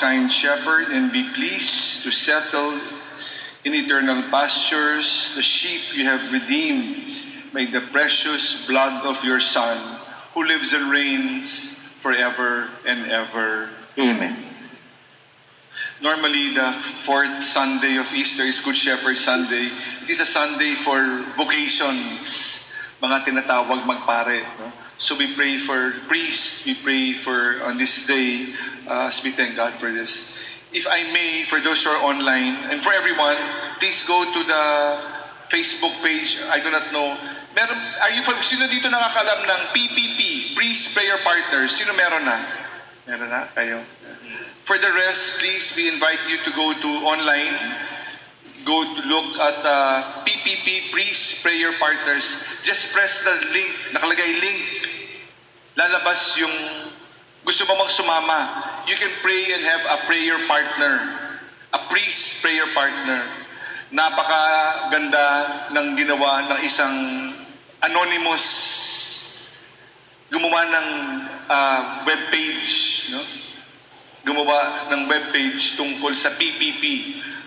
Kind 0.00 0.32
shepherd, 0.32 0.88
and 0.88 1.12
be 1.12 1.28
pleased 1.36 2.02
to 2.02 2.10
settle 2.10 2.80
in 3.64 3.76
eternal 3.76 4.24
pastures 4.32 5.36
the 5.36 5.42
sheep 5.42 5.92
you 5.92 6.08
have 6.08 6.32
redeemed 6.32 7.04
by 7.52 7.68
the 7.68 7.84
precious 7.92 8.66
blood 8.66 9.04
of 9.04 9.22
your 9.22 9.38
Son, 9.38 9.76
who 10.32 10.44
lives 10.44 10.72
and 10.72 10.90
reigns 10.90 11.76
forever 12.00 12.68
and 12.86 13.10
ever. 13.12 13.68
Amen. 13.98 14.36
Normally, 16.00 16.54
the 16.54 16.72
fourth 17.04 17.44
Sunday 17.44 18.00
of 18.00 18.08
Easter 18.14 18.44
is 18.44 18.58
Good 18.60 18.76
Shepherd 18.76 19.18
Sunday. 19.18 19.68
It 20.04 20.08
is 20.08 20.20
a 20.20 20.26
Sunday 20.26 20.72
for 20.72 20.96
vocations, 21.36 22.64
mga 23.04 23.28
tinatawag 23.28 23.84
magpare. 23.84 24.48
No? 24.56 24.72
So 24.96 25.16
we 25.16 25.32
pray 25.36 25.56
for 25.56 25.92
priests, 26.08 26.64
we 26.64 26.76
pray 26.76 27.12
for 27.12 27.64
on 27.64 27.76
this 27.76 28.04
day, 28.04 28.52
uh, 28.90 29.06
as 29.06 29.22
we 29.22 29.30
thank 29.30 29.54
God 29.54 29.78
for 29.78 29.94
this. 29.94 30.34
If 30.74 30.86
I 30.90 31.06
may, 31.14 31.46
for 31.46 31.62
those 31.62 31.82
who 31.86 31.90
are 31.90 32.02
online, 32.02 32.70
and 32.74 32.82
for 32.82 32.92
everyone, 32.92 33.38
please 33.78 34.02
go 34.06 34.26
to 34.26 34.40
the 34.42 34.64
Facebook 35.50 35.94
page. 36.02 36.38
I 36.50 36.58
do 36.58 36.70
not 36.70 36.92
know. 36.92 37.14
Meron, 37.54 37.78
are 38.02 38.10
you, 38.10 38.22
sino 38.42 38.66
dito 38.66 38.86
nakakalam 38.90 39.46
ng 39.46 39.60
PPP, 39.74 40.54
Priest 40.54 40.94
Prayer 40.94 41.18
Partners? 41.22 41.74
Sino 41.74 41.94
meron 41.94 42.22
na? 42.22 42.38
Meron 43.06 43.30
na? 43.30 43.50
Kayo? 43.54 43.82
For 44.62 44.78
the 44.78 44.90
rest, 44.94 45.42
please, 45.42 45.74
we 45.74 45.90
invite 45.90 46.22
you 46.30 46.38
to 46.46 46.50
go 46.54 46.70
to 46.70 46.90
online. 47.02 47.58
Go 48.62 48.86
to 48.86 49.00
look 49.08 49.34
at 49.42 49.58
uh, 49.66 50.22
PPP 50.22 50.94
Priest 50.94 51.42
Prayer 51.42 51.74
Partners. 51.82 52.38
Just 52.62 52.94
press 52.94 53.26
the 53.26 53.34
link, 53.50 53.74
nakalagay 53.90 54.38
link. 54.38 54.62
Lalabas 55.74 56.38
yung 56.38 56.54
gusto 57.42 57.66
mo 57.66 57.82
magsumama. 57.82 58.38
You 58.90 58.98
can 58.98 59.14
pray 59.22 59.54
and 59.54 59.62
have 59.62 59.86
a 59.86 60.02
prayer 60.10 60.34
partner. 60.50 60.94
A 61.70 61.78
priest 61.86 62.42
prayer 62.42 62.66
partner. 62.74 63.22
Napakaganda 63.94 65.70
ng 65.70 65.94
ginawa 65.94 66.50
ng 66.50 66.58
isang 66.66 66.94
anonymous 67.86 68.46
gumawa 70.30 70.66
ng 70.66 70.88
uh, 71.46 71.80
web 72.02 72.34
page, 72.34 73.10
no? 73.14 73.22
gumawa 74.26 74.90
ng 74.90 75.06
webpage 75.10 75.78
tungkol 75.78 76.10
sa 76.14 76.34
PPP. 76.34 76.82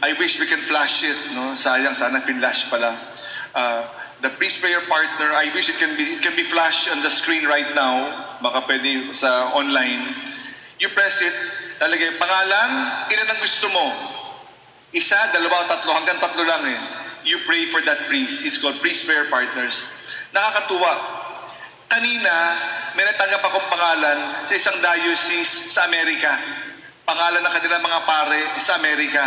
I 0.04 0.16
wish 0.20 0.40
we 0.40 0.48
can 0.48 0.64
flash 0.64 1.04
it, 1.04 1.36
no? 1.36 1.56
Sayang, 1.56 1.96
sana 1.96 2.24
pinlash 2.24 2.68
pala. 2.68 2.96
Uh, 3.56 3.88
the 4.20 4.32
priest 4.36 4.60
prayer 4.60 4.84
partner, 4.88 5.32
I 5.32 5.52
wish 5.56 5.68
it 5.68 5.80
can 5.80 5.96
be 5.96 6.20
it 6.20 6.22
can 6.24 6.36
be 6.36 6.44
flashed 6.44 6.92
on 6.92 7.04
the 7.04 7.12
screen 7.12 7.48
right 7.48 7.72
now. 7.72 8.12
Baka 8.44 8.68
pwede 8.68 9.16
sa 9.16 9.52
online. 9.56 10.34
You 10.84 10.92
press 10.92 11.24
it, 11.24 11.32
lalagay 11.80 12.20
pangalan, 12.20 12.70
ilan 13.08 13.28
ang 13.32 13.40
gusto 13.40 13.72
mo. 13.72 13.88
Isa, 14.92 15.16
dalawa, 15.32 15.64
tatlo, 15.64 15.96
hanggang 15.96 16.20
tatlo 16.20 16.44
lang 16.44 16.60
eh. 16.68 16.80
You 17.24 17.40
pray 17.48 17.72
for 17.72 17.80
that 17.88 18.12
priest. 18.12 18.44
It's 18.44 18.60
called 18.60 18.84
priest 18.84 19.08
prayer 19.08 19.32
partners. 19.32 19.88
Nakakatuwa. 20.36 20.92
Kanina, 21.88 22.36
may 23.00 23.08
natanggap 23.08 23.40
akong 23.48 23.72
pangalan 23.72 24.44
sa 24.52 24.54
isang 24.60 24.76
diocese 24.84 25.72
sa 25.72 25.88
Amerika. 25.88 26.36
Pangalan 27.08 27.40
ng 27.40 27.54
kanilang 27.56 27.80
mga 27.80 28.00
pare 28.04 28.42
sa 28.60 28.76
Amerika. 28.76 29.24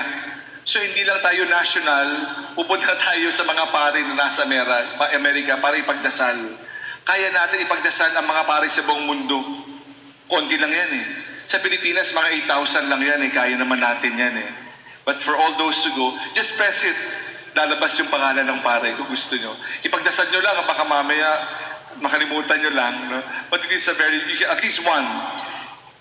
So 0.60 0.76
hindi 0.76 1.08
lang 1.08 1.24
tayo 1.24 1.48
national, 1.48 2.06
pupunta 2.52 3.00
tayo 3.00 3.32
sa 3.32 3.48
mga 3.48 3.64
pare 3.72 4.04
na 4.04 4.28
nasa 4.28 4.44
Amerika 5.16 5.56
para 5.56 5.80
ipagdasal. 5.80 6.36
Kaya 7.00 7.32
natin 7.32 7.64
ipagdasal 7.64 8.12
ang 8.12 8.28
mga 8.28 8.44
pare 8.44 8.68
sa 8.68 8.84
buong 8.84 9.08
mundo. 9.08 9.40
Konti 10.28 10.60
lang 10.60 10.74
yan 10.76 10.92
eh. 11.00 11.06
Sa 11.46 11.62
Pilipinas, 11.62 12.10
mga 12.10 12.50
8,000 12.50 12.90
lang 12.90 13.00
yan 13.02 13.20
eh. 13.22 13.30
Kaya 13.30 13.54
naman 13.54 13.78
natin 13.78 14.18
yan 14.18 14.34
eh. 14.34 14.50
But 15.06 15.22
for 15.22 15.38
all 15.38 15.54
those 15.54 15.78
to 15.86 15.90
go, 15.94 16.10
just 16.34 16.58
press 16.58 16.82
it. 16.82 16.98
Lalabas 17.54 17.94
yung 18.02 18.10
pangalan 18.10 18.44
ng 18.44 18.60
pare 18.60 18.92
kung 18.98 19.06
gusto 19.06 19.38
nyo. 19.38 19.54
Ipagdasal 19.86 20.28
nyo 20.28 20.42
lang, 20.42 20.66
baka 20.66 20.84
mamaya 20.84 21.30
makalimutan 22.02 22.58
nyo 22.60 22.72
lang. 22.74 22.94
No? 23.08 23.22
But 23.48 23.64
it 23.64 23.72
is 23.72 23.86
a 23.88 23.94
very, 23.94 24.18
you 24.28 24.36
can, 24.36 24.50
at 24.50 24.60
least 24.60 24.82
one, 24.84 25.06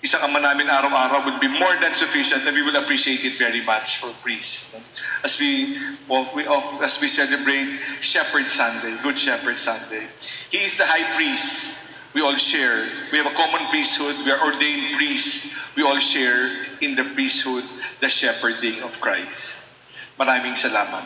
isang 0.02 0.26
ama 0.26 0.42
namin 0.42 0.68
araw-araw 0.68 1.24
would 1.24 1.40
be 1.40 1.48
more 1.48 1.78
than 1.80 1.94
sufficient 1.94 2.44
and 2.44 2.52
we 2.52 2.60
will 2.60 2.76
appreciate 2.76 3.24
it 3.24 3.38
very 3.38 3.64
much 3.64 4.02
for 4.02 4.12
priests. 4.20 4.74
No? 4.74 4.82
As 5.24 5.38
we, 5.38 5.78
well, 6.10 6.28
we 6.34 6.44
as 6.82 7.00
we 7.00 7.08
celebrate 7.08 7.80
Shepherd 8.02 8.50
Sunday, 8.50 8.98
Good 9.00 9.16
Shepherd 9.16 9.56
Sunday. 9.56 10.10
He 10.50 10.66
is 10.66 10.76
the 10.76 10.84
high 10.84 11.16
priest. 11.16 11.85
We 12.16 12.24
all 12.24 12.40
share. 12.40 12.88
We 13.12 13.20
have 13.20 13.28
a 13.28 13.36
common 13.36 13.68
priesthood. 13.68 14.16
We 14.24 14.32
are 14.32 14.40
ordained 14.40 14.96
priests. 14.96 15.52
We 15.76 15.84
all 15.84 16.00
share 16.00 16.48
in 16.80 16.96
the 16.96 17.12
priesthood, 17.12 17.60
the 18.00 18.08
shepherding 18.08 18.80
of 18.80 18.96
Christ. 19.04 19.68
Maraming 20.16 20.56
salamat. 20.56 21.04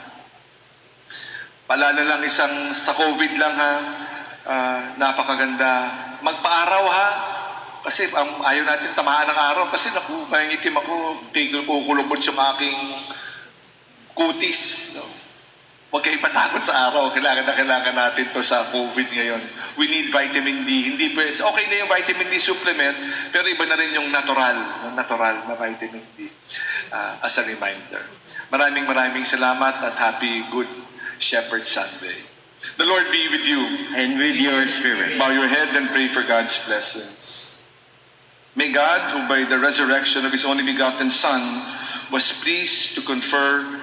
Paalala 1.67 2.07
lang 2.07 2.23
isang 2.23 2.71
sa 2.71 2.95
COVID 2.95 3.33
lang 3.43 3.55
ha, 3.59 3.73
uh, 4.47 4.81
napakaganda. 5.03 5.75
Magpaaraw 6.23 6.85
ha, 6.87 7.09
kasi 7.83 8.07
um, 8.15 8.47
ayaw 8.47 8.71
natin 8.71 8.95
tamaan 8.95 9.27
ng 9.27 9.41
araw 9.51 9.67
kasi 9.67 9.91
naku, 9.91 10.31
mayangitim 10.31 10.79
ako, 10.79 11.27
tigil 11.35 11.67
ko 11.67 11.91
kulubot 11.91 12.23
sa 12.23 12.55
aking 12.55 12.79
kutis. 14.15 14.95
No? 14.95 15.03
Huwag 15.91 16.07
kayo 16.07 16.23
matakot 16.23 16.63
sa 16.63 16.87
araw. 16.87 17.11
Kailangan 17.11 17.51
na 17.51 17.55
kailangan 17.59 17.95
natin 17.99 18.31
to 18.31 18.39
sa 18.47 18.71
COVID 18.71 19.11
ngayon. 19.11 19.43
We 19.75 19.91
need 19.91 20.15
vitamin 20.15 20.63
D. 20.63 20.95
Hindi 20.95 21.11
pa, 21.19 21.27
okay 21.27 21.67
na 21.67 21.83
yung 21.83 21.91
vitamin 21.91 22.31
D 22.31 22.39
supplement, 22.39 22.95
pero 23.35 23.51
iba 23.51 23.67
na 23.67 23.75
rin 23.75 23.99
yung 23.99 24.07
natural, 24.15 24.87
yung 24.87 24.95
natural 24.95 25.51
na 25.51 25.59
vitamin 25.59 26.07
D 26.15 26.31
uh, 26.95 27.19
as 27.27 27.35
a 27.39 27.45
reminder. 27.45 28.07
Maraming 28.55 28.87
maraming 28.87 29.27
salamat 29.27 29.83
at 29.83 29.99
happy 29.99 30.47
Good 30.55 30.71
Shepherd 31.19 31.67
Sunday. 31.67 32.23
The 32.79 32.87
Lord 32.87 33.11
be 33.11 33.27
with 33.27 33.43
you. 33.43 33.63
And 33.99 34.15
with 34.15 34.39
your 34.39 34.71
spirit. 34.71 35.19
Bow 35.19 35.35
your 35.35 35.51
head 35.51 35.75
and 35.75 35.91
pray 35.91 36.07
for 36.07 36.23
God's 36.23 36.55
blessings. 36.71 37.51
May 38.55 38.71
God, 38.71 39.11
who 39.11 39.27
by 39.27 39.43
the 39.43 39.59
resurrection 39.59 40.23
of 40.23 40.31
His 40.31 40.47
only 40.47 40.63
begotten 40.63 41.11
Son 41.11 41.67
was 42.15 42.31
pleased 42.31 42.95
to 42.95 43.03
confer 43.03 43.81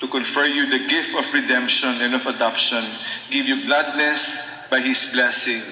to 0.00 0.08
confer 0.08 0.46
you 0.46 0.70
the 0.70 0.86
gift 0.86 1.14
of 1.14 1.32
redemption 1.32 2.00
and 2.00 2.14
of 2.14 2.26
adoption, 2.26 2.84
give 3.30 3.46
you 3.46 3.66
gladness 3.66 4.38
by 4.70 4.80
His 4.80 5.10
blessing. 5.12 5.62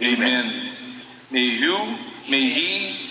Amen. 0.00 0.72
May 1.30 1.44
you, 1.44 1.96
may 2.28 2.50
He, 2.50 3.10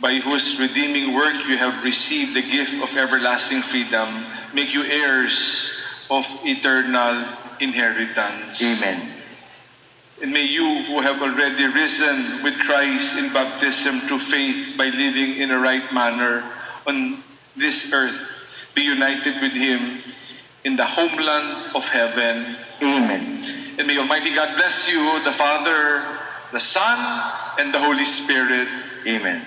by 0.00 0.18
whose 0.18 0.58
redeeming 0.60 1.14
work 1.14 1.34
you 1.46 1.56
have 1.56 1.82
received 1.82 2.34
the 2.34 2.42
gift 2.42 2.74
of 2.82 2.96
everlasting 2.96 3.62
freedom, 3.62 4.24
make 4.52 4.72
you 4.72 4.84
heirs 4.84 5.70
of 6.10 6.26
eternal 6.44 7.26
inheritance. 7.60 8.62
Amen. 8.62 9.10
And 10.22 10.32
may 10.32 10.44
you 10.44 10.84
who 10.84 11.00
have 11.00 11.20
already 11.20 11.66
risen 11.66 12.42
with 12.44 12.58
Christ 12.60 13.18
in 13.18 13.32
baptism 13.32 14.00
through 14.00 14.20
faith 14.20 14.76
by 14.78 14.86
living 14.86 15.36
in 15.36 15.50
a 15.50 15.58
right 15.58 15.92
manner 15.92 16.44
on 16.86 17.22
this 17.56 17.92
earth 17.92 18.33
be 18.74 18.82
united 18.82 19.40
with 19.40 19.52
Him 19.52 20.02
in 20.64 20.76
the 20.76 20.86
homeland 20.86 21.74
of 21.74 21.86
heaven. 21.88 22.56
Amen. 22.82 23.44
And 23.78 23.86
may 23.86 23.98
Almighty 23.98 24.34
God 24.34 24.56
bless 24.56 24.88
you, 24.88 25.22
the 25.24 25.32
Father, 25.32 26.02
the 26.52 26.60
Son, 26.60 26.98
and 27.58 27.72
the 27.72 27.78
Holy 27.78 28.04
Spirit. 28.04 28.68
Amen. 29.06 29.44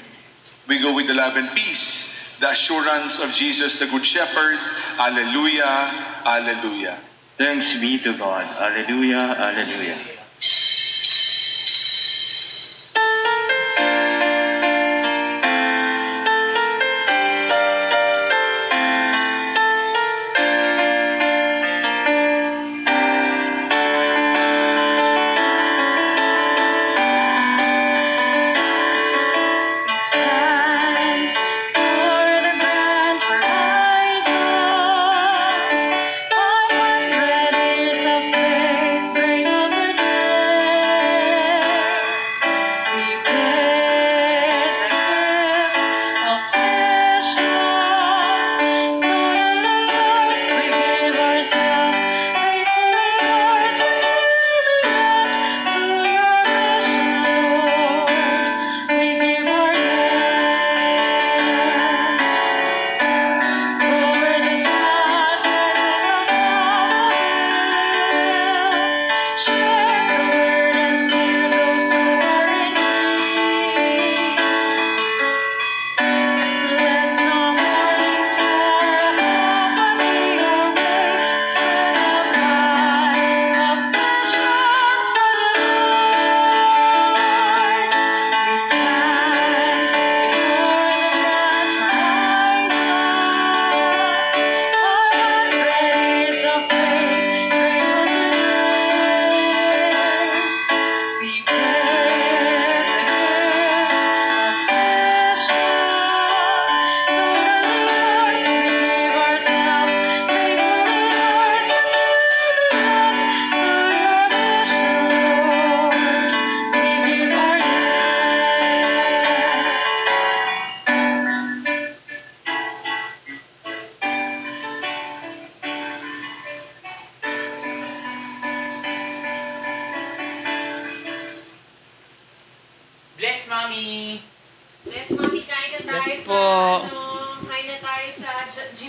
We 0.68 0.80
go 0.80 0.94
with 0.94 1.08
the 1.08 1.14
love 1.14 1.38
and 1.38 1.50
peace, 1.56 2.38
the 2.40 2.52
assurance 2.52 3.20
of 3.20 3.32
Jesus, 3.32 3.80
the 3.80 3.88
Good 3.88 4.06
Shepherd. 4.06 4.60
Alleluia, 5.00 6.22
Alleluia. 6.26 7.00
Thanks 7.38 7.78
be 7.80 8.00
to 8.00 8.18
God. 8.18 8.46
Alleluia, 8.58 9.36
Alleluia. 9.38 9.98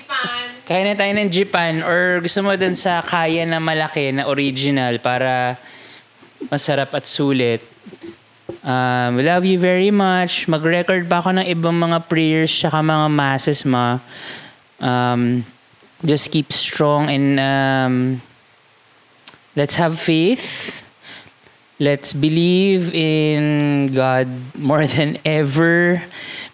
Japan. 0.08 0.64
Kaya 0.64 0.80
na 0.88 0.96
tayo 0.96 1.12
ng 1.12 1.28
Japan 1.28 1.72
or 1.84 2.24
gusto 2.24 2.40
mo 2.40 2.56
dun 2.56 2.72
sa 2.72 3.04
kaya 3.04 3.44
na 3.44 3.60
malaki 3.60 4.08
na 4.08 4.24
original 4.24 4.96
para 5.04 5.60
masarap 6.48 6.96
at 6.96 7.04
sulit. 7.04 7.60
Um, 8.64 9.20
love 9.20 9.44
you 9.44 9.60
very 9.60 9.92
much. 9.92 10.48
Mag-record 10.48 11.04
pa 11.04 11.20
ako 11.20 11.36
ng 11.36 11.46
ibang 11.52 11.76
mga 11.76 12.08
prayers 12.08 12.48
tsaka 12.48 12.80
mga 12.80 13.08
masses 13.12 13.68
ma. 13.68 14.00
Um, 14.80 15.44
just 16.00 16.32
keep 16.32 16.56
strong 16.56 17.12
and 17.12 17.36
um, 17.36 17.94
let's 19.52 19.76
have 19.76 20.00
faith. 20.00 20.80
Let's 21.78 22.10
believe 22.10 22.90
in 22.90 23.94
God 23.94 24.26
more 24.58 24.82
than 24.90 25.14
ever. 25.22 26.02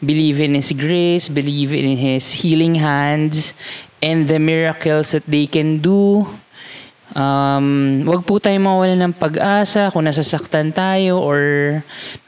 Believe 0.04 0.36
in 0.36 0.52
His 0.52 0.76
grace, 0.76 1.32
believe 1.32 1.72
in 1.72 1.96
His 1.96 2.44
healing 2.44 2.76
hands, 2.76 3.56
and 4.04 4.28
the 4.28 4.36
miracles 4.36 5.16
that 5.16 5.24
they 5.24 5.48
can 5.48 5.80
do. 5.80 6.28
Um, 7.16 8.04
wag 8.04 8.28
po 8.28 8.36
tayo 8.36 8.60
mawala 8.60 9.00
ng 9.00 9.16
pag-asa 9.16 9.88
kung 9.96 10.04
nasasaktan 10.04 10.76
tayo 10.76 11.24
or 11.24 11.40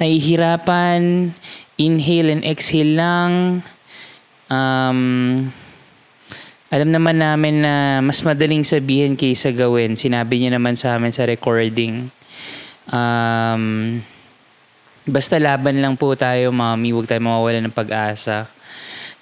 nahihirapan. 0.00 1.36
Inhale 1.76 2.32
and 2.32 2.48
exhale 2.48 2.96
lang. 2.96 3.60
Um, 4.48 5.52
alam 6.72 6.96
naman 6.96 7.20
namin 7.20 7.60
na 7.60 8.00
mas 8.00 8.24
madaling 8.24 8.64
sabihin 8.64 9.20
kaysa 9.20 9.52
gawin. 9.52 10.00
Sinabi 10.00 10.40
niya 10.40 10.56
naman 10.56 10.80
sa 10.80 10.96
amin 10.96 11.12
sa 11.12 11.28
recording. 11.28 12.15
Um, 12.90 13.98
basta 15.06 15.38
laban 15.38 15.78
lang 15.82 15.94
po 15.98 16.14
tayo, 16.14 16.50
mami. 16.50 16.94
Huwag 16.94 17.10
tayo 17.10 17.22
mawawala 17.22 17.62
ng 17.62 17.74
pag-asa. 17.74 18.50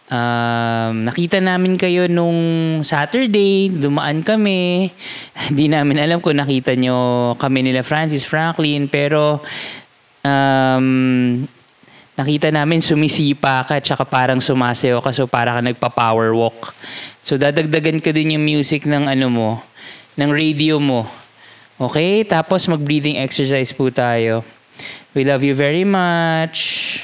Um, 0.05 1.09
nakita 1.09 1.41
namin 1.41 1.81
kayo 1.81 2.05
nung 2.13 2.37
Saturday, 2.85 3.73
dumaan 3.73 4.21
kami. 4.21 4.93
Hindi 5.49 5.67
namin 5.73 5.97
alam 5.97 6.21
kung 6.21 6.37
nakita 6.37 6.77
nyo 6.77 7.33
kami 7.41 7.65
nila 7.65 7.81
Francis 7.81 8.21
Franklin, 8.21 8.85
pero 8.85 9.41
um, 10.21 10.87
nakita 12.15 12.53
namin 12.53 12.85
sumisipa 12.85 13.65
ka 13.65 13.81
tsaka 13.81 14.05
parang 14.05 14.39
sumasayaw 14.39 15.03
ka 15.03 15.11
so 15.11 15.25
para 15.25 15.57
ka 15.57 15.61
nagpa-power 15.65 16.37
walk. 16.37 16.77
So 17.25 17.41
dadagdagan 17.41 18.05
ko 18.05 18.13
din 18.13 18.37
yung 18.37 18.45
music 18.45 18.85
ng 18.85 19.09
ano 19.09 19.27
mo, 19.33 19.51
ng 20.21 20.31
radio 20.31 20.77
mo. 20.77 21.24
Okay? 21.81 22.23
Tapos 22.23 22.71
mag-breathing 22.71 23.19
exercise 23.19 23.75
po 23.75 23.91
tayo. 23.91 24.47
We 25.15 25.23
love 25.23 25.47
you 25.47 25.55
very 25.55 25.87
much. 25.87 27.03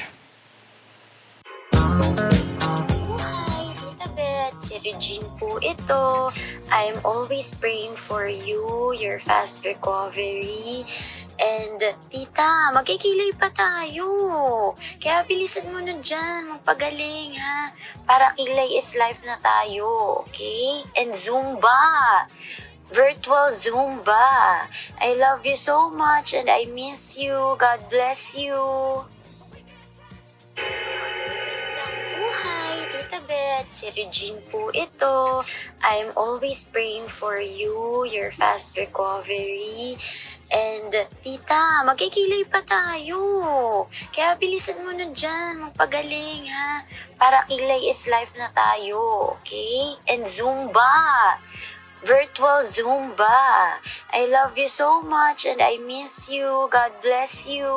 Hi, 1.71 3.71
Tita 3.75 4.07
Beth. 4.11 4.55
Si 4.59 4.75
Regine 4.83 5.27
po 5.39 5.59
ito. 5.63 6.31
I'm 6.71 6.99
always 7.03 7.51
praying 7.55 7.99
for 7.99 8.27
you, 8.27 8.95
your 8.95 9.19
fast 9.19 9.63
recovery. 9.67 10.87
And, 11.41 11.79
tita, 12.07 12.71
magkikilay 12.75 13.35
pa 13.35 13.49
tayo. 13.51 14.07
Kaya 15.01 15.25
bilisan 15.25 15.73
mo 15.73 15.81
na 15.81 15.97
dyan, 15.99 16.53
magpagaling 16.53 17.33
ha. 17.39 17.73
Para 18.05 18.35
kilay 18.37 18.77
is 18.77 18.93
life 18.93 19.25
na 19.25 19.41
tayo, 19.41 20.21
okay? 20.27 20.85
And 20.95 21.11
Zumba. 21.11 22.29
Virtual 22.91 23.55
Zumba. 23.55 24.67
I 24.99 25.15
love 25.15 25.47
you 25.47 25.55
so 25.55 25.87
much 25.89 26.35
and 26.35 26.51
I 26.51 26.67
miss 26.67 27.15
you. 27.15 27.55
God 27.55 27.87
bless 27.87 28.35
you. 28.35 28.59
Buhay, 32.11 32.75
Tita 32.91 33.23
Beth. 33.23 33.71
Si 33.71 33.87
Regine 33.95 34.43
po 34.51 34.75
ito. 34.75 35.39
I'm 35.79 36.11
always 36.19 36.67
praying 36.67 37.07
for 37.07 37.39
you, 37.39 38.03
your 38.11 38.35
fast 38.35 38.75
recovery. 38.75 39.95
And, 40.51 40.91
tita, 41.23 41.87
magkikilay 41.87 42.43
pa 42.51 42.59
tayo. 42.67 43.87
Kaya 44.11 44.35
bilisan 44.35 44.83
mo 44.83 44.91
na 44.91 45.07
dyan, 45.15 45.63
magpagaling 45.63 46.51
ha. 46.51 46.83
Para 47.15 47.47
kilay 47.47 47.87
is 47.87 48.03
life 48.11 48.35
na 48.35 48.51
tayo, 48.51 49.31
okay? 49.39 49.95
And 50.11 50.27
Zumba. 50.27 51.39
Virtual 52.01 52.65
Zumba. 52.65 53.77
I 54.09 54.25
love 54.25 54.57
you 54.57 54.67
so 54.67 55.01
much 55.05 55.45
and 55.45 55.61
I 55.61 55.77
miss 55.77 56.33
you. 56.33 56.65
God 56.73 56.97
bless 56.97 57.45
you. 57.45 57.69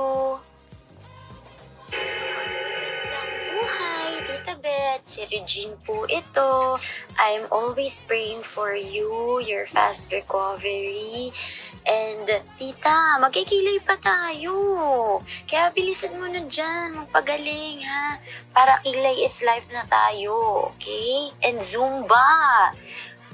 Buhay, 3.52 4.24
Tita 4.24 4.56
Beth. 4.64 5.04
Si 5.04 5.28
Regine 5.28 5.76
po 5.84 6.08
ito. 6.08 6.80
I'm 7.20 7.44
always 7.52 8.00
praying 8.00 8.40
for 8.48 8.72
you, 8.72 9.44
your 9.44 9.68
fast 9.68 10.08
recovery. 10.08 11.28
And, 11.84 12.24
tita, 12.56 13.20
magkikilay 13.20 13.84
pa 13.84 14.00
tayo. 14.00 15.20
Kaya 15.44 15.68
bilisan 15.76 16.16
mo 16.16 16.24
na 16.32 16.48
dyan, 16.48 16.96
magpagaling 16.96 17.84
ha. 17.84 18.24
Para 18.56 18.80
kilay 18.80 19.20
is 19.20 19.44
life 19.44 19.68
na 19.68 19.84
tayo, 19.84 20.72
okay? 20.72 21.28
And 21.44 21.60
Zumba. 21.60 22.72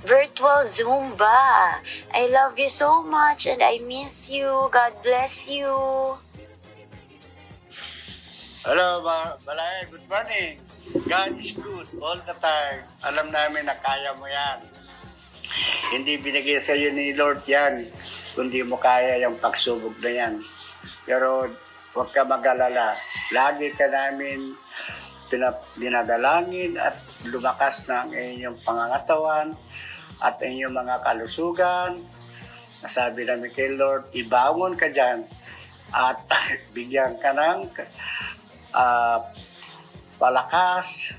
Virtual 0.01 0.65
Zumba. 0.65 1.77
I 2.09 2.25
love 2.33 2.57
you 2.57 2.73
so 2.73 3.05
much 3.05 3.45
and 3.45 3.61
I 3.61 3.85
miss 3.85 4.33
you. 4.33 4.49
God 4.73 4.97
bless 5.05 5.45
you. 5.45 5.69
Hello, 8.65 9.05
ba 9.05 9.37
Balay. 9.45 9.85
Good 9.93 10.09
morning. 10.09 10.57
God 11.05 11.37
is 11.37 11.53
good 11.53 11.85
all 12.01 12.17
the 12.17 12.33
time. 12.41 12.89
Alam 13.05 13.29
namin 13.29 13.69
na 13.69 13.77
kaya 13.77 14.17
mo 14.17 14.25
yan. 14.25 14.65
Hindi 15.93 16.17
binigay 16.17 16.57
sa 16.65 16.73
iyo 16.73 16.97
ni 16.97 17.13
Lord 17.13 17.45
yan, 17.45 17.93
kundi 18.33 18.65
mo 18.65 18.81
kaya 18.81 19.21
yung 19.21 19.37
pagsubok 19.37 20.01
na 20.01 20.11
yan. 20.17 20.35
Pero 21.05 21.45
huwag 21.93 22.09
ka 22.17 22.25
mag-alala. 22.25 22.97
Lagi 23.37 23.69
ka 23.77 23.85
namin 23.85 24.57
dinadalangin 25.77 26.81
at 26.81 26.97
lumakas 27.29 27.85
ng 27.85 28.17
inyong 28.17 28.59
pangangatawan 28.65 29.53
at 30.21 30.37
inyong 30.41 30.77
mga 30.77 30.97
kalusugan. 31.03 32.05
Nasabi 32.81 33.29
namin 33.29 33.53
kay 33.53 33.73
Lord, 33.77 34.13
ibangon 34.17 34.77
ka 34.77 34.89
dyan 34.89 35.25
at 35.91 36.21
bigyan 36.77 37.17
ka 37.21 37.33
ng 37.33 37.69
ah, 38.77 39.21
palakas 40.21 41.17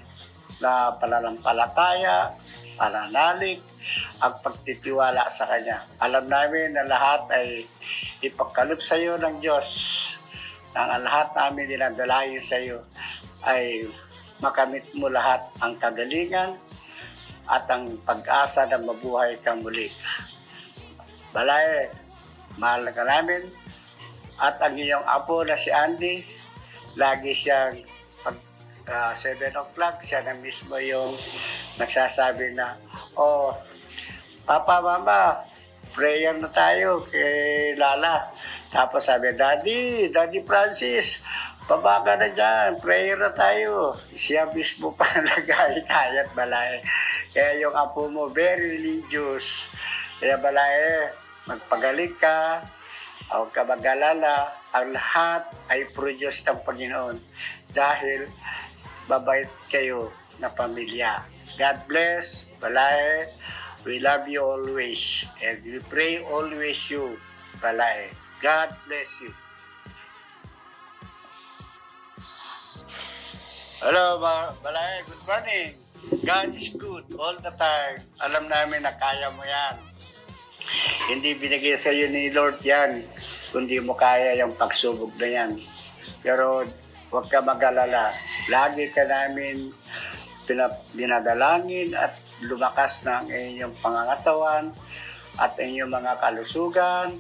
na 0.62 0.94
pananampalataya, 0.96 2.38
pananalig, 2.78 3.66
ang 4.22 4.38
pagtitiwala 4.46 5.26
sa 5.28 5.50
Kanya. 5.50 5.90
Alam 5.98 6.30
namin 6.30 6.78
na 6.78 6.86
lahat 6.86 7.26
ay 7.34 7.66
ipagkaloob 8.22 8.80
sa 8.86 8.98
iyo 9.02 9.18
ng 9.18 9.42
Diyos. 9.42 9.68
Ang 10.78 11.04
lahat 11.04 11.34
namin 11.34 11.68
dinadalayin 11.68 12.40
sa 12.40 12.62
iyo 12.62 12.86
ay 13.42 13.90
makamit 14.38 14.86
mo 14.94 15.10
lahat 15.10 15.50
ang 15.62 15.78
kagalingan 15.82 16.58
at 17.48 17.66
ang 17.70 17.98
pag-asa 18.06 18.68
na 18.68 18.82
mabuhay 18.82 19.40
kang 19.42 19.62
muli. 19.62 19.90
Balay, 21.32 21.90
mahal 22.60 22.90
ka 22.92 23.04
namin. 23.08 23.50
At 24.42 24.58
ang 24.60 24.74
iyong 24.74 25.06
apo 25.06 25.46
na 25.46 25.54
si 25.54 25.70
Andy, 25.70 26.26
lagi 26.98 27.32
siyang 27.32 27.78
pag 28.26 28.38
ah, 28.90 29.14
7 29.14 29.54
o'clock, 29.54 30.02
siya 30.02 30.26
na 30.26 30.34
mismo 30.36 30.76
yung 30.82 31.16
nagsasabi 31.78 32.58
na, 32.58 32.76
oh, 33.16 33.54
Papa, 34.42 34.82
Mama, 34.82 35.46
prayer 35.94 36.34
na 36.36 36.50
tayo 36.50 37.06
kay 37.08 37.78
Lala. 37.78 38.32
Tapos 38.72 39.06
sabi, 39.06 39.36
Daddy, 39.36 40.10
Daddy 40.10 40.42
Francis, 40.42 41.20
baba 41.72 42.04
ka 42.04 42.20
na 42.20 42.28
dyan, 42.36 42.84
prayer 42.84 43.16
na 43.16 43.32
tayo. 43.32 43.96
Siya 44.12 44.52
mismo 44.52 44.92
pa 44.92 45.08
nag-ahit 45.24 45.88
balay. 46.36 46.84
Kaya 47.32 47.64
yung 47.64 47.72
apo 47.72 48.12
mo, 48.12 48.28
very 48.28 48.76
religious. 48.76 49.72
Kaya 50.20 50.36
balay, 50.36 51.08
magpagaling 51.48 52.20
ka, 52.20 52.60
huwag 53.32 53.56
ka 53.56 53.64
mag-alala, 53.64 54.52
ang 54.76 54.92
lahat 54.92 55.48
ay 55.72 55.88
produce 55.96 56.44
ng 56.44 56.60
Panginoon 56.60 57.24
dahil 57.72 58.28
babait 59.08 59.48
kayo 59.72 60.12
na 60.44 60.52
pamilya. 60.52 61.24
God 61.56 61.88
bless, 61.88 62.52
balay, 62.60 63.32
we 63.88 64.04
love 64.04 64.28
you 64.28 64.44
always 64.44 65.24
and 65.40 65.64
we 65.64 65.80
pray 65.88 66.20
always 66.20 66.84
you, 66.92 67.16
balay. 67.64 68.12
God 68.44 68.76
bless 68.84 69.08
you. 69.24 69.32
Hello, 73.82 74.22
ba 74.22 74.54
Balay. 74.62 75.02
Good 75.10 75.26
morning. 75.26 75.74
God 76.22 76.54
is 76.54 76.70
good 76.70 77.02
all 77.18 77.34
the 77.42 77.50
time. 77.58 77.98
Alam 78.22 78.46
namin 78.46 78.86
na 78.86 78.94
kaya 78.94 79.34
mo 79.34 79.42
yan. 79.42 79.82
Hindi 81.10 81.34
binigay 81.34 81.74
sa 81.82 81.90
iyo 81.90 82.06
ni 82.06 82.30
Lord 82.30 82.62
yan, 82.62 83.10
kundi 83.50 83.82
mo 83.82 83.98
kaya 83.98 84.38
yung 84.38 84.54
pagsubok 84.54 85.18
na 85.18 85.26
yan. 85.26 85.66
Pero 86.22 86.62
huwag 87.10 87.26
ka 87.26 87.42
mag-alala. 87.42 88.14
Lagi 88.54 88.94
ka 88.94 89.02
namin 89.02 89.74
dinadalangin 90.94 91.98
at 91.98 92.22
lumakas 92.46 93.02
ng 93.02 93.34
inyong 93.34 93.74
pangangatawan 93.82 94.78
at 95.42 95.58
inyong 95.58 95.90
mga 95.90 96.22
kalusugan. 96.22 97.18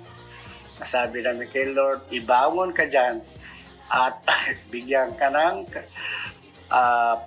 Sabi 0.77 1.25
namin 1.25 1.49
kay 1.49 1.73
Lord, 1.73 2.05
ibangon 2.13 2.69
ka 2.69 2.85
dyan 2.85 3.17
at 3.89 4.21
bigyan 4.69 5.17
ka 5.17 5.33
ng 5.33 5.65
ah, 6.71 7.19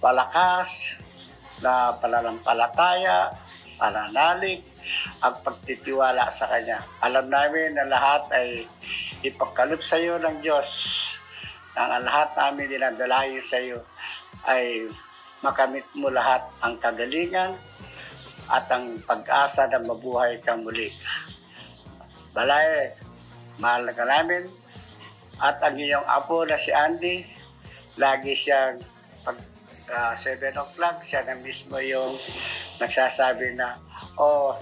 palakas 0.00 0.96
na 1.60 1.92
pananampalataya, 1.96 3.32
pananalig, 3.76 4.64
ang 5.20 5.36
pagtitiwala 5.42 6.28
sa 6.30 6.48
Kanya. 6.48 6.84
Alam 7.02 7.28
namin 7.28 7.74
na 7.74 7.88
lahat 7.88 8.28
ay 8.32 8.64
ipagkaloob 9.24 9.82
sa 9.82 9.98
iyo 9.98 10.16
ng 10.20 10.40
Diyos. 10.40 10.68
Ang 11.76 12.08
lahat 12.08 12.32
namin 12.36 12.72
dinadalayin 12.72 13.42
sa 13.42 13.60
iyo 13.60 13.84
ay 14.46 14.88
makamit 15.44 15.84
mo 15.92 16.08
lahat 16.08 16.46
ang 16.64 16.80
kagalingan 16.80 17.58
at 18.46 18.64
ang 18.70 19.02
pag-asa 19.02 19.66
na 19.66 19.82
mabuhay 19.82 20.38
ka 20.38 20.54
muli. 20.54 20.94
Balay, 22.30 22.94
mahal 23.58 23.90
ka 23.90 24.06
namin. 24.06 24.46
At 25.36 25.60
ang 25.60 25.76
iyong 25.76 26.06
apo 26.06 26.48
na 26.48 26.56
si 26.56 26.72
Andy, 26.72 27.35
lagi 27.96 28.32
siyang 28.36 28.80
pag 29.24 29.36
ah, 29.90 30.14
7 30.14 30.52
o'clock, 30.52 31.02
siya 31.02 31.24
na 31.24 31.34
mismo 31.40 31.80
yung 31.80 32.16
nagsasabi 32.78 33.56
na, 33.56 33.76
oh, 34.20 34.54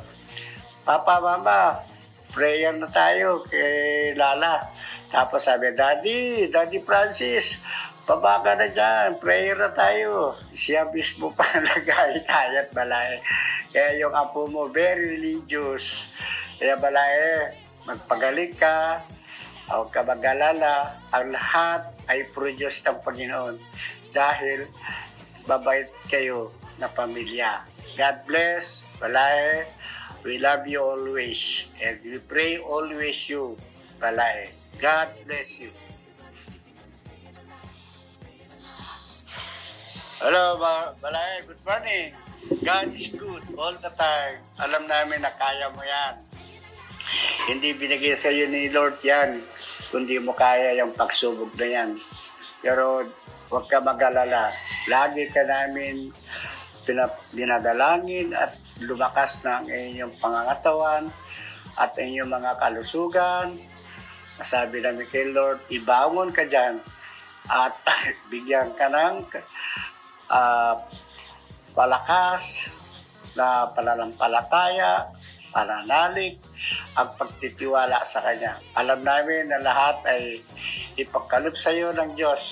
Papa, 0.84 1.16
Mama, 1.18 1.80
prayer 2.34 2.74
na 2.76 2.90
tayo 2.90 3.40
kay 3.46 4.12
Lala. 4.18 4.68
Tapos 5.08 5.46
sabi, 5.46 5.72
Daddy, 5.72 6.50
Daddy 6.50 6.82
Francis, 6.82 7.56
baba 8.04 8.44
ka 8.44 8.52
na 8.52 8.68
dyan, 8.68 9.16
prayer 9.16 9.56
na 9.56 9.72
tayo. 9.72 10.36
Siya 10.52 10.84
mismo 10.92 11.32
pa 11.32 11.46
nag-ahitayat 11.62 12.68
balay. 12.76 13.22
Kaya 13.72 13.96
yung 13.96 14.12
apo 14.12 14.44
mo, 14.44 14.68
very 14.68 15.16
religious. 15.16 16.04
Kaya 16.60 16.76
balay, 16.76 17.48
magpagaling 17.88 18.54
ka, 18.60 19.00
huwag 19.68 19.90
ka 19.92 20.04
mag-alala, 20.04 21.00
ang 21.08 21.32
lahat 21.32 21.88
ay 22.10 22.28
produce 22.30 22.84
ng 22.84 23.00
Panginoon 23.00 23.56
dahil 24.12 24.68
babait 25.48 25.88
kayo 26.08 26.52
na 26.76 26.88
pamilya. 26.88 27.64
God 27.94 28.16
bless, 28.26 28.84
balay, 28.98 29.64
we 30.26 30.36
love 30.42 30.66
you 30.66 30.82
always, 30.82 31.64
and 31.78 32.00
we 32.02 32.18
pray 32.18 32.58
always 32.58 33.16
you, 33.30 33.56
balay. 34.02 34.50
God 34.82 35.08
bless 35.24 35.62
you. 35.62 35.70
Hello, 40.24 40.56
ba 40.56 40.96
Balay. 41.04 41.44
Good 41.44 41.60
morning. 41.68 42.16
God 42.64 42.96
is 42.96 43.12
good 43.12 43.44
all 43.60 43.76
the 43.76 43.92
time. 43.92 44.40
Alam 44.56 44.88
namin 44.88 45.20
na 45.20 45.28
kaya 45.36 45.68
mo 45.68 45.84
yan. 45.84 46.16
Hindi 47.44 47.76
binigay 47.76 48.16
sa 48.16 48.32
iyo 48.32 48.48
ni 48.48 48.72
Lord 48.72 49.04
yan, 49.04 49.44
kundi 49.94 50.18
mo 50.18 50.34
kaya 50.34 50.74
yung 50.82 50.90
pagsubok 50.90 51.54
na 51.54 51.66
yan. 51.70 51.90
Pero 52.58 53.06
huwag 53.46 53.70
ka 53.70 53.78
mag-alala. 53.78 54.50
Lagi 54.90 55.30
ka 55.30 55.46
namin 55.46 56.10
pinap- 56.82 57.30
dinadalangin 57.30 58.34
at 58.34 58.58
lumakas 58.82 59.46
ng 59.46 59.70
inyong 59.70 60.18
pangangatawan 60.18 61.14
at 61.78 61.94
inyong 61.94 62.26
mga 62.26 62.58
kalusugan. 62.58 63.54
Sabi 64.42 64.82
namin 64.82 65.06
kay 65.06 65.30
Lord, 65.30 65.62
ibangon 65.70 66.34
ka 66.34 66.42
dyan 66.42 66.82
at 67.46 67.78
bigyan 68.34 68.74
ka 68.74 68.90
ng 68.90 69.30
ah, 70.26 70.74
palakas 71.70 72.66
na 73.38 73.70
pananampalataya, 73.70 75.06
pananalig, 75.54 76.42
ang 76.98 77.14
pagtitiwala 77.14 78.02
sa 78.02 78.26
Kanya. 78.26 78.58
Alam 78.74 79.06
namin 79.06 79.46
na 79.46 79.62
lahat 79.62 80.02
ay 80.10 80.42
ipagkaloob 80.98 81.54
sa 81.54 81.70
iyo 81.70 81.94
ng 81.94 82.18
Diyos. 82.18 82.42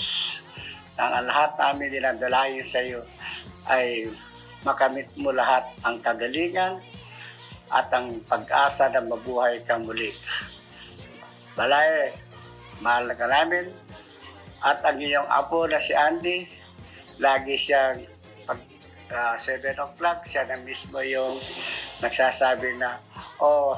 Ang 0.94 1.10
ang 1.10 1.26
lahat 1.26 1.52
namin 1.58 1.90
dinadalayin 1.90 2.62
sa 2.62 2.78
iyo 2.78 3.02
ay 3.66 4.06
makamit 4.62 5.10
mo 5.18 5.34
lahat 5.34 5.66
ang 5.82 5.98
kagalingan 5.98 6.78
at 7.72 7.90
ang 7.90 8.22
pag-asa 8.22 8.86
na 8.92 9.02
mabuhay 9.02 9.58
ka 9.66 9.82
muli. 9.82 10.14
Balay, 11.58 12.14
mahal 12.78 13.10
ka 13.18 13.26
namin. 13.26 13.72
At 14.62 14.86
ang 14.86 15.02
iyong 15.02 15.26
apo 15.26 15.66
na 15.66 15.82
si 15.82 15.90
Andy, 15.90 16.46
lagi 17.18 17.58
siyang 17.58 18.11
pag 19.12 19.36
ah, 19.36 19.36
7 19.36 19.76
o'clock, 19.76 20.24
siya 20.24 20.48
na 20.48 20.56
mismo 20.64 20.97
yung 21.05 21.36
nagsasabi 22.01 22.80
na, 22.80 22.97
oh, 23.44 23.76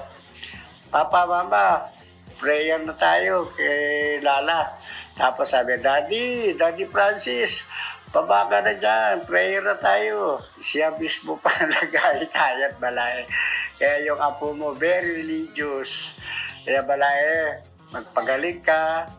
Papa, 0.95 1.27
Mama, 1.27 1.91
prayer 2.39 2.79
na 2.79 2.95
tayo 2.95 3.51
kay 3.59 4.23
Lala. 4.23 4.79
Tapos 5.19 5.51
sabi, 5.51 5.83
Daddy, 5.83 6.55
Daddy 6.55 6.87
Francis, 6.87 7.67
baba 8.15 8.47
na 8.47 8.79
dyan, 8.79 9.27
prayer 9.27 9.59
na 9.59 9.75
tayo. 9.75 10.39
Siya 10.63 10.95
mismo 10.95 11.35
pa 11.43 11.51
nag-ahitayat 11.83 12.79
balay. 12.79 13.27
Kaya 13.75 14.07
yung 14.07 14.23
apo 14.23 14.55
mo, 14.55 14.71
very 14.71 15.19
religious. 15.19 16.15
Kaya 16.63 16.87
balay, 16.87 17.59
magpagaling 17.91 18.63
ka, 18.63 19.11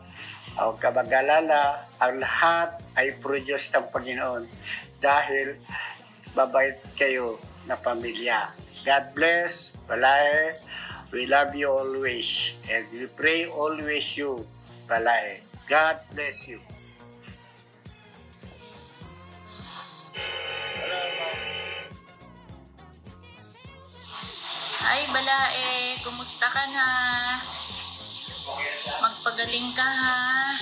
huwag 0.56 0.80
ka 0.80 0.88
mag-alala, 0.88 1.84
ang 2.00 2.24
lahat 2.24 2.72
ay 2.96 3.20
produce 3.20 3.68
ng 3.76 3.92
Panginoon 3.92 4.48
dahil 4.96 5.60
babait 6.36 6.76
kayo 7.00 7.40
na 7.64 7.80
pamilya. 7.80 8.52
God 8.84 9.16
bless, 9.16 9.72
balay, 9.88 10.52
we 11.10 11.24
love 11.24 11.56
you 11.56 11.72
always, 11.72 12.52
and 12.68 12.84
we 12.92 13.08
pray 13.08 13.48
always 13.48 14.04
you, 14.20 14.44
balay. 14.84 15.40
God 15.66 15.98
bless 16.12 16.46
you. 16.46 16.60
Ay, 24.86 25.02
Balae, 25.10 25.98
kumusta 26.06 26.46
ka 26.46 26.62
na? 26.70 26.86
Magpagaling 29.02 29.74
ka 29.74 29.82
ha. 29.82 30.54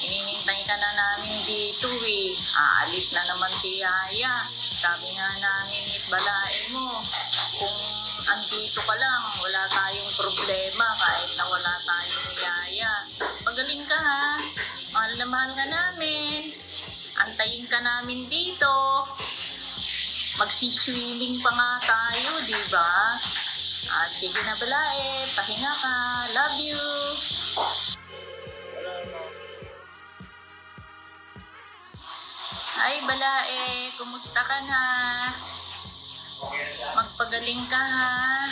Ininintay 0.00 0.64
ka 0.64 0.80
na 0.80 0.90
namin 0.96 1.36
dito 1.44 1.92
eh. 2.08 2.32
Aalis 2.56 3.12
na 3.12 3.20
naman 3.28 3.52
si 3.60 3.84
Yaya. 3.84 4.48
Sabi 4.76 5.08
nga 5.16 5.30
namin, 5.40 5.88
Balae 6.12 6.68
mo, 6.68 7.00
kung 7.56 7.80
andito 8.28 8.84
ka 8.84 8.92
lang, 8.92 9.24
wala 9.40 9.62
tayong 9.72 10.12
problema 10.12 10.86
kahit 11.00 11.32
na 11.32 11.44
wala 11.48 11.72
tayong 11.80 12.30
Yaya. 12.36 12.94
Pagaling 13.40 13.88
ka 13.88 13.96
ha. 13.96 14.36
Mahal 14.92 15.12
na 15.16 15.24
mahal 15.24 15.50
ka 15.56 15.64
namin. 15.64 16.52
Antayin 17.16 17.64
ka 17.72 17.80
namin 17.80 18.28
dito. 18.28 19.08
Magsiswimming 20.36 21.40
pa 21.40 21.50
nga 21.56 21.70
tayo, 21.88 22.44
di 22.44 22.60
ba? 22.68 23.16
Ah, 23.96 24.08
sige 24.12 24.44
na 24.44 24.60
Balae, 24.60 25.24
pahinga 25.32 25.72
ka. 25.72 25.96
Love 26.36 26.58
you. 26.60 26.80
Ay, 32.76 33.00
Balae, 33.08 33.88
kumusta 33.96 34.44
ka 34.44 34.60
na? 34.68 34.82
Magpagaling 36.92 37.64
ka 37.72 37.80
ha. 37.80 38.44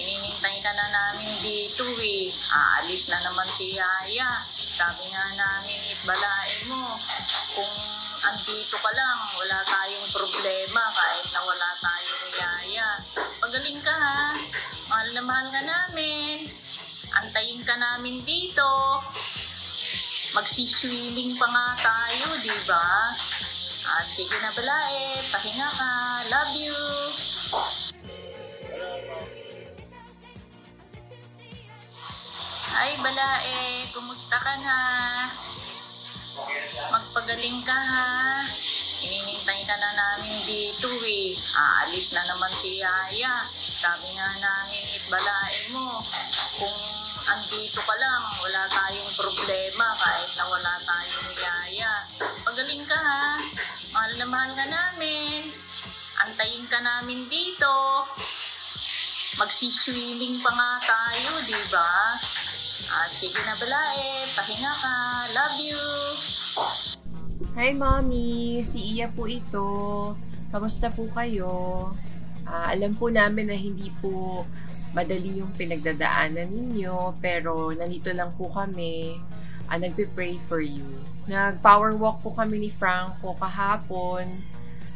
Ininintay 0.00 0.56
ka 0.64 0.72
na 0.72 0.88
namin 0.88 1.28
dito 1.44 1.84
eh. 2.00 2.32
Aalis 2.48 3.12
na 3.12 3.20
naman 3.20 3.44
si 3.52 3.76
Yaya. 3.76 4.40
Sabi 4.48 5.12
nga 5.12 5.36
namin, 5.36 5.84
Balae 6.08 6.64
mo, 6.64 6.96
kung 7.52 7.76
andito 8.24 8.80
ka 8.80 8.88
lang, 8.96 9.20
wala 9.36 9.60
tayong 9.60 10.08
problema 10.16 10.82
kahit 10.88 11.28
na 11.28 11.40
wala 11.44 11.68
tayong 11.76 12.28
Yaya. 12.40 12.88
Pagaling 13.36 13.84
ka 13.84 13.92
ha. 13.92 14.32
Mahal 14.88 15.12
na 15.12 15.20
mahal 15.20 15.48
ka 15.52 15.60
namin. 15.60 16.48
Antayin 17.12 17.60
ka 17.68 17.76
namin 17.76 18.24
dito. 18.24 19.04
Magsiswimming 20.32 21.36
pa 21.36 21.52
nga 21.52 21.66
tayo, 21.84 22.32
di 22.40 22.56
ba? 22.64 23.12
Ah, 23.88 24.04
sige 24.04 24.36
na 24.36 24.52
Balae, 24.52 25.16
pahinga 25.32 25.64
ka. 25.72 25.90
Love 26.28 26.54
you. 26.60 26.76
Ay, 32.76 33.00
Balae, 33.00 33.88
kumusta 33.96 34.36
ka 34.36 34.54
na? 34.60 34.78
Magpagaling 36.92 37.64
ka 37.64 37.72
ha. 37.72 38.44
Ininintay 39.00 39.64
ka 39.64 39.74
na 39.80 39.90
namin 39.96 40.36
dito 40.44 40.92
eh. 41.08 41.32
Aalis 41.56 42.12
na 42.12 42.28
naman 42.28 42.52
si 42.60 42.84
Yaya. 42.84 43.40
Sabi 43.56 44.12
nga 44.20 44.36
namin, 44.36 44.84
Balae 45.08 45.72
mo, 45.72 46.04
kung 46.60 46.76
andito 47.28 47.80
ka 47.84 47.94
lang, 48.00 48.24
wala 48.40 48.62
tayong 48.72 49.12
problema 49.16 49.86
kahit 50.00 50.30
na 50.36 50.44
wala 50.48 50.72
tayong 50.80 51.28
Pagaling 52.48 52.84
ka 52.88 52.96
ha. 52.96 53.36
Mahal 53.92 54.12
na 54.16 54.26
mahal 54.26 54.50
ka 54.56 54.64
namin. 54.64 55.52
Antayin 56.24 56.64
ka 56.64 56.80
namin 56.80 57.28
dito. 57.28 58.08
Magsiswimming 59.36 60.40
pa 60.40 60.50
nga 60.50 60.70
tayo, 60.82 61.38
di 61.44 61.60
ba? 61.68 62.16
Ah, 62.88 63.06
sige 63.06 63.36
na 63.44 63.54
balae. 63.54 64.26
Pahinga 64.32 64.72
ka. 64.74 64.96
Love 65.36 65.58
you. 65.60 65.84
Hi, 67.54 67.76
Mommy! 67.76 68.64
Si 68.64 68.96
Iya 68.96 69.12
po 69.12 69.28
ito. 69.28 69.68
Kamusta 70.48 70.88
po 70.88 71.04
kayo? 71.12 71.92
Ah, 72.48 72.72
alam 72.72 72.96
po 72.96 73.12
namin 73.12 73.52
na 73.52 73.56
hindi 73.60 73.92
po 74.00 74.42
madali 74.98 75.38
yung 75.38 75.54
pinagdadaanan 75.54 76.50
ninyo, 76.50 77.14
pero 77.22 77.70
nandito 77.70 78.10
lang 78.10 78.34
po 78.34 78.50
kami. 78.50 79.14
Ah, 79.70 79.78
nagpe-pray 79.78 80.42
for 80.50 80.58
you. 80.58 80.82
Nag-power 81.30 81.94
walk 81.94 82.18
po 82.24 82.34
kami 82.34 82.66
ni 82.66 82.70
Franco 82.72 83.38
kahapon. 83.38 84.42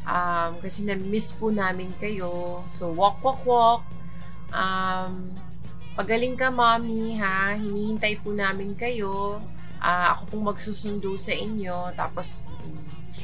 Um, 0.03 0.59
kasi 0.59 0.83
na-miss 0.83 1.31
po 1.31 1.55
namin 1.55 1.95
kayo. 2.03 2.67
So, 2.75 2.91
walk, 2.91 3.23
walk, 3.23 3.47
walk. 3.47 3.87
Um, 4.51 5.31
pagaling 5.95 6.35
ka, 6.35 6.51
Mommy, 6.51 7.15
ha? 7.23 7.55
Hinihintay 7.55 8.19
po 8.27 8.35
namin 8.35 8.75
kayo. 8.75 9.39
Ah, 9.79 10.19
ako 10.19 10.35
pong 10.35 10.45
magsusundo 10.51 11.15
sa 11.15 11.31
inyo. 11.31 11.95
Tapos, 11.95 12.43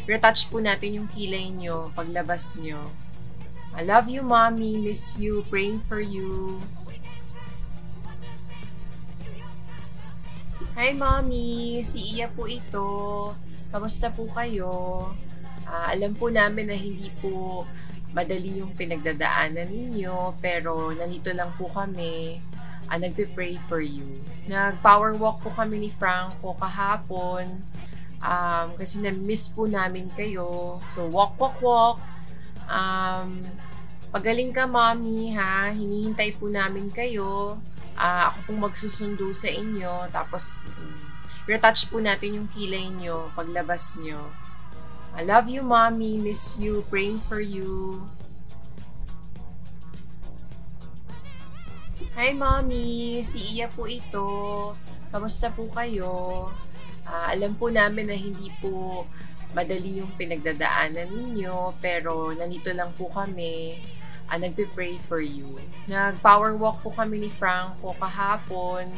retouch 0.06 0.46
po 0.46 0.62
natin 0.62 1.02
yung 1.02 1.09
kilay 1.10 1.50
nyo 1.50 1.90
paglabas 1.96 2.55
nyo. 2.62 2.78
I 3.78 3.86
love 3.86 4.10
you, 4.10 4.26
mommy. 4.26 4.74
Miss 4.74 5.14
you. 5.14 5.46
Praying 5.46 5.86
for 5.86 6.02
you. 6.02 6.59
Hi, 10.74 10.90
mommy. 10.90 11.78
Si 11.86 12.18
Iya 12.18 12.26
po 12.26 12.50
ito. 12.50 12.88
Kamusta 13.70 14.10
po 14.10 14.26
kayo? 14.34 15.06
Ah, 15.62 15.94
alam 15.94 16.10
po 16.18 16.26
namin 16.26 16.66
na 16.66 16.74
hindi 16.74 17.06
po 17.22 17.62
madali 18.10 18.59
yung 18.59 18.74
pinagdadaanan 18.74 19.70
ninyo, 19.70 20.34
pero 20.42 20.90
nandito 20.90 21.30
lang 21.30 21.55
po 21.55 21.70
kami. 21.70 22.42
Ah, 22.90 22.98
nagpe-pray 22.98 23.62
for 23.70 23.78
you. 23.78 24.18
Nag-power 24.50 25.14
walk 25.14 25.38
po 25.46 25.55
kami 25.55 25.86
ni 25.86 25.90
Franco 25.94 26.50
kahapon. 26.59 27.62
Um, 28.18 28.74
kasi 28.74 29.06
na-miss 29.06 29.46
po 29.46 29.70
namin 29.70 30.10
kayo. 30.18 30.82
So, 30.98 31.06
walk, 31.06 31.38
walk, 31.38 31.62
walk. 31.62 32.02
Um, 32.66 33.46
pagaling 34.09 34.52
ka, 34.52 34.64
mommy, 34.64 35.32
ha? 35.36 35.70
Hinihintay 35.72 36.36
po 36.36 36.48
namin 36.48 36.89
kayo. 36.93 37.60
Ah, 37.98 38.30
ako 38.32 38.52
pong 38.52 38.60
magsusundo 38.70 39.26
sa 39.35 39.51
inyo. 39.51 40.09
Tapos, 40.14 40.55
mm, 40.64 40.98
retouch 41.51 41.89
po 41.90 41.98
natin 41.98 42.43
yung 42.43 42.48
kilay 42.52 42.89
nyo 42.93 43.32
paglabas 43.35 43.98
nyo. 44.01 44.30
I 45.18 45.26
love 45.26 45.51
you, 45.51 45.66
mommy. 45.66 46.14
Miss 46.14 46.55
you. 46.60 46.86
Praying 46.93 47.18
for 47.26 47.43
you. 47.43 48.05
Hi, 52.14 52.30
mommy. 52.35 53.18
Si 53.26 53.59
Iya 53.59 53.66
po 53.70 53.90
ito. 53.90 54.26
Kamusta 55.10 55.51
po 55.51 55.66
kayo? 55.72 56.47
Ah, 57.09 57.32
alam 57.32 57.56
po 57.56 57.72
namin 57.72 58.12
na 58.12 58.16
hindi 58.18 58.52
po 58.60 59.06
madali 59.56 60.05
yung 60.05 60.12
pinagdadaanan 60.14 61.09
ninyo, 61.09 61.78
pero 61.80 62.30
nandito 62.36 62.68
lang 62.76 62.93
po 62.93 63.09
kami. 63.09 63.80
Ah, 64.28 64.36
nagpe-pray 64.36 65.00
for 65.09 65.24
you. 65.24 65.56
Nag-power 65.88 66.52
walk 66.52 66.84
po 66.84 66.92
kami 66.92 67.16
ni 67.16 67.30
Franco 67.32 67.96
kahapon. 67.96 68.92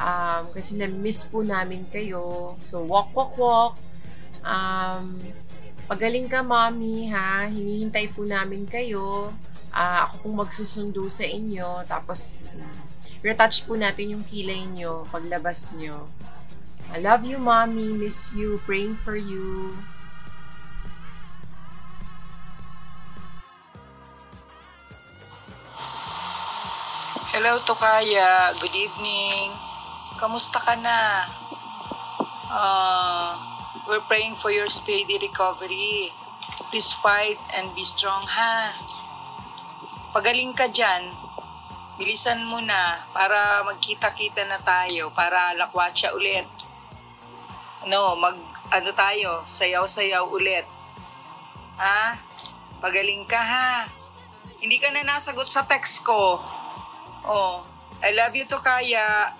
Um, 0.00 0.42
kasi 0.56 0.80
na-miss 0.80 1.28
po 1.28 1.44
namin 1.44 1.84
kayo. 1.92 2.56
So, 2.64 2.80
walk, 2.80 3.12
walk, 3.12 3.36
walk. 3.36 3.74
Um, 4.40 5.20
pagaling 5.84 6.32
ka, 6.32 6.40
mommy, 6.40 7.12
ha? 7.12 7.44
Hinihintay 7.44 8.16
po 8.16 8.24
namin 8.24 8.64
kayo. 8.64 9.30
Ah, 9.68 10.08
ako 10.08 10.24
pong 10.24 10.36
magsusundo 10.48 11.12
sa 11.12 11.28
inyo. 11.28 11.84
Tapos, 11.84 12.32
retouch 13.20 13.68
po 13.68 13.76
natin 13.76 14.16
yung 14.16 14.24
kilay 14.24 14.64
nyo 14.64 15.04
paglabas 15.12 15.76
nyo. 15.76 16.08
I 16.88 17.04
love 17.04 17.28
you, 17.28 17.36
mommy. 17.36 17.92
Miss 17.92 18.32
you. 18.32 18.64
Praying 18.64 18.96
for 19.04 19.16
you. 19.16 19.76
Hello, 27.34 27.58
Tokaya. 27.58 28.54
Good 28.62 28.78
evening. 28.78 29.50
Kamusta 30.14 30.62
ka 30.62 30.78
na? 30.78 31.26
Uh, 32.46 33.34
we're 33.90 34.06
praying 34.06 34.38
for 34.38 34.54
your 34.54 34.70
speedy 34.70 35.18
recovery. 35.18 36.14
Please 36.70 36.94
fight 36.94 37.42
and 37.50 37.74
be 37.74 37.82
strong, 37.82 38.22
ha? 38.22 38.78
Pagaling 40.14 40.54
ka 40.54 40.70
dyan. 40.70 41.10
Bilisan 41.98 42.46
mo 42.46 42.62
na 42.62 43.02
para 43.10 43.66
magkita-kita 43.66 44.46
na 44.46 44.62
tayo, 44.62 45.10
para 45.10 45.58
lakwatsa 45.58 46.14
ulit. 46.14 46.46
Ano, 47.82 48.14
mag, 48.14 48.38
ano 48.70 48.94
tayo, 48.94 49.42
sayaw-sayaw 49.42 50.22
ulit. 50.30 50.70
Ha? 51.82 52.14
Pagaling 52.78 53.26
ka, 53.26 53.42
ha? 53.42 53.90
Hindi 54.62 54.78
ka 54.78 54.94
na 54.94 55.02
nasagot 55.02 55.50
sa 55.50 55.66
text 55.66 56.06
ko. 56.06 56.38
Oh, 57.24 57.64
I 58.04 58.12
love 58.12 58.36
you 58.36 58.44
to 58.52 58.60
Kaya. 58.60 59.32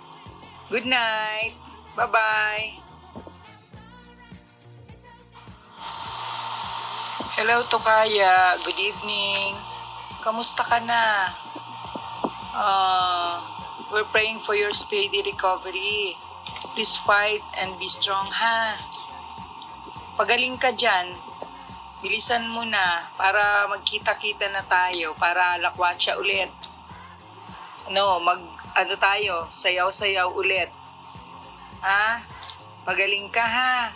Good 0.73 0.89
night. 0.89 1.53
Bye-bye. 1.93 2.81
Hello 7.37 7.61
to 7.61 7.79
Kaya. 7.85 8.57
Good 8.65 8.81
evening. 8.81 9.61
Kamusta 10.25 10.65
ka 10.65 10.81
na? 10.81 11.29
Uh, 12.57 13.45
we're 13.93 14.09
praying 14.09 14.41
for 14.41 14.57
your 14.57 14.73
speedy 14.73 15.21
recovery. 15.21 16.17
Please 16.73 16.97
fight 17.05 17.45
and 17.61 17.77
be 17.77 17.85
strong, 17.85 18.33
ha? 18.33 18.81
Pagaling 20.17 20.57
ka 20.57 20.73
dyan. 20.73 21.21
Bilisan 22.01 22.49
mo 22.49 22.65
na 22.65 23.13
para 23.21 23.69
magkita-kita 23.69 24.49
na 24.49 24.65
tayo, 24.65 25.13
para 25.21 25.61
lakwatsa 25.61 26.17
ulit 26.17 26.64
ano, 27.89 28.19
mag, 28.21 28.41
ano 28.75 28.95
tayo, 28.97 29.47
sayaw-sayaw 29.53 30.33
ulit. 30.33 30.73
Ha? 31.85 32.25
Pagaling 32.85 33.29
ka 33.29 33.45
ha. 33.45 33.93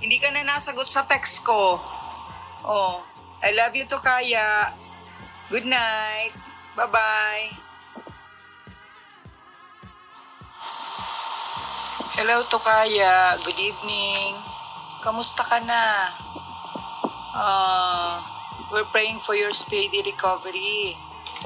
Hindi 0.00 0.16
ka 0.16 0.32
na 0.32 0.44
nasagot 0.44 0.88
sa 0.88 1.04
text 1.04 1.44
ko. 1.44 1.76
Oh, 2.64 3.04
I 3.44 3.52
love 3.52 3.76
you 3.76 3.84
to 3.88 4.00
Kaya. 4.00 4.72
Good 5.52 5.68
night. 5.68 6.32
Bye-bye. 6.76 7.52
Hello 12.16 12.44
to 12.44 12.58
Kaya. 12.60 13.36
Good 13.44 13.60
evening. 13.60 14.36
Kamusta 15.04 15.44
ka 15.44 15.60
na? 15.60 16.12
Uh, 17.32 18.20
we're 18.72 18.88
praying 18.92 19.20
for 19.24 19.32
your 19.32 19.52
speedy 19.52 20.04
recovery. 20.04 20.96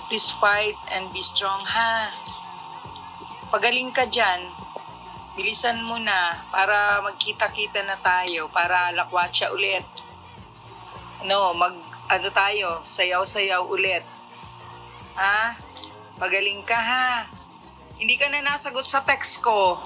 Please 0.07 0.31
fight 0.37 0.79
and 0.91 1.11
be 1.15 1.23
strong, 1.23 1.63
ha? 1.65 2.11
Pagaling 3.51 3.95
ka 3.95 4.07
dyan. 4.11 4.51
Bilisan 5.35 5.83
mo 5.83 5.99
na 5.99 6.47
para 6.55 7.03
magkita-kita 7.03 7.83
na 7.83 7.99
tayo, 7.99 8.47
para 8.51 8.95
lakwatsa 8.95 9.51
ulit. 9.51 9.83
Ano, 11.23 11.55
mag, 11.55 11.75
ano 12.07 12.29
tayo, 12.31 12.83
sayaw-sayaw 12.87 13.67
ulit. 13.67 14.07
Ha? 15.19 15.59
Pagaling 16.19 16.63
ka, 16.63 16.79
ha? 16.79 17.27
Hindi 17.99 18.15
ka 18.19 18.31
na 18.31 18.43
nasagot 18.43 18.87
sa 18.87 19.03
text 19.03 19.43
ko. 19.43 19.79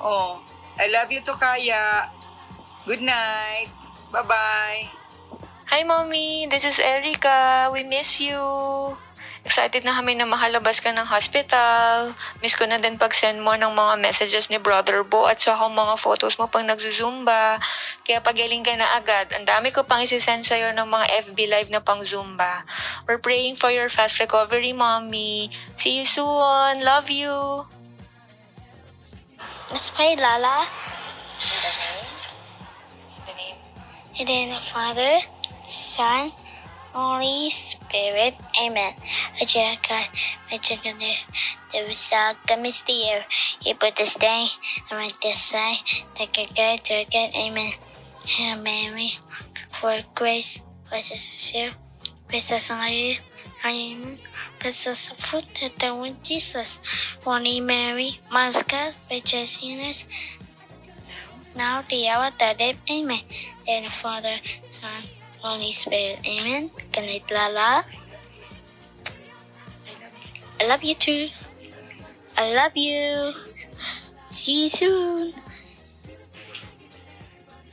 Oh, 0.00 0.40
I 0.76 0.88
love 0.88 1.12
you 1.12 1.20
to 1.24 1.36
Kaya. 1.36 2.08
Good 2.88 3.04
night. 3.04 3.68
Bye-bye. 4.12 4.92
Hi, 5.72 5.80
Mommy. 5.84 6.44
This 6.50 6.64
is 6.64 6.76
Erica. 6.76 7.70
We 7.72 7.84
miss 7.84 8.20
you. 8.20 8.36
Excited 9.42 9.82
na 9.82 9.98
kami 9.98 10.14
na 10.14 10.22
makalabas 10.22 10.78
ka 10.78 10.94
ng 10.94 11.10
hospital. 11.10 12.14
Miss 12.38 12.54
ko 12.54 12.62
na 12.62 12.78
din 12.78 12.94
pag-send 12.94 13.42
mo 13.42 13.58
ng 13.58 13.74
mga 13.74 13.98
messages 13.98 14.46
ni 14.46 14.62
Brother 14.62 15.02
Bo 15.02 15.26
at 15.26 15.42
saka 15.42 15.66
mga 15.66 15.98
photos 15.98 16.38
mo 16.38 16.46
pang 16.46 16.62
nagzuzumba. 16.62 17.58
Kaya 18.06 18.22
pagaling 18.22 18.62
ka 18.62 18.78
na 18.78 18.94
agad. 18.94 19.34
Ang 19.34 19.42
dami 19.42 19.74
ko 19.74 19.82
pang 19.82 19.98
isisend 19.98 20.46
sa'yo 20.46 20.70
ng 20.70 20.86
mga 20.86 21.06
FB 21.26 21.38
Live 21.50 21.70
na 21.74 21.82
pang 21.82 22.06
Zumba. 22.06 22.62
We're 23.10 23.18
praying 23.18 23.58
for 23.58 23.74
your 23.74 23.90
fast 23.90 24.22
recovery, 24.22 24.70
Mommy. 24.70 25.50
See 25.74 25.98
you 25.98 26.06
soon. 26.06 26.86
Love 26.86 27.10
you. 27.10 27.66
Let's 29.74 29.90
pray, 29.90 30.14
Lala. 30.14 30.70
In 34.12 34.28
the 34.28 34.32
name 34.32 34.50
the 34.54 34.60
Father, 34.60 35.24
Son, 35.66 36.30
Holy 36.92 37.50
Spirit. 37.50 38.36
Amen. 38.60 38.94
O 39.40 39.44
dear 39.46 39.76
God, 39.88 40.08
my 40.50 40.58
chicken 40.58 40.98
there, 40.98 41.16
there 41.72 41.86
was 41.86 42.12
a 42.12 42.56
mister. 42.56 43.24
You 43.62 43.74
put 43.74 43.96
this 43.96 44.14
day 44.14 44.48
and 44.90 45.00
make 45.00 45.20
this 45.20 45.40
say, 45.40 45.78
take 46.14 46.38
a 46.38 46.46
good 46.46 46.84
to 46.84 47.04
good. 47.10 47.30
Amen. 47.34 47.72
Hail 48.24 48.60
Mary, 48.62 49.18
full 49.70 49.90
of 49.90 50.14
grace, 50.14 50.60
grace 50.88 51.10
is 51.10 51.20
sincere, 51.20 51.72
grace 52.28 52.52
is 52.52 52.70
on 52.70 52.92
you, 52.92 53.16
and 53.64 54.18
blessed 54.60 54.86
is 54.86 55.08
the 55.08 55.14
fruit 55.16 55.44
of 55.62 55.76
the 55.78 55.94
womb, 55.94 56.16
Jesus. 56.22 56.78
Holy 57.24 57.60
Mary, 57.60 58.20
Mother 58.30 58.60
of 58.60 58.68
God, 58.68 58.94
rejoice 59.10 59.62
in 59.62 59.80
us. 59.80 60.04
Now 61.56 61.82
the 61.82 62.08
hour 62.08 62.26
of 62.26 62.38
the 62.38 62.54
death, 62.56 62.76
amen. 62.88 63.22
And 63.66 63.86
the 63.86 63.90
Father, 63.90 64.38
Son, 64.66 65.02
Holy 65.42 65.72
Spirit, 65.72 66.22
amen. 66.22 66.70
Good 66.94 67.02
night, 67.02 67.26
Lala. 67.26 67.84
I 70.60 70.66
love 70.70 70.84
you 70.86 70.94
too. 70.94 71.28
I 72.38 72.54
love 72.54 72.76
you. 72.76 73.34
See 74.26 74.62
you 74.62 74.68
soon. 74.68 75.34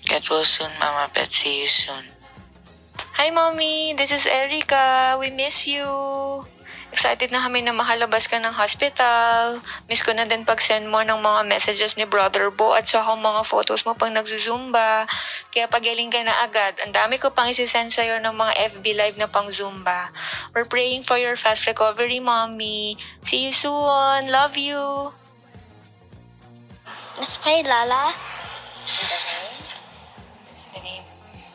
Get 0.02 0.28
well 0.30 0.44
soon, 0.44 0.74
Mama 0.80 1.14
Bet. 1.14 1.32
See 1.32 1.62
you 1.62 1.68
soon. 1.68 2.10
Hi, 3.14 3.30
Mommy! 3.30 3.94
This 3.94 4.12
is 4.12 4.26
Erica. 4.26 5.18
We 5.20 5.30
miss 5.30 5.68
you. 5.68 5.86
Excited 7.00 7.32
na 7.32 7.40
kami 7.40 7.64
na 7.64 7.72
makalabas 7.72 8.28
ka 8.28 8.44
ng 8.44 8.60
hospital. 8.60 9.64
Miss 9.88 10.04
ko 10.04 10.12
na 10.12 10.28
din 10.28 10.44
pag-send 10.44 10.84
mo 10.92 11.00
ng 11.00 11.24
mga 11.24 11.48
messages 11.48 11.96
ni 11.96 12.04
Brother 12.04 12.52
Bo 12.52 12.76
at 12.76 12.92
saka 12.92 13.16
mga 13.16 13.48
photos 13.48 13.88
mo 13.88 13.96
pang 13.96 14.12
nagzuzumba. 14.12 15.08
Kaya 15.48 15.72
pagaling 15.72 16.12
ka 16.12 16.20
na 16.28 16.44
agad. 16.44 16.76
Ang 16.84 16.92
dami 16.92 17.16
ko 17.16 17.32
pang 17.32 17.48
isisend 17.48 17.96
sa'yo 17.96 18.20
ng 18.20 18.36
mga 18.36 18.76
FB 18.76 18.84
live 19.00 19.16
na 19.16 19.32
pang 19.32 19.48
Zumba. 19.48 20.12
We're 20.52 20.68
praying 20.68 21.08
for 21.08 21.16
your 21.16 21.40
fast 21.40 21.64
recovery, 21.72 22.20
Mommy. 22.20 23.00
See 23.24 23.48
you 23.48 23.56
soon. 23.56 24.28
Love 24.28 24.60
you. 24.60 25.16
Let's 27.16 27.40
pray, 27.40 27.64
Lala. 27.64 28.12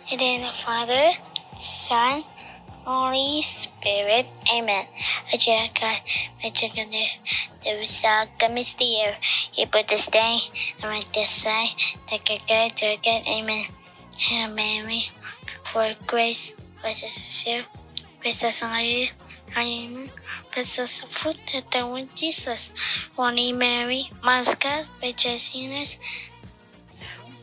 In 0.08 0.16
the 0.16 0.16
name 0.16 0.40
of 0.48 0.56
the 0.56 0.60
Father, 0.64 1.20
Son, 1.60 2.24
Holy 2.84 3.40
Spirit. 3.40 4.28
Amen. 4.52 4.86
Aja 5.32 5.72
God, 5.72 6.00
Aja 6.44 6.68
God, 6.68 6.92
there 7.64 7.80
is 7.80 8.04
a 8.04 8.48
mystere. 8.48 9.16
You 9.54 9.66
put 9.66 9.88
this 9.88 10.06
day, 10.06 10.38
and 10.82 10.90
make 10.92 11.10
this 11.12 11.30
side, 11.30 11.72
take 12.06 12.28
a 12.30 12.38
good, 12.46 12.76
to 12.76 12.96
good. 13.02 13.24
Amen. 13.26 13.66
Hail 14.16 14.52
Mary, 14.52 15.10
for 15.64 15.94
grace, 16.06 16.52
grace 16.82 17.02
is 17.02 17.12
sincere, 17.12 17.64
grace 18.20 18.44
is 18.44 18.62
on 18.62 18.84
you. 18.84 19.08
Amen. 19.56 20.10
Blessed 20.52 20.78
is 20.80 21.00
the 21.00 21.06
fruit 21.06 21.40
of 21.54 21.64
the 21.70 21.86
womb, 21.86 22.08
Jesus. 22.14 22.70
Holy 23.16 23.52
Mary, 23.52 24.10
Mother 24.22 24.52
of 24.52 24.60
God, 24.60 24.86
rejoice 25.02 25.54
in 25.54 25.72
us. 25.72 25.96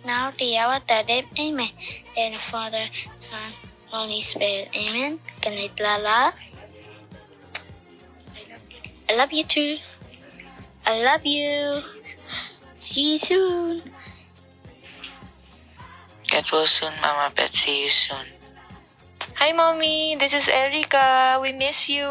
Now 0.06 0.32
the 0.38 0.58
hour 0.58 0.76
of 0.76 0.88
the 0.88 1.04
death, 1.06 1.26
amen. 1.38 1.70
And 2.16 2.36
the 2.36 2.40
Father, 2.40 2.88
Son, 3.16 3.52
Holy 3.92 4.22
Spirit, 4.22 4.72
amen. 4.72 5.20
Good 5.44 5.52
night, 5.52 5.76
Lala. 5.76 6.34
I 9.10 9.16
love 9.16 9.34
you 9.34 9.44
too. 9.44 9.78
I 10.86 11.04
love 11.04 11.26
you. 11.26 11.84
See 12.74 13.12
you 13.12 13.18
soon. 13.18 13.84
Get 16.24 16.50
well 16.54 16.66
soon, 16.66 16.94
Mama 17.02 17.36
Bet. 17.36 17.52
See 17.54 17.84
you 17.84 17.90
soon. 17.90 18.32
Hi, 19.36 19.52
Mommy! 19.52 20.16
This 20.16 20.34
is 20.34 20.48
Erica. 20.48 21.40
We 21.42 21.52
miss 21.52 21.90
you. 21.90 22.08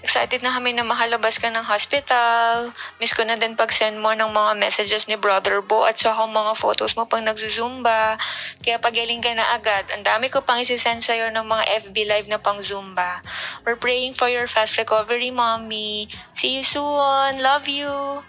Excited 0.00 0.40
na 0.40 0.56
kami 0.56 0.72
na 0.72 0.80
makalabas 0.80 1.36
ka 1.36 1.52
ng 1.52 1.68
hospital. 1.68 2.72
Miss 2.96 3.12
ko 3.12 3.20
na 3.20 3.36
din 3.36 3.52
pag-send 3.52 4.00
mo 4.00 4.16
ng 4.16 4.32
mga 4.32 4.56
messages 4.56 5.04
ni 5.04 5.20
Brother 5.20 5.60
Bo 5.60 5.84
at 5.84 6.00
saka 6.00 6.24
mga 6.24 6.56
photos 6.56 6.96
mo 6.96 7.04
pang 7.04 7.20
nagzuzumba. 7.20 8.16
Kaya 8.64 8.80
pagaling 8.80 9.20
ka 9.20 9.36
na 9.36 9.52
agad. 9.52 9.92
Ang 9.92 10.08
dami 10.08 10.32
ko 10.32 10.40
pang 10.40 10.56
isisend 10.56 11.04
sa'yo 11.04 11.28
ng 11.28 11.44
mga 11.44 11.64
FB 11.84 11.96
live 12.08 12.28
na 12.32 12.40
pang 12.40 12.64
Zumba. 12.64 13.20
We're 13.68 13.76
praying 13.76 14.16
for 14.16 14.32
your 14.32 14.48
fast 14.48 14.80
recovery, 14.80 15.28
Mommy. 15.28 16.08
See 16.32 16.56
you 16.56 16.64
soon. 16.64 17.44
Love 17.44 17.68
you. 17.68 18.24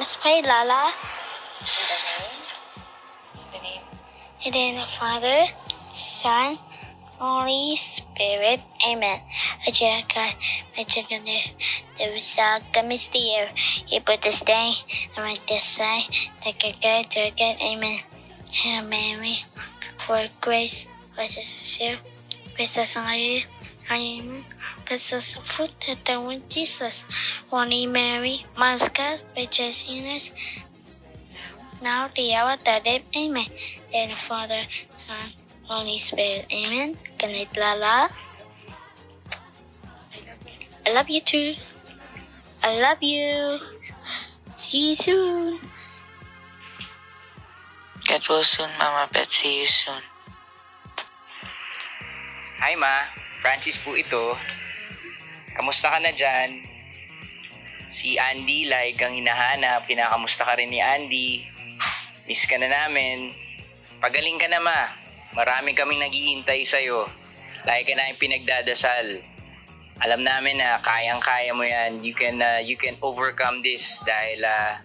Let's 0.00 0.16
pray, 0.16 0.40
Lala. 0.40 0.94
In 4.40 4.52
the 4.52 4.58
name 4.58 4.78
of 4.78 4.86
the 4.86 4.94
Father, 4.94 5.40
Son, 5.92 6.56
Holy 7.18 7.76
Spirit. 7.76 8.60
Amen. 8.86 9.20
Aja 9.66 10.02
God, 10.06 10.34
Aja 10.78 11.02
God, 11.10 11.26
there 11.98 12.14
is 12.14 12.38
a 12.38 12.82
mystere. 12.82 13.50
You 13.88 14.00
put 14.00 14.22
this 14.22 14.40
day, 14.40 14.74
and 15.16 15.26
make 15.26 15.44
this 15.46 15.64
side, 15.64 16.06
take 16.40 16.62
a 16.64 16.72
good, 16.78 17.10
to 17.10 17.30
good. 17.34 17.56
Amen. 17.60 18.00
Hail 18.50 18.84
Mary, 18.84 19.44
for 19.98 20.28
grace, 20.40 20.86
grace 21.14 21.36
is 21.36 21.44
sincere, 21.44 21.98
grace 22.54 22.78
is 22.78 22.96
on 22.96 23.18
you. 23.18 23.42
Amen. 23.90 24.44
Blessed 24.86 25.12
is 25.14 25.34
the 25.34 25.40
fruit 25.40 25.74
of 25.88 25.98
the 26.04 26.20
womb, 26.20 26.42
Jesus. 26.48 27.04
Holy 27.50 27.86
Mary, 27.86 28.46
Mother 28.56 28.86
of 28.86 28.94
God, 28.94 29.20
rejoice 29.36 29.88
in 29.90 30.06
us. 30.06 30.30
Now 31.82 32.08
the 32.14 32.34
hour 32.34 32.52
of 32.52 32.64
the 32.64 32.80
death, 32.82 33.02
amen. 33.14 33.46
And 33.92 34.12
the 34.12 34.16
Father, 34.16 34.64
Son, 34.90 35.32
Holy 35.68 36.00
Spirit, 36.00 36.48
amen. 36.48 36.96
Good 37.20 37.28
night, 37.28 37.52
Lala. 37.52 38.08
I 40.80 40.88
love 40.96 41.12
you 41.12 41.20
too. 41.20 41.60
I 42.64 42.80
love 42.80 43.04
you. 43.04 43.60
See 44.56 44.88
you 44.88 44.94
soon. 44.96 45.60
Get 48.08 48.24
well 48.32 48.40
soon, 48.48 48.72
Mama 48.80 49.12
Bet. 49.12 49.28
See 49.28 49.60
you 49.60 49.68
soon. 49.68 50.00
Hi, 52.64 52.72
Ma. 52.72 53.04
Francis 53.44 53.76
po 53.84 53.92
ito. 53.92 54.40
Kamusta 55.52 55.92
ka 55.92 56.00
na 56.00 56.16
dyan? 56.16 56.64
Si 57.92 58.16
Andy, 58.16 58.64
like 58.72 59.04
ang 59.04 59.20
hinahanap. 59.20 59.84
Kinakamusta 59.84 60.48
ka 60.48 60.56
rin 60.56 60.72
ni 60.72 60.80
Andy. 60.80 61.44
Miss 62.24 62.48
ka 62.48 62.56
na 62.56 62.72
namin. 62.72 63.36
Pagaling 64.00 64.40
ka 64.40 64.48
na, 64.48 64.64
Ma. 64.64 65.07
Marami 65.38 65.70
kaming 65.70 66.02
naghihintay 66.02 66.66
sa'yo. 66.66 67.06
Lagi 67.62 67.86
ka 67.86 67.94
na 67.94 68.10
pinagdadasal. 68.18 69.22
Alam 70.02 70.26
namin 70.26 70.58
na 70.58 70.82
kayang-kaya 70.82 71.54
mo 71.54 71.62
yan. 71.62 72.02
You 72.02 72.10
can, 72.10 72.42
uh, 72.42 72.58
you 72.58 72.74
can 72.74 72.98
overcome 72.98 73.62
this 73.62 74.02
dahil 74.02 74.42
uh, 74.42 74.82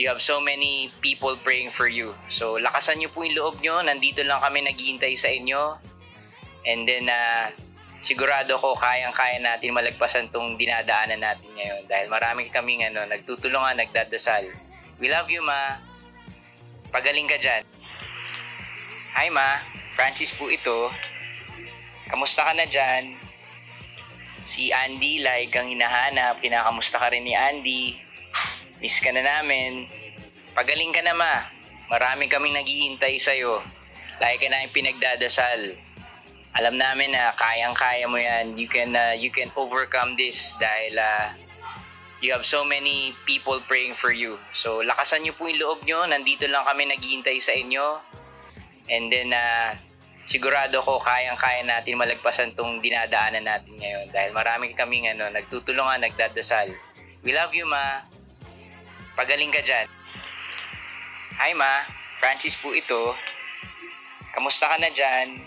you 0.00 0.08
have 0.08 0.24
so 0.24 0.40
many 0.40 0.88
people 1.04 1.36
praying 1.44 1.68
for 1.76 1.84
you. 1.84 2.16
So, 2.32 2.56
lakasan 2.56 3.04
niyo 3.04 3.12
po 3.12 3.28
yung 3.28 3.36
loob 3.36 3.60
niyo. 3.60 3.76
Nandito 3.84 4.24
lang 4.24 4.40
kami 4.40 4.64
naghihintay 4.64 5.20
sa 5.20 5.28
inyo. 5.28 5.76
And 6.64 6.88
then, 6.88 7.12
uh, 7.12 7.52
sigurado 8.00 8.56
ko 8.56 8.72
kayang-kaya 8.72 9.36
natin 9.36 9.76
malagpasan 9.76 10.32
tong 10.32 10.56
dinadaanan 10.56 11.20
natin 11.20 11.44
ngayon. 11.52 11.84
Dahil 11.84 12.08
marami 12.08 12.48
kaming 12.48 12.88
ano, 12.88 13.04
nagtutulungan, 13.04 13.84
nagdadasal. 13.84 14.48
We 14.96 15.12
love 15.12 15.28
you, 15.28 15.44
Ma. 15.44 15.76
Pagaling 16.88 17.28
ka 17.28 17.36
dyan. 17.36 17.68
Hi, 19.18 19.34
Ma. 19.34 19.58
Francis 19.98 20.30
po 20.30 20.46
ito. 20.46 20.94
Kamusta 22.06 22.46
ka 22.46 22.54
na 22.54 22.70
dyan? 22.70 23.18
Si 24.46 24.70
Andy, 24.70 25.26
like 25.26 25.50
ang 25.58 25.74
hinahanap. 25.74 26.38
Kinakamusta 26.38 27.02
ka 27.02 27.10
rin 27.10 27.26
ni 27.26 27.34
Andy. 27.34 27.98
Miss 28.78 29.02
ka 29.02 29.10
na 29.10 29.26
namin. 29.26 29.90
Pagaling 30.54 30.94
ka 30.94 31.02
na, 31.02 31.18
Ma. 31.18 31.50
Marami 31.90 32.30
kaming 32.30 32.62
naghihintay 32.62 33.18
sa'yo. 33.18 33.58
Lagi 34.22 34.38
ka 34.38 34.54
namin 34.54 34.70
pinagdadasal. 34.70 35.74
Alam 36.54 36.78
namin 36.78 37.10
na 37.10 37.34
kayang-kaya 37.34 38.06
mo 38.06 38.22
yan. 38.22 38.54
You 38.54 38.70
can, 38.70 38.94
uh, 38.94 39.18
you 39.18 39.34
can 39.34 39.50
overcome 39.58 40.14
this 40.14 40.54
dahil 40.62 40.94
uh, 40.94 41.34
you 42.22 42.30
have 42.30 42.46
so 42.46 42.62
many 42.62 43.18
people 43.26 43.58
praying 43.66 43.98
for 43.98 44.14
you. 44.14 44.38
So, 44.54 44.78
lakasan 44.86 45.26
niyo 45.26 45.34
po 45.34 45.50
yung 45.50 45.58
loob 45.58 45.82
niyo. 45.82 46.06
Nandito 46.06 46.46
lang 46.46 46.62
kami 46.70 46.86
naghihintay 46.86 47.42
sa 47.42 47.50
inyo. 47.50 47.98
And 48.88 49.12
then, 49.12 49.32
uh, 49.32 49.76
sigurado 50.28 50.84
ko 50.84 51.00
kayang-kaya 51.00 51.64
natin 51.64 51.96
malagpasan 51.96 52.52
tong 52.52 52.84
dinadaanan 52.84 53.48
natin 53.48 53.72
ngayon. 53.80 54.12
Dahil 54.12 54.36
marami 54.36 54.76
kaming 54.76 55.08
ano, 55.08 55.32
nagtutulungan, 55.32 56.04
nagdadasal. 56.04 56.68
We 57.24 57.32
love 57.32 57.56
you, 57.56 57.64
Ma. 57.64 58.04
Pagaling 59.16 59.48
ka 59.50 59.64
dyan. 59.64 59.88
Hi, 61.40 61.56
Ma. 61.56 61.88
Francis 62.20 62.54
po 62.60 62.76
ito. 62.76 63.16
Kamusta 64.36 64.68
ka 64.68 64.76
na 64.76 64.92
dyan? 64.92 65.40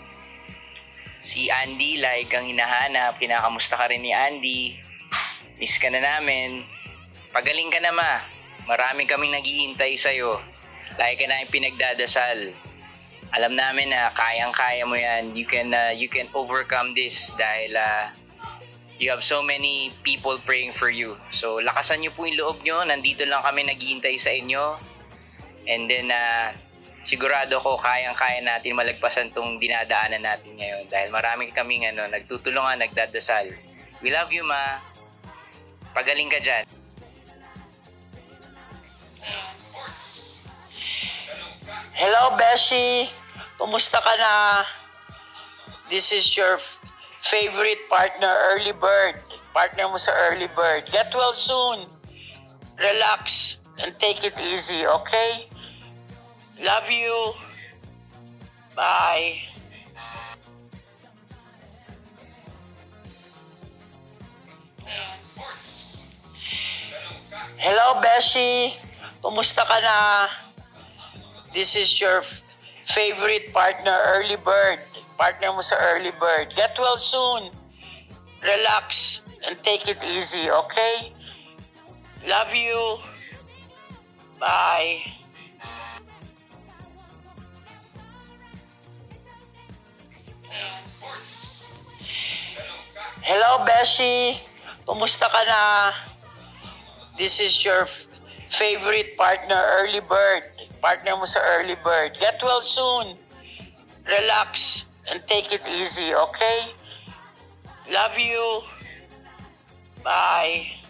Si 1.22 1.46
Andy, 1.46 2.02
like 2.02 2.34
ang 2.34 2.50
hinahanap. 2.50 3.22
Kinakamusta 3.22 3.78
ka 3.78 3.86
rin 3.86 4.02
ni 4.02 4.10
Andy. 4.10 4.82
Miss 5.62 5.78
ka 5.78 5.94
na 5.94 6.02
namin. 6.02 6.66
Pagaling 7.30 7.70
ka 7.70 7.78
na, 7.78 7.94
Ma. 7.94 8.12
Marami 8.66 9.06
kaming 9.06 9.30
naghihintay 9.30 9.94
sa'yo. 9.94 10.42
Lagi 10.98 11.22
ka 11.22 11.30
namin 11.30 11.54
pinagdadasal. 11.54 12.50
Alam 13.32 13.56
namin 13.56 13.88
na 13.88 14.12
kayang-kaya 14.12 14.84
mo 14.84 14.92
yan. 14.92 15.32
You 15.32 15.48
can, 15.48 15.72
uh, 15.72 15.92
you 15.96 16.04
can 16.04 16.28
overcome 16.36 16.92
this 16.92 17.32
dahil 17.40 17.72
uh, 17.72 18.12
you 19.00 19.08
have 19.08 19.24
so 19.24 19.40
many 19.40 19.96
people 20.04 20.36
praying 20.44 20.76
for 20.76 20.92
you. 20.92 21.16
So, 21.32 21.64
lakasan 21.64 22.04
niyo 22.04 22.12
po 22.12 22.28
yung 22.28 22.36
loob 22.36 22.56
niyo. 22.60 22.84
Nandito 22.84 23.24
lang 23.24 23.40
kami 23.40 23.64
naghihintay 23.64 24.20
sa 24.20 24.36
inyo. 24.36 24.76
And 25.64 25.88
then, 25.88 26.12
uh, 26.12 26.52
sigurado 27.08 27.56
ko 27.64 27.80
kayang-kaya 27.80 28.44
natin 28.44 28.76
malagpasan 28.76 29.32
tong 29.32 29.56
dinadaanan 29.56 30.22
natin 30.22 30.52
ngayon 30.54 30.86
dahil 30.92 31.08
marami 31.08 31.50
kaming 31.50 31.88
ano, 31.88 32.06
nagtutulungan, 32.12 32.84
nagdadasal. 32.84 33.48
We 34.04 34.12
love 34.12 34.28
you, 34.28 34.44
Ma. 34.44 34.76
Pagaling 35.96 36.28
ka 36.28 36.38
dyan. 36.38 36.81
Hello, 41.92 42.32
Beshi. 42.40 43.04
Kumusta 43.60 44.00
ka 44.00 44.14
na? 44.16 44.64
This 45.92 46.08
is 46.08 46.24
your 46.32 46.56
favorite 47.20 47.84
partner, 47.92 48.32
Early 48.52 48.72
Bird. 48.72 49.20
Partner 49.52 49.92
mo 49.92 50.00
sa 50.00 50.16
Early 50.32 50.48
Bird. 50.56 50.88
Get 50.88 51.12
well 51.12 51.36
soon. 51.36 51.84
Relax 52.80 53.60
and 53.76 53.92
take 54.00 54.24
it 54.24 54.32
easy, 54.40 54.88
okay? 54.88 55.52
Love 56.64 56.88
you. 56.88 57.36
Bye. 58.72 59.52
Hello, 67.60 68.00
Beshi. 68.00 68.80
Kumusta 69.20 69.60
ka 69.68 69.76
na? 69.84 69.96
This 71.52 71.76
is 71.76 72.00
your 72.00 72.22
favorite 72.88 73.52
partner, 73.52 73.92
Early 74.16 74.36
Bird. 74.36 74.80
Partner 75.20 75.52
mo 75.52 75.60
sa 75.60 75.76
Early 75.76 76.10
Bird. 76.16 76.56
Get 76.56 76.72
well 76.80 76.96
soon. 76.96 77.52
Relax 78.40 79.20
and 79.44 79.60
take 79.60 79.84
it 79.84 80.00
easy, 80.00 80.48
okay? 80.48 81.12
Love 82.24 82.56
you. 82.56 82.96
Bye. 84.40 85.04
Hello, 93.20 93.60
Beshi. 93.68 94.40
Kumusta 94.88 95.28
ka 95.28 95.42
na? 95.44 95.60
This 97.20 97.38
is 97.44 97.60
your 97.60 97.84
favorite 98.52 99.16
partner, 99.16 99.60
Early 99.80 100.04
Bird. 100.04 100.44
Partner 100.84 101.16
mo 101.16 101.24
sa 101.24 101.40
Early 101.40 101.76
Bird. 101.80 102.14
Get 102.20 102.38
well 102.44 102.60
soon. 102.60 103.16
Relax 104.04 104.84
and 105.08 105.24
take 105.26 105.50
it 105.50 105.64
easy, 105.72 106.12
okay? 106.12 106.76
Love 107.88 108.18
you. 108.20 108.62
Bye. 110.04 110.82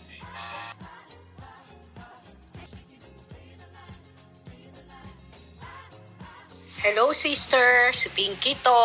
Hello 6.82 7.14
sister, 7.14 7.94
si 7.94 8.10
Pinky 8.10 8.58
to. 8.58 8.82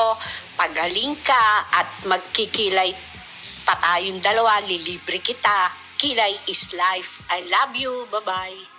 Pagaling 0.53 1.17
ka 1.25 1.65
at 1.73 1.89
magkikilay 2.05 2.93
pa 3.65 3.73
tayong 3.81 4.21
dalawa, 4.21 4.61
lilibre 4.61 5.17
kita. 5.17 5.86
Kilay 5.97 6.37
is 6.45 6.77
life. 6.77 7.17
I 7.25 7.41
love 7.49 7.73
you. 7.73 8.05
Bye-bye. 8.13 8.77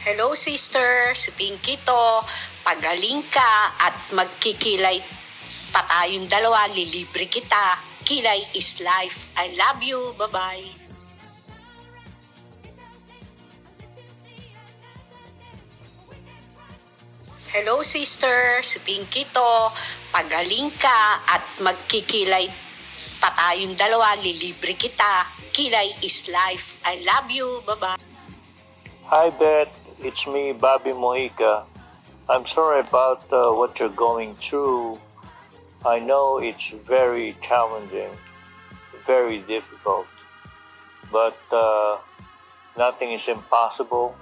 Hello 0.00 0.32
sister, 0.32 1.12
si 1.12 1.28
Pinky 1.36 1.76
to. 1.84 2.24
Pagaling 2.64 3.28
ka 3.28 3.76
at 3.76 4.08
magkikilay 4.16 5.04
pa 5.76 5.84
tayong 5.84 6.24
dalawa, 6.24 6.72
lilibre 6.72 7.28
kita. 7.28 7.76
Kilay 8.06 8.48
is 8.56 8.80
life. 8.80 9.28
I 9.36 9.52
love 9.60 9.84
you. 9.84 10.16
Bye-bye. 10.16 10.88
Hello 17.52 17.84
sister, 17.84 18.64
si 18.64 18.80
Pinky 18.80 19.28
to. 19.36 19.74
Pagaling 20.16 20.72
ka 20.80 21.20
at 21.28 21.44
magkikilay 21.60 22.48
pa 23.20 23.28
tayong 23.36 23.76
dalawa, 23.76 24.16
lilibre 24.16 24.72
kita. 24.72 25.28
Kilay 25.52 25.92
is 26.00 26.24
life. 26.32 26.72
I 26.88 27.04
love 27.04 27.28
you. 27.28 27.60
Bye-bye. 27.68 28.00
Hi, 29.12 29.28
Beth. 29.28 29.76
It's 30.00 30.24
me, 30.24 30.56
Bobby 30.56 30.96
Mojica. 30.96 31.68
I'm 32.32 32.48
sorry 32.48 32.80
about 32.80 33.28
uh, 33.28 33.52
what 33.52 33.76
you're 33.76 33.92
going 33.92 34.32
through. 34.40 34.96
I 35.84 36.00
know 36.00 36.40
it's 36.40 36.64
very 36.88 37.36
challenging, 37.44 38.08
very 39.04 39.44
difficult, 39.44 40.08
but 41.12 41.36
uh, 41.52 42.00
nothing 42.80 43.12
is 43.12 43.28
impossible. 43.28 44.16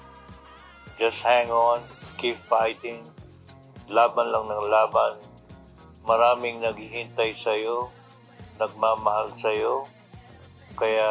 Just 0.98 1.22
hang 1.22 1.54
on, 1.54 1.86
keep 2.18 2.34
fighting. 2.50 3.06
Laban 3.86 4.34
lang 4.34 4.50
ng 4.50 4.66
laban. 4.66 5.33
Maraming 6.04 6.60
naghihintay 6.60 7.40
sa'yo, 7.40 7.88
nagmamahal 8.60 9.32
sa'yo, 9.40 9.88
kaya 10.76 11.08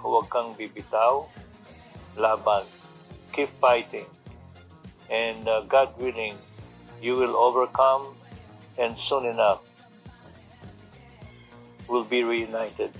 huwag 0.00 0.30
kang 0.30 0.54
bibitaw. 0.54 1.26
Laban. 2.18 2.66
Keep 3.30 3.50
fighting. 3.62 4.06
And 5.10 5.46
uh, 5.46 5.62
God 5.70 5.94
willing, 5.98 6.34
you 7.00 7.14
will 7.14 7.38
overcome 7.38 8.14
and 8.78 8.96
soon 9.08 9.26
enough 9.26 9.62
we'll 11.88 12.04
be 12.04 12.22
reunited 12.22 12.90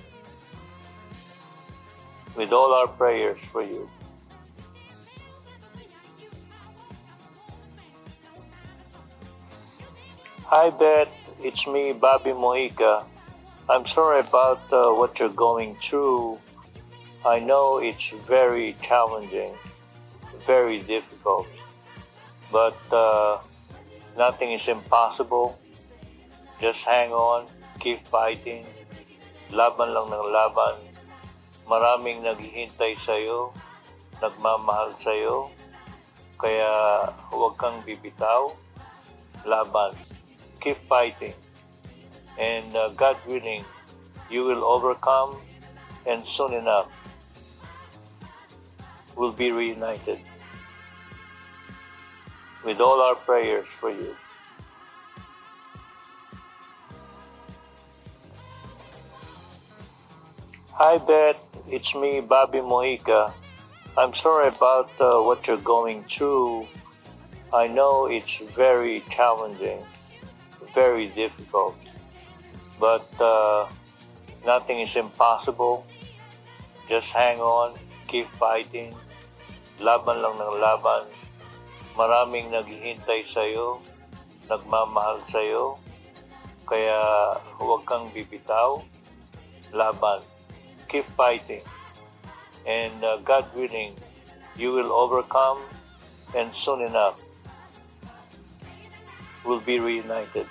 with 2.36 2.52
all 2.52 2.72
our 2.72 2.88
prayers 2.88 3.38
for 3.52 3.62
you. 3.62 3.88
Hi, 10.46 10.70
Beth. 10.70 11.08
It's 11.38 11.68
me, 11.68 11.92
Bobby 11.92 12.30
Mojica. 12.34 13.04
I'm 13.70 13.86
sorry 13.86 14.26
about 14.26 14.58
uh, 14.72 14.90
what 14.90 15.20
you're 15.20 15.30
going 15.30 15.78
through. 15.88 16.40
I 17.24 17.38
know 17.38 17.78
it's 17.78 18.10
very 18.26 18.74
challenging, 18.82 19.54
very 20.48 20.82
difficult, 20.82 21.46
but 22.50 22.74
uh, 22.90 23.38
nothing 24.18 24.50
is 24.50 24.66
impossible. 24.66 25.56
Just 26.60 26.80
hang 26.82 27.12
on, 27.14 27.46
keep 27.78 28.02
fighting. 28.08 28.66
Laban 29.54 29.94
lang 29.94 30.10
ng 30.10 30.26
laban. 30.34 30.74
Maraming 31.70 32.26
naghihintay 32.26 32.98
sa'yo, 33.06 33.54
nagmamahal 34.18 34.90
sa'yo, 35.06 35.54
kaya 36.34 37.06
huwag 37.30 37.54
kang 37.54 37.78
bibitaw. 37.86 38.50
Laban. 39.46 40.17
Keep 40.60 40.78
fighting. 40.88 41.34
And 42.38 42.74
uh, 42.74 42.90
God 42.90 43.16
willing, 43.26 43.64
you 44.30 44.42
will 44.42 44.64
overcome 44.64 45.40
and 46.06 46.24
soon 46.36 46.54
enough 46.54 46.88
we'll 49.16 49.32
be 49.32 49.50
reunited 49.50 50.20
with 52.64 52.80
all 52.80 53.00
our 53.00 53.14
prayers 53.16 53.66
for 53.80 53.90
you. 53.90 54.16
Hi, 60.72 60.96
Beth. 60.98 61.36
It's 61.68 61.92
me, 61.94 62.20
Bobby 62.20 62.58
Mojica. 62.58 63.32
I'm 63.96 64.14
sorry 64.14 64.46
about 64.46 64.90
uh, 65.00 65.20
what 65.20 65.44
you're 65.46 65.56
going 65.56 66.04
through. 66.04 66.68
I 67.52 67.66
know 67.66 68.06
it's 68.06 68.38
very 68.54 69.02
challenging, 69.10 69.82
very 70.74 71.08
difficult, 71.12 71.76
but 72.80 73.06
uh, 73.20 73.68
nothing 74.44 74.80
is 74.80 74.94
impossible. 74.96 75.86
Just 76.88 77.08
hang 77.08 77.38
on, 77.40 77.78
keep 78.08 78.28
fighting. 78.36 78.94
Laban 79.78 80.22
lang 80.24 80.34
ng 80.40 80.58
laban. 80.58 81.06
Maraming 81.94 82.50
naghihintay 82.50 83.26
sa'yo, 83.30 83.78
nagmamahal 84.50 85.22
sa'yo, 85.30 85.78
kaya 86.66 86.98
huwag 87.60 87.84
kang 87.86 88.10
bibitaw. 88.10 88.82
Laban. 89.72 90.24
Keep 90.88 91.04
fighting. 91.12 91.62
And 92.64 93.04
uh, 93.04 93.20
God 93.20 93.44
willing, 93.52 93.92
you 94.56 94.72
will 94.72 94.92
overcome 94.92 95.60
and 96.34 96.50
soon 96.64 96.82
enough 96.82 97.20
we'll 99.44 99.60
be 99.60 99.78
reunited 99.78 100.46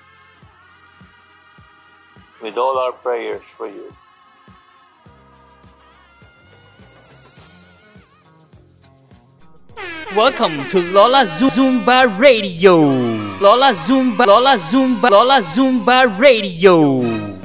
with 2.42 2.58
all 2.58 2.78
our 2.78 2.92
prayers 2.92 3.42
for 3.56 3.68
you. 3.68 3.94
Welcome 10.16 10.68
to 10.70 10.82
Lola 10.82 11.26
Zumba 11.26 12.18
Radio. 12.18 12.78
Lola 13.40 13.74
Zumba, 13.74 14.26
Lola 14.26 14.58
Zumba, 14.58 15.10
Lola 15.12 15.42
Zumba 15.42 16.18
Radio. 16.18 17.37